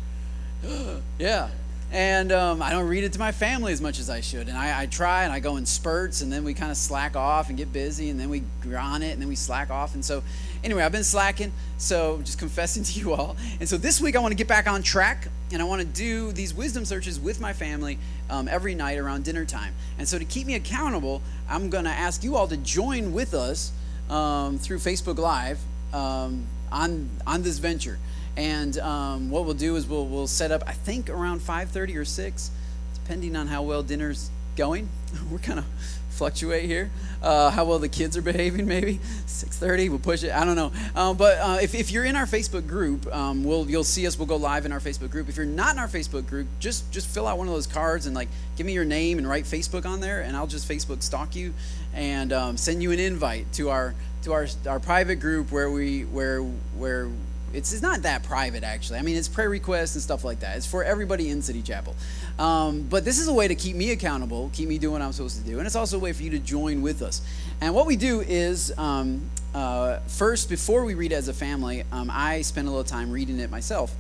yeah. 1.20 1.50
And 1.92 2.32
um, 2.32 2.62
I 2.62 2.70
don't 2.70 2.88
read 2.88 3.04
it 3.04 3.14
to 3.14 3.20
my 3.20 3.32
family 3.32 3.74
as 3.74 3.82
much 3.82 4.00
as 4.00 4.12
I 4.12 4.22
should. 4.22 4.48
And 4.48 4.56
I, 4.56 4.82
I 4.82 4.86
try 4.86 5.24
and 5.24 5.34
I 5.34 5.40
go 5.40 5.58
in 5.58 5.66
spurts, 5.66 6.22
and 6.22 6.32
then 6.32 6.44
we 6.44 6.54
kind 6.54 6.70
of 6.70 6.78
slack 6.78 7.16
off 7.16 7.50
and 7.50 7.58
get 7.58 7.74
busy, 7.74 8.10
and 8.10 8.20
then 8.20 8.30
we 8.30 8.44
on 8.76 9.02
it, 9.02 9.12
and 9.12 9.22
then 9.22 9.28
we 9.28 9.36
slack 9.36 9.72
off. 9.72 9.96
And 9.96 10.06
so, 10.06 10.22
anyway, 10.64 10.84
I've 10.84 10.92
been 10.92 11.04
slacking, 11.04 11.52
so 11.80 12.20
just 12.24 12.38
confessing 12.38 12.84
to 12.90 13.00
you 13.00 13.14
all. 13.14 13.36
And 13.60 13.68
so 13.68 13.78
this 13.78 14.00
week 14.00 14.16
I 14.16 14.20
want 14.20 14.32
to 14.32 14.38
get 14.38 14.48
back 14.48 14.68
on 14.68 14.84
track, 14.84 15.28
and 15.52 15.62
I 15.62 15.66
want 15.66 15.82
to 15.82 15.88
do 15.88 16.32
these 16.32 16.54
wisdom 16.54 16.86
searches 16.86 17.20
with 17.20 17.42
my 17.42 17.54
family 17.54 17.98
um, 18.30 18.48
every 18.48 18.76
night 18.76 19.00
around 19.00 19.24
dinner 19.24 19.46
time. 19.46 19.74
And 19.98 20.08
so 20.08 20.20
to 20.20 20.26
keep 20.26 20.46
me 20.46 20.54
accountable, 20.54 21.24
I'm 21.50 21.72
going 21.72 21.86
to 21.86 21.90
ask 21.90 22.24
you 22.24 22.36
all 22.36 22.48
to 22.48 22.58
join 22.58 23.14
with 23.14 23.34
us 23.34 23.72
um, 24.10 24.60
through 24.60 24.78
Facebook 24.78 25.18
Live. 25.18 25.60
Um, 25.92 26.46
on 26.72 27.10
on 27.26 27.42
this 27.44 27.58
venture. 27.58 27.98
And 28.40 28.80
um, 28.80 29.30
what 29.30 29.44
we'll 29.44 29.54
do 29.54 29.76
is 29.76 29.86
we'll 29.86 30.06
we'll 30.06 30.26
set 30.26 30.50
up 30.50 30.64
I 30.66 30.72
think 30.72 31.10
around 31.10 31.42
5:30 31.42 31.98
or 31.98 32.06
6, 32.06 32.52
depending 32.94 33.36
on 33.36 33.48
how 33.48 33.64
well 33.64 33.84
dinner's 33.84 34.30
going. 34.56 34.88
We're 35.32 35.40
kind 35.40 35.60
of 35.60 35.66
fluctuate 36.12 36.64
here. 36.64 36.90
Uh, 37.22 37.50
how 37.50 37.66
well 37.66 37.80
the 37.80 37.90
kids 37.90 38.16
are 38.16 38.22
behaving, 38.22 38.66
maybe 38.66 39.02
6:30. 39.28 39.90
We'll 39.90 40.00
push 40.00 40.24
it. 40.24 40.32
I 40.32 40.46
don't 40.46 40.56
know. 40.56 40.72
Um, 40.96 41.18
but 41.18 41.38
uh, 41.38 41.58
if, 41.62 41.76
if 41.76 41.92
you're 41.92 42.06
in 42.06 42.16
our 42.16 42.26
Facebook 42.26 42.66
group, 42.66 43.14
um, 43.14 43.44
we'll 43.44 43.70
you'll 43.70 43.84
see 43.84 44.08
us. 44.08 44.18
We'll 44.18 44.26
go 44.26 44.38
live 44.38 44.66
in 44.66 44.72
our 44.72 44.80
Facebook 44.80 45.12
group. 45.12 45.28
If 45.28 45.36
you're 45.36 45.46
not 45.46 45.74
in 45.74 45.80
our 45.80 45.90
Facebook 45.90 46.26
group, 46.26 46.48
just 46.62 46.90
just 46.94 47.08
fill 47.08 47.28
out 47.28 47.38
one 47.38 47.50
of 47.50 47.54
those 47.54 47.68
cards 47.68 48.06
and 48.06 48.16
like 48.16 48.30
give 48.56 48.66
me 48.66 48.72
your 48.72 48.86
name 48.86 49.18
and 49.18 49.28
write 49.28 49.44
Facebook 49.44 49.86
on 49.86 50.00
there, 50.00 50.22
and 50.22 50.38
I'll 50.38 50.48
just 50.48 50.66
Facebook 50.66 51.04
stalk 51.04 51.36
you 51.36 51.54
and 51.94 52.32
um, 52.32 52.56
send 52.56 52.82
you 52.82 52.94
an 52.94 53.00
invite 53.00 53.52
to 53.54 53.70
our 53.70 53.96
to 54.24 54.32
our 54.32 54.48
our 54.66 54.80
private 54.80 55.18
group 55.18 55.52
where 55.52 55.70
we 55.70 56.04
where 56.04 56.42
where 56.42 57.10
it's, 57.54 57.74
it's 57.74 57.82
not 57.82 58.02
that 58.04 58.24
private 58.24 58.64
actually. 58.64 59.00
I 59.00 59.02
mean, 59.02 59.18
it's 59.18 59.28
prayer 59.28 59.50
requests 59.50 59.96
and 59.96 60.02
stuff 60.02 60.24
like 60.24 60.40
that. 60.42 60.58
It's 60.58 60.66
for 60.66 60.84
everybody 60.84 61.30
in 61.30 61.42
City 61.42 61.62
Chapel. 61.62 61.96
Um, 62.38 62.84
but 62.90 63.04
this 63.04 63.20
is 63.20 63.28
a 63.28 63.34
way 63.34 63.48
to 63.48 63.56
keep 63.56 63.76
me 63.76 63.92
accountable, 63.92 64.50
keep 64.54 64.70
me 64.70 64.78
doing 64.78 64.94
what 64.94 65.02
I'm 65.02 65.12
supposed 65.12 65.38
to 65.38 65.44
do, 65.44 65.58
and 65.58 65.66
it's 65.66 65.76
also 65.76 65.98
a 65.98 66.00
way 66.00 66.14
for 66.14 66.24
you 66.24 66.30
to 66.32 66.40
join 66.40 66.82
with 66.82 67.02
us. 67.02 67.22
And 67.62 67.74
what 67.76 67.86
we 67.86 67.96
do 67.96 68.22
is 68.22 68.72
um, 68.78 69.30
uh, 69.54 70.00
first, 70.08 70.50
before 70.50 70.86
we 70.86 70.94
read 70.94 71.12
as 71.12 71.28
a 71.28 71.34
family, 71.34 71.84
um, 71.92 72.10
I 72.14 72.42
spend 72.44 72.68
a 72.68 72.72
little 72.72 72.86
time 72.86 73.12
reading 73.12 73.40
it 73.40 73.50
myself. 73.50 73.94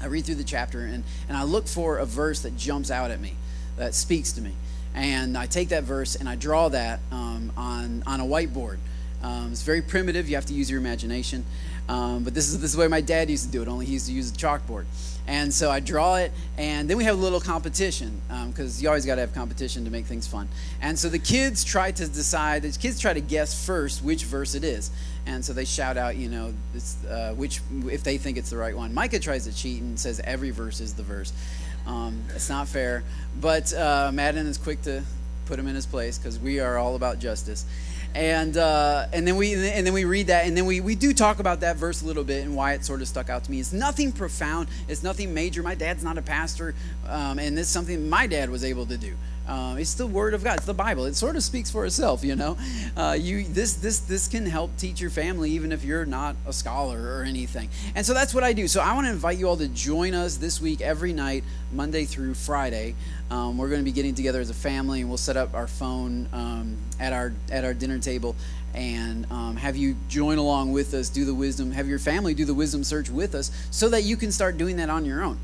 I 0.00 0.06
read 0.06 0.24
through 0.24 0.36
the 0.36 0.44
chapter 0.44 0.80
and, 0.80 1.02
and 1.28 1.36
I 1.36 1.42
look 1.42 1.66
for 1.66 1.98
a 1.98 2.06
verse 2.06 2.40
that 2.42 2.56
jumps 2.56 2.90
out 2.90 3.10
at 3.10 3.20
me, 3.20 3.34
that 3.76 3.94
speaks 3.94 4.32
to 4.32 4.40
me. 4.40 4.52
And 4.94 5.36
I 5.36 5.46
take 5.46 5.68
that 5.70 5.84
verse 5.84 6.14
and 6.14 6.28
I 6.28 6.36
draw 6.36 6.68
that 6.70 7.00
um, 7.10 7.52
on, 7.56 8.02
on 8.06 8.20
a 8.20 8.24
whiteboard 8.24 8.78
Um, 9.22 9.50
it's 9.50 9.62
very 9.62 9.82
primitive. 9.82 10.28
You 10.28 10.36
have 10.36 10.46
to 10.46 10.54
use 10.54 10.70
your 10.70 10.78
imagination. 10.80 11.44
Um, 11.88 12.22
but 12.22 12.34
this 12.34 12.48
is, 12.48 12.60
this 12.60 12.70
is 12.70 12.76
the 12.76 12.82
way 12.82 12.88
my 12.88 13.00
dad 13.00 13.30
used 13.30 13.46
to 13.46 13.50
do 13.50 13.62
it, 13.62 13.68
only 13.68 13.86
he 13.86 13.94
used 13.94 14.06
to 14.06 14.12
use 14.12 14.30
a 14.30 14.34
chalkboard. 14.34 14.84
And 15.26 15.52
so 15.52 15.70
I 15.70 15.80
draw 15.80 16.16
it, 16.16 16.32
and 16.56 16.88
then 16.88 16.96
we 16.96 17.04
have 17.04 17.18
a 17.18 17.20
little 17.20 17.40
competition 17.40 18.20
because 18.48 18.78
um, 18.78 18.82
you 18.82 18.88
always 18.88 19.04
got 19.04 19.16
to 19.16 19.20
have 19.20 19.34
competition 19.34 19.84
to 19.84 19.90
make 19.90 20.06
things 20.06 20.26
fun. 20.26 20.48
And 20.80 20.98
so 20.98 21.10
the 21.10 21.18
kids 21.18 21.64
try 21.64 21.92
to 21.92 22.08
decide, 22.08 22.62
the 22.62 22.70
kids 22.78 22.98
try 22.98 23.12
to 23.12 23.20
guess 23.20 23.66
first 23.66 24.02
which 24.02 24.24
verse 24.24 24.54
it 24.54 24.64
is. 24.64 24.90
And 25.26 25.44
so 25.44 25.52
they 25.52 25.66
shout 25.66 25.98
out, 25.98 26.16
you 26.16 26.30
know, 26.30 26.54
uh, 27.10 27.32
which 27.34 27.60
if 27.90 28.02
they 28.04 28.16
think 28.16 28.38
it's 28.38 28.48
the 28.48 28.56
right 28.56 28.74
one. 28.74 28.94
Micah 28.94 29.18
tries 29.18 29.44
to 29.44 29.54
cheat 29.54 29.82
and 29.82 30.00
says 30.00 30.18
every 30.24 30.50
verse 30.50 30.80
is 30.80 30.94
the 30.94 31.02
verse. 31.02 31.34
Um, 31.86 32.22
it's 32.34 32.48
not 32.48 32.66
fair, 32.66 33.04
but 33.38 33.72
uh, 33.74 34.10
Madden 34.12 34.46
is 34.46 34.56
quick 34.56 34.80
to 34.82 35.02
put 35.44 35.58
him 35.58 35.66
in 35.66 35.74
his 35.74 35.86
place 35.86 36.16
because 36.16 36.38
we 36.38 36.60
are 36.60 36.78
all 36.78 36.96
about 36.96 37.18
justice 37.18 37.66
and 38.14 38.56
uh, 38.56 39.06
and 39.12 39.26
then 39.26 39.36
we 39.36 39.54
and 39.54 39.86
then 39.86 39.94
we 39.94 40.04
read 40.04 40.28
that 40.28 40.46
and 40.46 40.56
then 40.56 40.66
we, 40.66 40.80
we 40.80 40.94
do 40.94 41.12
talk 41.12 41.38
about 41.38 41.60
that 41.60 41.76
verse 41.76 42.02
a 42.02 42.06
little 42.06 42.24
bit 42.24 42.44
and 42.44 42.54
why 42.54 42.72
it 42.72 42.84
sort 42.84 43.00
of 43.00 43.08
stuck 43.08 43.30
out 43.30 43.44
to 43.44 43.50
me. 43.50 43.60
It's 43.60 43.72
nothing 43.72 44.12
profound. 44.12 44.68
It's 44.88 45.02
nothing 45.02 45.34
major. 45.34 45.62
My 45.62 45.74
dad's 45.74 46.02
not 46.02 46.18
a 46.18 46.22
pastor 46.22 46.74
um, 47.06 47.38
and 47.38 47.58
it's 47.58 47.68
something 47.68 48.08
my 48.08 48.26
dad 48.26 48.50
was 48.50 48.64
able 48.64 48.86
to 48.86 48.96
do 48.96 49.14
um, 49.48 49.78
it's 49.78 49.94
the 49.94 50.06
Word 50.06 50.34
of 50.34 50.44
God. 50.44 50.58
It's 50.58 50.66
the 50.66 50.74
Bible. 50.74 51.06
It 51.06 51.16
sort 51.16 51.34
of 51.34 51.42
speaks 51.42 51.70
for 51.70 51.86
itself, 51.86 52.22
you 52.22 52.36
know. 52.36 52.56
Uh, 52.96 53.16
you 53.18 53.44
this 53.44 53.74
this 53.74 54.00
this 54.00 54.28
can 54.28 54.44
help 54.46 54.76
teach 54.76 55.00
your 55.00 55.10
family 55.10 55.50
even 55.52 55.72
if 55.72 55.84
you're 55.84 56.04
not 56.04 56.36
a 56.46 56.52
scholar 56.52 57.18
or 57.18 57.22
anything. 57.22 57.68
And 57.94 58.04
so 58.04 58.12
that's 58.12 58.34
what 58.34 58.44
I 58.44 58.52
do. 58.52 58.68
So 58.68 58.80
I 58.80 58.92
want 58.94 59.06
to 59.06 59.10
invite 59.10 59.38
you 59.38 59.48
all 59.48 59.56
to 59.56 59.68
join 59.68 60.14
us 60.14 60.36
this 60.36 60.60
week 60.60 60.80
every 60.80 61.12
night, 61.12 61.44
Monday 61.72 62.04
through 62.04 62.34
Friday. 62.34 62.94
Um, 63.30 63.58
we're 63.58 63.68
going 63.68 63.80
to 63.80 63.84
be 63.84 63.92
getting 63.92 64.14
together 64.14 64.40
as 64.40 64.50
a 64.50 64.54
family, 64.54 65.00
and 65.00 65.08
we'll 65.08 65.18
set 65.18 65.36
up 65.36 65.54
our 65.54 65.66
phone 65.66 66.28
um, 66.32 66.76
at 67.00 67.12
our 67.12 67.32
at 67.50 67.64
our 67.64 67.74
dinner 67.74 67.98
table 67.98 68.36
and 68.74 69.26
um, 69.32 69.56
have 69.56 69.76
you 69.76 69.96
join 70.08 70.36
along 70.38 70.72
with 70.72 70.92
us, 70.92 71.08
do 71.08 71.24
the 71.24 71.34
wisdom, 71.34 71.72
have 71.72 71.88
your 71.88 71.98
family 71.98 72.34
do 72.34 72.44
the 72.44 72.54
wisdom 72.54 72.84
search 72.84 73.08
with 73.08 73.34
us, 73.34 73.50
so 73.70 73.88
that 73.88 74.02
you 74.02 74.16
can 74.16 74.30
start 74.30 74.58
doing 74.58 74.76
that 74.76 74.90
on 74.90 75.04
your 75.04 75.22
own 75.22 75.38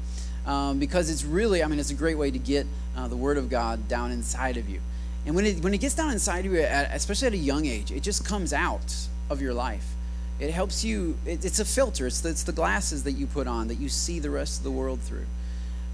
um, 0.46 0.78
because 0.78 1.10
it's 1.10 1.24
really, 1.24 1.62
I 1.62 1.66
mean, 1.66 1.78
it's 1.78 1.90
a 1.90 1.94
great 1.94 2.18
way 2.18 2.30
to 2.30 2.38
get 2.38 2.66
uh, 2.96 3.08
the 3.08 3.16
Word 3.16 3.38
of 3.38 3.48
God 3.48 3.88
down 3.88 4.10
inside 4.10 4.56
of 4.56 4.68
you. 4.68 4.80
And 5.26 5.34
when 5.34 5.46
it, 5.46 5.62
when 5.62 5.72
it 5.72 5.78
gets 5.78 5.94
down 5.94 6.12
inside 6.12 6.44
of 6.44 6.52
you, 6.52 6.60
at, 6.60 6.94
especially 6.94 7.28
at 7.28 7.32
a 7.32 7.38
young 7.38 7.66
age, 7.66 7.90
it 7.90 8.02
just 8.02 8.24
comes 8.24 8.52
out 8.52 8.94
of 9.30 9.40
your 9.40 9.54
life. 9.54 9.94
It 10.38 10.50
helps 10.50 10.84
you, 10.84 11.16
it, 11.24 11.44
it's 11.44 11.60
a 11.60 11.64
filter, 11.64 12.06
it's 12.06 12.20
the, 12.20 12.30
it's 12.30 12.42
the 12.42 12.52
glasses 12.52 13.04
that 13.04 13.12
you 13.12 13.26
put 13.26 13.46
on 13.46 13.68
that 13.68 13.76
you 13.76 13.88
see 13.88 14.18
the 14.18 14.30
rest 14.30 14.58
of 14.58 14.64
the 14.64 14.70
world 14.70 15.00
through. 15.00 15.26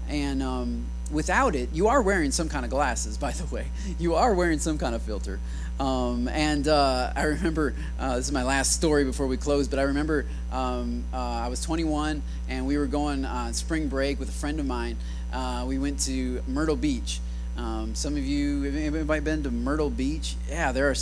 And 0.09 0.43
um, 0.43 0.85
without 1.11 1.55
it, 1.55 1.69
you 1.71 1.87
are 1.87 2.01
wearing 2.01 2.31
some 2.31 2.49
kind 2.49 2.65
of 2.65 2.71
glasses, 2.71 3.17
by 3.25 3.31
the 3.31 3.45
way. 3.53 3.67
You 3.99 4.15
are 4.15 4.33
wearing 4.33 4.59
some 4.59 4.77
kind 4.77 4.95
of 4.95 5.01
filter. 5.01 5.39
Um, 5.79 6.27
and 6.27 6.67
uh, 6.67 7.11
I 7.15 7.23
remember, 7.23 7.73
uh, 7.99 8.17
this 8.17 8.27
is 8.27 8.31
my 8.31 8.43
last 8.43 8.73
story 8.73 9.03
before 9.03 9.27
we 9.27 9.37
close, 9.37 9.67
but 9.67 9.79
I 9.79 9.83
remember 9.83 10.25
um, 10.51 11.03
uh, 11.13 11.17
I 11.17 11.47
was 11.47 11.61
21 11.61 12.21
and 12.49 12.67
we 12.67 12.77
were 12.77 12.85
going 12.85 13.25
on 13.25 13.53
spring 13.53 13.87
break 13.87 14.19
with 14.19 14.29
a 14.29 14.33
friend 14.33 14.59
of 14.59 14.65
mine. 14.65 14.97
Uh, 15.33 15.65
we 15.67 15.79
went 15.79 15.99
to 16.01 16.43
Myrtle 16.47 16.75
Beach. 16.75 17.19
Um, 17.57 17.95
some 17.95 18.15
of 18.15 18.25
you, 18.25 18.65
anybody 18.65 19.21
been 19.21 19.43
to 19.43 19.51
Myrtle 19.51 19.89
Beach? 19.89 20.35
Yeah, 20.49 20.71
there 20.71 20.89
are. 20.89 20.95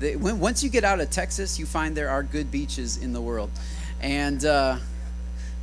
They, 0.00 0.16
when, 0.16 0.40
once 0.40 0.62
you 0.62 0.70
get 0.70 0.84
out 0.84 1.00
of 1.00 1.10
Texas, 1.10 1.58
you 1.58 1.66
find 1.66 1.96
there 1.96 2.10
are 2.10 2.22
good 2.22 2.50
beaches 2.50 2.96
in 2.96 3.12
the 3.12 3.20
world. 3.20 3.50
And 4.00 4.44
uh, 4.44 4.78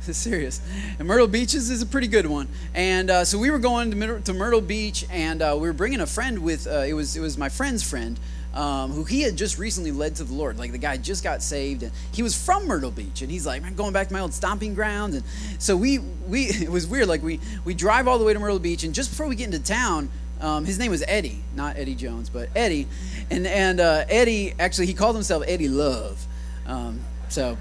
serious. 0.00 0.60
And 0.98 1.06
Myrtle 1.06 1.26
Beach 1.26 1.54
is, 1.54 1.82
a 1.82 1.86
pretty 1.86 2.06
good 2.06 2.26
one. 2.26 2.48
And 2.74 3.10
uh, 3.10 3.24
so 3.24 3.38
we 3.38 3.50
were 3.50 3.58
going 3.58 3.90
to, 3.90 4.20
to 4.20 4.32
Myrtle 4.32 4.60
Beach, 4.60 5.04
and 5.10 5.42
uh, 5.42 5.56
we 5.60 5.68
were 5.68 5.74
bringing 5.74 6.00
a 6.00 6.06
friend 6.06 6.40
with. 6.40 6.66
Uh, 6.66 6.84
it 6.86 6.94
was 6.94 7.16
it 7.16 7.20
was 7.20 7.36
my 7.36 7.48
friend's 7.48 7.82
friend, 7.82 8.18
um, 8.54 8.90
who 8.90 9.04
he 9.04 9.22
had 9.22 9.36
just 9.36 9.58
recently 9.58 9.92
led 9.92 10.16
to 10.16 10.24
the 10.24 10.34
Lord. 10.34 10.58
Like 10.58 10.72
the 10.72 10.78
guy 10.78 10.96
just 10.96 11.22
got 11.22 11.42
saved, 11.42 11.82
and 11.82 11.92
he 12.12 12.22
was 12.22 12.34
from 12.34 12.66
Myrtle 12.66 12.90
Beach, 12.90 13.22
and 13.22 13.30
he's 13.30 13.46
like, 13.46 13.64
"I'm 13.64 13.74
going 13.74 13.92
back 13.92 14.08
to 14.08 14.12
my 14.12 14.20
old 14.20 14.34
stomping 14.34 14.74
grounds." 14.74 15.16
And 15.16 15.24
so 15.58 15.76
we 15.76 15.98
we 15.98 16.44
it 16.48 16.70
was 16.70 16.86
weird. 16.86 17.08
Like 17.08 17.22
we 17.22 17.40
we 17.64 17.74
drive 17.74 18.08
all 18.08 18.18
the 18.18 18.24
way 18.24 18.32
to 18.32 18.38
Myrtle 18.38 18.58
Beach, 18.58 18.82
and 18.84 18.94
just 18.94 19.10
before 19.10 19.26
we 19.26 19.36
get 19.36 19.46
into 19.46 19.60
town, 19.60 20.10
um, 20.40 20.64
his 20.64 20.78
name 20.78 20.90
was 20.90 21.04
Eddie, 21.06 21.40
not 21.54 21.76
Eddie 21.76 21.94
Jones, 21.94 22.28
but 22.28 22.48
Eddie, 22.56 22.88
and 23.30 23.46
and 23.46 23.80
uh, 23.80 24.04
Eddie 24.08 24.54
actually 24.58 24.86
he 24.86 24.94
called 24.94 25.14
himself 25.14 25.44
Eddie 25.46 25.68
Love. 25.68 26.26
Um, 26.66 27.00
so 27.28 27.56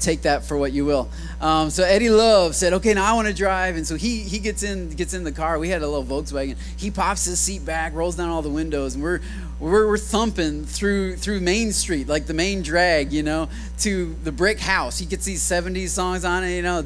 take 0.00 0.22
that 0.22 0.44
for 0.44 0.56
what 0.56 0.72
you 0.72 0.84
will. 0.84 1.08
Um, 1.40 1.70
so 1.70 1.84
Eddie 1.84 2.10
Love 2.10 2.54
said, 2.54 2.72
"Okay, 2.74 2.94
now 2.94 3.04
I 3.04 3.14
want 3.14 3.28
to 3.28 3.34
drive," 3.34 3.76
and 3.76 3.86
so 3.86 3.96
he 3.96 4.20
he 4.20 4.38
gets 4.38 4.62
in 4.62 4.90
gets 4.90 5.14
in 5.14 5.24
the 5.24 5.32
car. 5.32 5.58
We 5.58 5.68
had 5.68 5.82
a 5.82 5.88
little 5.88 6.04
Volkswagen. 6.04 6.56
He 6.76 6.90
pops 6.90 7.24
his 7.24 7.38
seat 7.40 7.64
back, 7.64 7.94
rolls 7.94 8.16
down 8.16 8.30
all 8.30 8.42
the 8.42 8.50
windows, 8.50 8.94
and 8.94 9.02
we're 9.02 9.20
we're, 9.60 9.86
we're 9.86 9.98
thumping 9.98 10.64
through 10.64 11.16
through 11.16 11.40
Main 11.40 11.72
Street, 11.72 12.08
like 12.08 12.26
the 12.26 12.34
main 12.34 12.62
drag, 12.62 13.12
you 13.12 13.22
know, 13.22 13.48
to 13.80 14.16
the 14.24 14.32
brick 14.32 14.58
house. 14.58 14.98
He 14.98 15.06
gets 15.06 15.24
these 15.24 15.42
'70s 15.42 15.90
songs 15.90 16.24
on 16.24 16.44
it, 16.44 16.56
you 16.56 16.62
know, 16.62 16.82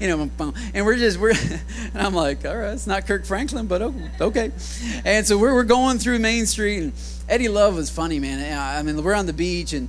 you 0.00 0.08
know, 0.08 0.30
and 0.74 0.86
we're 0.86 0.96
just 0.96 1.18
we're, 1.18 1.30
and 1.94 2.02
I'm 2.02 2.14
like, 2.14 2.44
all 2.44 2.56
right, 2.56 2.72
it's 2.72 2.86
not 2.86 3.06
Kirk 3.06 3.24
Franklin, 3.24 3.66
but 3.66 3.80
okay. 4.20 4.50
And 5.04 5.26
so 5.26 5.38
we're 5.38 5.54
we're 5.54 5.64
going 5.64 5.98
through 5.98 6.18
Main 6.18 6.46
Street 6.46 6.78
and 6.82 6.92
Eddie 7.28 7.48
Love 7.48 7.76
was 7.76 7.90
funny, 7.90 8.18
man. 8.18 8.58
I 8.58 8.82
mean, 8.82 9.02
we're 9.02 9.14
on 9.14 9.26
the 9.26 9.32
beach 9.32 9.72
and 9.72 9.88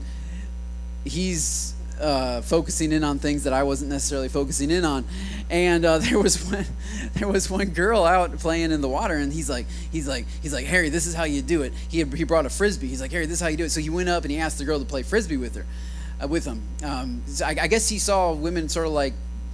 he's 1.04 1.74
uh, 2.00 2.42
focusing 2.42 2.92
in 2.92 3.04
on 3.04 3.20
things 3.20 3.44
that 3.44 3.54
I 3.54 3.64
wasn't 3.64 3.92
necessarily 3.92 4.30
focusing 4.30 4.72
in 4.72 4.86
on. 4.86 5.06
And 5.50 5.86
uh, 5.86 5.98
there 6.00 6.20
was 6.20 6.44
one, 6.46 6.66
there 7.20 7.28
was 7.28 7.49
one 7.49 7.70
girl 7.70 8.05
out 8.05 8.38
playing 8.39 8.72
in 8.72 8.82
the 8.82 8.89
water, 8.89 9.16
and 9.16 9.32
he's 9.32 9.49
like, 9.49 9.68
he's 9.91 10.07
like, 10.07 10.26
he's 10.41 10.53
like, 10.53 10.66
Harry, 10.66 10.89
this 10.89 11.05
is 11.05 11.14
how 11.14 11.26
you 11.26 11.41
do 11.41 11.61
it. 11.61 11.74
He 11.89 12.03
he 12.03 12.24
brought 12.24 12.45
a 12.45 12.49
frisbee. 12.49 12.88
He's 12.88 13.01
like, 13.01 13.11
Harry, 13.11 13.26
this 13.26 13.36
is 13.36 13.41
how 13.41 13.49
you 13.49 13.57
do 13.57 13.66
it. 13.66 13.70
So 13.70 13.82
he 13.82 13.89
went 13.89 14.09
up 14.09 14.24
and 14.24 14.32
he 14.32 14.39
asked 14.39 14.57
the 14.57 14.66
girl 14.66 14.80
to 14.80 14.86
play 14.86 15.03
frisbee 15.03 15.38
with 15.38 15.55
her, 15.55 15.66
uh, 16.22 16.28
with 16.28 16.45
him. 16.45 16.64
Um, 16.84 17.22
so 17.28 17.45
I, 17.45 17.55
I 17.61 17.68
guess 17.68 17.88
he 17.88 17.99
saw 17.99 18.34
women 18.34 18.68
sort 18.68 18.88
of 18.88 18.93
like 18.93 19.14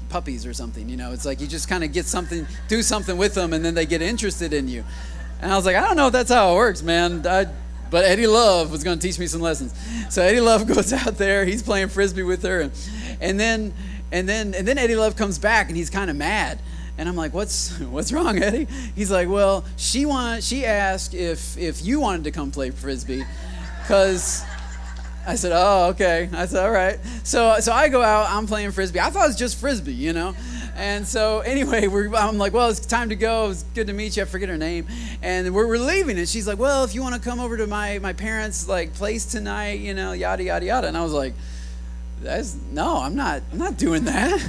puppies 0.10 0.46
or 0.46 0.54
something. 0.54 0.88
You 0.88 0.98
know, 0.98 1.12
it's 1.12 1.26
like 1.26 1.42
you 1.42 1.48
just 1.48 1.68
kind 1.68 1.84
of 1.84 1.92
get 1.92 2.06
something, 2.06 2.48
do 2.70 2.82
something 2.82 3.18
with 3.18 3.34
them, 3.34 3.54
and 3.54 3.64
then 3.64 3.76
they 3.76 3.86
get 3.86 4.02
interested 4.02 4.54
in 4.54 4.68
you. 4.68 4.86
And 5.42 5.52
I 5.52 5.56
was 5.56 5.66
like, 5.66 5.76
I 5.76 5.82
don't 5.82 5.98
know 5.98 6.08
if 6.08 6.14
that's 6.14 6.32
how 6.32 6.54
it 6.54 6.56
works, 6.56 6.82
man. 6.82 7.26
I, 7.28 7.48
but 7.90 8.06
Eddie 8.06 8.28
Love 8.28 8.72
was 8.72 8.84
going 8.84 9.00
to 9.00 9.08
teach 9.08 9.18
me 9.18 9.26
some 9.28 9.42
lessons. 9.42 9.74
So 10.10 10.22
Eddie 10.22 10.42
Love 10.42 10.68
goes 10.74 10.94
out 10.94 11.18
there. 11.18 11.44
He's 11.46 11.64
playing 11.64 11.90
frisbee 11.90 12.24
with 12.24 12.44
her, 12.44 12.62
and, 12.62 12.72
and 13.20 13.40
then 13.40 13.74
and 14.12 14.28
then 14.28 14.54
and 14.54 14.68
then 14.68 14.78
Eddie 14.78 14.96
Love 14.96 15.16
comes 15.16 15.40
back, 15.40 15.68
and 15.68 15.78
he's 15.78 15.90
kind 15.90 16.10
of 16.10 16.16
mad. 16.16 16.60
And 17.00 17.10
I'm 17.10 17.16
like, 17.16 17.34
"What's 17.34 17.80
what's 17.80 18.12
wrong, 18.12 18.44
Eddie?" 18.44 18.68
He's 18.96 19.10
like, 19.10 19.28
"Well, 19.28 19.66
she 19.78 20.06
want 20.06 20.44
she 20.44 20.66
asked 20.66 21.16
if 21.16 21.58
if 21.58 21.84
you 21.84 22.00
wanted 22.00 22.26
to 22.26 22.32
come 22.32 22.52
play 22.52 22.70
frisbee, 22.70 23.24
because." 23.82 24.44
I 25.28 25.36
said, 25.36 25.52
"Oh, 25.54 25.90
okay." 25.90 26.30
I 26.34 26.46
said, 26.46 26.66
"All 26.66 26.72
right." 26.72 26.98
So, 27.24 27.60
so 27.60 27.72
I 27.72 27.90
go 27.90 28.02
out. 28.02 28.30
I'm 28.30 28.48
playing 28.48 28.72
frisbee. 28.72 29.00
I 29.00 29.10
thought 29.12 29.26
it 29.26 29.28
was 29.28 29.36
just 29.36 29.60
frisbee, 29.60 29.94
you 29.94 30.12
know. 30.14 30.34
And 30.80 31.06
so, 31.06 31.42
anyway, 31.42 31.88
I'm 32.16 32.38
like, 32.38 32.54
well, 32.54 32.70
it's 32.70 32.80
time 32.80 33.10
to 33.10 33.16
go. 33.16 33.50
It's 33.50 33.64
good 33.76 33.88
to 33.88 33.94
meet 33.94 34.16
you. 34.16 34.24
I 34.24 34.26
forget 34.26 34.48
her 34.48 34.58
name. 34.58 34.88
And 35.22 35.54
we're, 35.54 35.68
we're 35.68 35.78
leaving. 35.78 36.18
And 36.18 36.28
she's 36.28 36.48
like, 36.48 36.58
well, 36.58 36.86
if 36.86 36.96
you 36.96 37.02
want 37.02 37.16
to 37.16 37.22
come 37.22 37.42
over 37.42 37.58
to 37.58 37.68
my, 37.68 38.00
my 38.00 38.14
parents' 38.14 38.68
like 38.68 38.94
place 38.94 39.26
tonight, 39.26 39.82
you 39.82 39.94
know, 39.94 40.14
yada, 40.14 40.42
yada, 40.42 40.66
yada. 40.66 40.88
And 40.88 40.96
I 40.96 41.04
was 41.04 41.12
like, 41.12 41.34
that's, 42.22 42.56
no, 42.72 42.98
I'm 43.02 43.14
not, 43.14 43.42
I'm 43.52 43.58
not 43.58 43.78
doing 43.78 44.06
that. 44.06 44.42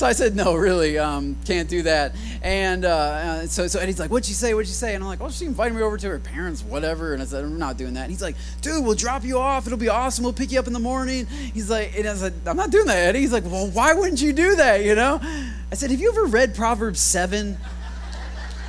So 0.00 0.06
I 0.06 0.12
said, 0.12 0.34
no, 0.34 0.54
really, 0.54 0.96
um, 0.96 1.36
can't 1.44 1.68
do 1.68 1.82
that. 1.82 2.16
And 2.40 2.86
uh, 2.86 2.88
uh, 2.88 3.46
so, 3.46 3.66
so 3.66 3.78
Eddie's 3.78 4.00
like, 4.00 4.10
what'd 4.10 4.24
she 4.24 4.32
say? 4.32 4.54
What'd 4.54 4.66
she 4.66 4.72
say? 4.72 4.94
And 4.94 5.04
I'm 5.04 5.08
like, 5.08 5.20
oh, 5.20 5.28
she 5.28 5.44
invited 5.44 5.74
me 5.74 5.82
over 5.82 5.98
to 5.98 6.08
her 6.08 6.18
parents, 6.18 6.62
whatever. 6.62 7.12
And 7.12 7.20
I 7.20 7.26
said, 7.26 7.44
I'm 7.44 7.58
not 7.58 7.76
doing 7.76 7.92
that. 7.92 8.04
And 8.04 8.10
he's 8.10 8.22
like, 8.22 8.34
dude, 8.62 8.82
we'll 8.82 8.94
drop 8.94 9.24
you 9.24 9.38
off. 9.38 9.66
It'll 9.66 9.76
be 9.76 9.90
awesome. 9.90 10.24
We'll 10.24 10.32
pick 10.32 10.52
you 10.52 10.58
up 10.58 10.66
in 10.66 10.72
the 10.72 10.78
morning. 10.78 11.26
He's 11.26 11.68
like, 11.68 11.98
and 11.98 12.08
I 12.08 12.14
said, 12.14 12.32
I'm 12.46 12.56
not 12.56 12.70
doing 12.70 12.86
that, 12.86 12.96
Eddie. 12.96 13.20
He's 13.20 13.30
like, 13.30 13.44
well, 13.44 13.66
why 13.72 13.92
wouldn't 13.92 14.22
you 14.22 14.32
do 14.32 14.56
that? 14.56 14.86
You 14.86 14.94
know? 14.94 15.20
I 15.22 15.74
said, 15.74 15.90
have 15.90 16.00
you 16.00 16.08
ever 16.08 16.24
read 16.24 16.54
Proverbs 16.54 17.00
7? 17.00 17.58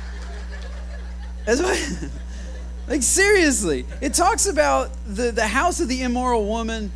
That's 1.46 1.62
what, 1.62 2.10
like, 2.88 3.02
seriously. 3.02 3.86
It 4.02 4.12
talks 4.12 4.44
about 4.44 4.90
the, 5.06 5.30
the 5.30 5.46
house 5.46 5.80
of 5.80 5.88
the 5.88 6.02
immoral 6.02 6.44
woman 6.44 6.92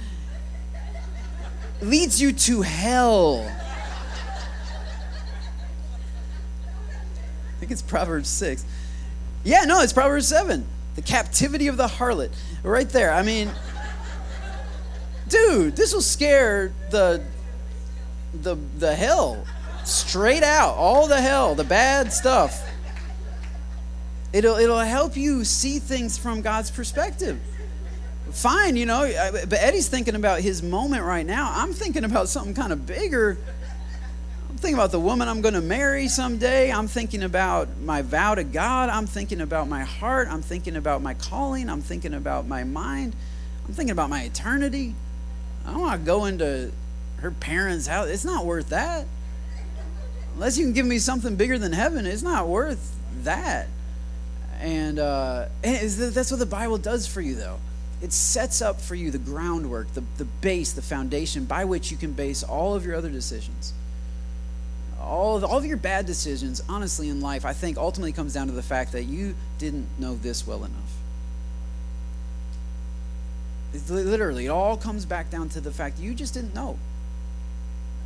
leads 1.81 2.21
you 2.21 2.33
to 2.33 2.61
hell. 2.61 3.51
I 7.57 7.59
think 7.59 7.73
it's 7.73 7.81
Proverbs 7.81 8.29
6. 8.29 8.65
Yeah, 9.45 9.63
no, 9.65 9.81
it's 9.81 9.93
Proverbs 9.95 10.29
7. 10.29 10.67
The 10.97 11.03
captivity 11.03 11.69
of 11.69 11.79
the 11.79 11.87
harlot. 11.87 12.31
Right 12.63 12.89
there. 12.89 13.13
I 13.13 13.23
mean, 13.23 13.51
dude, 15.29 15.75
this 15.75 15.95
will 15.95 16.03
scare 16.03 16.73
the 16.91 17.25
the 18.43 18.57
the 18.79 18.95
hell 18.95 19.47
straight 19.85 20.43
out. 20.43 20.75
All 20.75 21.07
the 21.07 21.21
hell, 21.21 21.55
the 21.55 21.65
bad 21.65 22.13
stuff. 22.13 22.69
It'll 24.33 24.57
it'll 24.57 24.79
help 24.79 25.17
you 25.17 25.45
see 25.45 25.79
things 25.79 26.19
from 26.19 26.43
God's 26.43 26.71
perspective. 26.71 27.41
Fine, 28.33 28.77
you 28.77 28.85
know, 28.85 29.11
but 29.49 29.55
Eddie's 29.55 29.89
thinking 29.89 30.15
about 30.15 30.41
his 30.41 30.63
moment 30.63 31.05
right 31.05 31.25
now. 31.25 31.53
I'm 31.55 31.73
thinking 31.73 32.05
about 32.05 32.29
something 32.29 32.53
kind 32.53 32.73
of 32.73 32.85
bigger 32.85 33.39
I'm 34.57 34.61
thinking 34.61 34.79
about 34.79 34.91
the 34.91 35.01
woman 35.01 35.29
I'm 35.29 35.43
going 35.43 35.53
to 35.53 35.61
marry 35.61 36.09
someday. 36.09 36.73
I'm 36.73 36.89
thinking 36.89 37.23
about 37.23 37.69
my 37.83 38.01
vow 38.01 38.35
to 38.37 38.43
God. 38.43 38.89
I'm 38.89 39.07
thinking 39.07 39.43
about 39.43 39.69
my 39.69 39.85
heart. 39.85 40.29
I'm 40.31 40.41
thinking 40.41 40.77
about 40.77 41.03
my 41.03 41.13
calling. 41.13 41.69
I'm 41.69 41.83
thinking 41.83 42.15
about 42.15 42.47
my 42.47 42.65
mind. 42.65 43.15
I'm 43.69 43.75
thinking 43.75 43.91
about 43.91 44.09
my 44.09 44.23
eternity. 44.23 44.95
I 45.67 45.73
don't 45.73 45.83
want 45.83 46.01
to 46.01 46.07
go 46.07 46.25
into 46.25 46.73
her 47.19 47.33
parents' 47.33 47.87
house. 47.87 48.09
It's 48.09 48.25
not 48.25 48.47
worth 48.47 48.71
that. 48.71 49.05
Unless 50.37 50.57
you 50.57 50.65
can 50.65 50.73
give 50.73 50.87
me 50.87 51.01
something 51.01 51.37
bigger 51.37 51.59
than 51.59 51.73
heaven, 51.73 52.07
it's 52.07 52.23
not 52.23 52.49
worth 52.49 52.97
that. 53.25 53.69
And, 54.59 54.99
uh, 54.99 55.49
and 55.65 55.91
that's 55.91 56.31
what 56.31 56.41
the 56.41 56.47
Bible 56.47 56.79
does 56.79 57.07
for 57.07 57.21
you, 57.21 57.35
though. 57.35 57.59
It 58.01 58.11
sets 58.11 58.63
up 58.63 58.81
for 58.81 58.95
you 58.95 59.11
the 59.11 59.19
groundwork, 59.19 59.93
the, 59.93 60.05
the 60.17 60.25
base, 60.25 60.73
the 60.73 60.81
foundation 60.81 61.45
by 61.45 61.67
which 61.67 61.91
you 61.91 61.99
can 61.99 62.15
base 62.15 62.43
all 62.43 62.75
of 62.75 62.87
your 62.87 62.95
other 62.95 63.11
decisions 63.11 63.75
all 65.01 65.37
of, 65.37 65.45
all 65.45 65.59
of 65.59 65.67
your 65.67 65.77
bad 65.77 66.07
decisions, 66.07 66.63
honestly, 66.69 67.09
in 67.09 67.21
life, 67.21 67.45
I 67.45 67.53
think 67.53 67.77
ultimately 67.77 68.13
comes 68.13 68.35
down 68.35 68.47
to 68.47 68.53
the 68.53 68.63
fact 68.63 68.93
that 68.93 69.05
you 69.05 69.35
didn't 69.59 69.87
know 69.99 70.15
this 70.15 70.47
well 70.47 70.65
enough. 70.65 70.93
It's 73.75 73.91
literally, 73.91 74.47
it 74.47 74.51
all 74.51 74.77
comes 74.77 75.05
back 75.05 75.31
down 75.31 75.49
to 75.51 75.61
the 75.61 75.71
fact 75.71 75.99
you 75.99 76.15
just 76.15 76.35
didn't 76.35 76.55
know. 76.55 76.79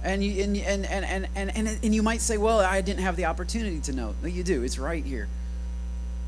And 0.03 0.25
you, 0.25 0.43
and, 0.43 0.57
and, 0.57 0.87
and, 0.87 1.05
and, 1.05 1.29
and, 1.35 1.51
and, 1.55 1.79
and 1.83 1.95
you 1.95 2.03
might 2.03 2.23
say, 2.23 2.39
well, 2.39 2.61
I 2.61 2.81
didn't 2.81 3.03
have 3.03 3.17
the 3.17 3.27
opportunity 3.27 3.81
to 3.81 3.93
know. 3.93 4.15
No, 4.23 4.29
you 4.29 4.43
do. 4.43 4.63
It's 4.63 4.79
right 4.79 5.05
here. 5.05 5.29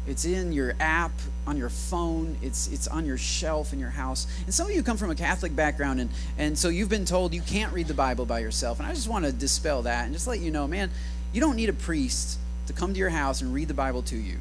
It's 0.06 0.24
in 0.24 0.52
your 0.52 0.74
app, 0.80 1.12
on 1.46 1.56
your 1.56 1.68
phone, 1.68 2.36
it's, 2.42 2.68
it's 2.68 2.88
on 2.88 3.06
your 3.06 3.18
shelf 3.18 3.72
in 3.72 3.78
your 3.78 3.90
house. 3.90 4.26
And 4.44 4.52
some 4.52 4.66
of 4.66 4.74
you 4.74 4.82
come 4.82 4.96
from 4.96 5.10
a 5.10 5.14
Catholic 5.14 5.54
background, 5.54 6.00
and, 6.00 6.10
and 6.38 6.58
so 6.58 6.68
you've 6.68 6.88
been 6.88 7.04
told 7.04 7.32
you 7.32 7.42
can't 7.42 7.72
read 7.72 7.86
the 7.86 7.94
Bible 7.94 8.26
by 8.26 8.40
yourself. 8.40 8.80
And 8.80 8.88
I 8.88 8.94
just 8.94 9.08
want 9.08 9.24
to 9.24 9.32
dispel 9.32 9.82
that 9.82 10.04
and 10.04 10.12
just 10.12 10.26
let 10.26 10.40
you 10.40 10.50
know, 10.50 10.66
man, 10.66 10.90
you 11.32 11.40
don't 11.40 11.56
need 11.56 11.68
a 11.68 11.74
priest 11.74 12.38
to 12.66 12.72
come 12.72 12.92
to 12.92 12.98
your 12.98 13.10
house 13.10 13.40
and 13.40 13.54
read 13.54 13.68
the 13.68 13.74
Bible 13.74 14.02
to 14.02 14.16
you. 14.16 14.38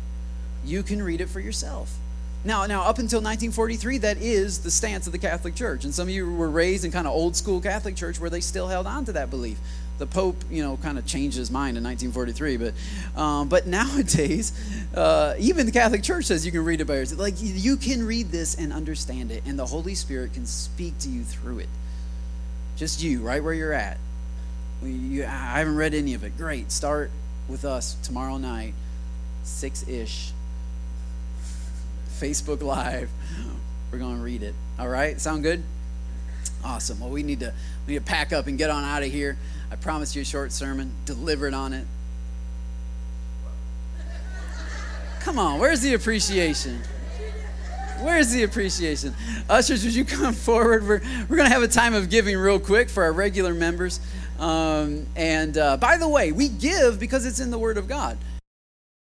You 0.66 0.82
can 0.84 1.02
read 1.02 1.22
it 1.22 1.30
for 1.30 1.40
yourself. 1.40 1.96
Now, 2.44 2.66
now, 2.66 2.82
up 2.82 2.98
until 2.98 3.20
1943, 3.20 4.00
that 4.00 4.18
is 4.18 4.60
the 4.60 4.72
stance 4.72 5.06
of 5.06 5.14
the 5.14 5.20
Catholic 5.20 5.54
Church. 5.54 5.84
And 5.84 5.94
some 5.94 6.08
of 6.08 6.14
you 6.14 6.32
were 6.32 6.50
raised 6.50 6.84
in 6.84 6.92
kind 6.92 7.06
of 7.06 7.14
old 7.14 7.36
school 7.36 7.62
Catholic 7.62 7.96
Church 7.96 8.20
where 8.20 8.32
they 8.32 8.42
still 8.42 8.68
held 8.68 8.88
on 8.88 9.06
to 9.06 9.12
that 9.12 9.30
belief 9.30 9.60
the 10.02 10.08
Pope, 10.08 10.36
you 10.50 10.64
know, 10.64 10.78
kind 10.78 10.98
of 10.98 11.06
changed 11.06 11.38
his 11.38 11.52
mind 11.52 11.78
in 11.78 11.84
1943. 11.84 12.58
But, 12.58 13.22
um, 13.22 13.48
but 13.48 13.68
nowadays, 13.80 14.52
uh, 14.96 15.36
even 15.40 15.68
the 15.68 15.72
Catholic 15.72 16.04
Church 16.04 16.26
says 16.26 16.46
you 16.46 16.52
can 16.52 16.66
read 16.66 16.82
it 16.82 16.86
by 16.86 16.96
yourself. 16.96 17.22
Like 17.22 17.36
you 17.38 17.78
can 17.78 18.06
read 18.06 18.32
this 18.32 18.56
and 18.56 18.74
understand 18.74 19.32
it, 19.32 19.44
and 19.46 19.58
the 19.58 19.66
Holy 19.66 19.96
Spirit 19.96 20.34
can 20.34 20.46
speak 20.46 20.98
to 21.00 21.10
you 21.10 21.24
through 21.24 21.60
it. 21.60 21.70
Just 22.76 23.02
you, 23.02 23.22
right 23.22 23.44
where 23.44 23.54
you're 23.54 23.74
at. 23.74 23.98
You, 24.84 25.24
I 25.24 25.60
haven't 25.60 25.76
read 25.76 25.94
any 25.94 26.16
of 26.16 26.24
it. 26.24 26.36
Great. 26.36 26.72
Start 26.72 27.12
with 27.48 27.64
us 27.64 27.96
tomorrow 28.04 28.38
night, 28.38 28.74
six 29.44 29.88
ish. 29.88 30.32
Facebook 32.20 32.64
Live. 32.64 33.12
We're 33.92 34.00
going 34.00 34.18
to 34.18 34.24
read 34.24 34.42
it. 34.42 34.56
All 34.80 34.88
right? 34.88 35.22
Sound 35.22 35.44
good? 35.44 35.64
Awesome. 36.64 37.00
Well, 37.00 37.10
we 37.10 37.24
need 37.24 37.40
to 37.40 37.54
we 37.88 37.94
need 37.94 38.00
to 38.00 38.06
pack 38.06 38.34
up 38.34 38.48
and 38.48 38.58
get 38.58 38.70
on 38.70 38.84
out 38.84 39.04
of 39.04 39.12
here. 39.12 39.38
I 39.72 39.76
promised 39.76 40.16
you 40.16 40.22
a 40.22 40.26
short 40.26 40.52
sermon, 40.52 40.92
delivered 41.06 41.54
on 41.54 41.74
it. 41.74 41.88
Come 45.22 45.38
on, 45.38 45.60
where's 45.60 45.82
the 45.82 45.94
appreciation? 45.94 46.82
Where's 48.02 48.32
the 48.32 48.42
appreciation? 48.44 49.14
Ushers, 49.48 49.84
would 49.84 49.94
you 49.94 50.04
come 50.04 50.34
forward? 50.34 50.88
We're, 50.88 51.02
we're 51.30 51.38
going 51.38 51.48
to 51.48 51.54
have 51.54 51.62
a 51.62 51.68
time 51.68 51.94
of 51.94 52.10
giving 52.10 52.36
real 52.38 52.60
quick 52.60 52.90
for 52.90 53.04
our 53.04 53.14
regular 53.14 53.54
members. 53.54 54.00
Um, 54.40 55.06
and 55.16 55.56
uh, 55.56 55.78
by 55.78 55.98
the 55.98 56.10
way, 56.10 56.32
we 56.32 56.50
give 56.50 57.00
because 57.00 57.26
it's 57.28 57.40
in 57.40 57.52
the 57.52 57.60
Word 57.60 57.78
of 57.78 57.88
God. 57.88 58.18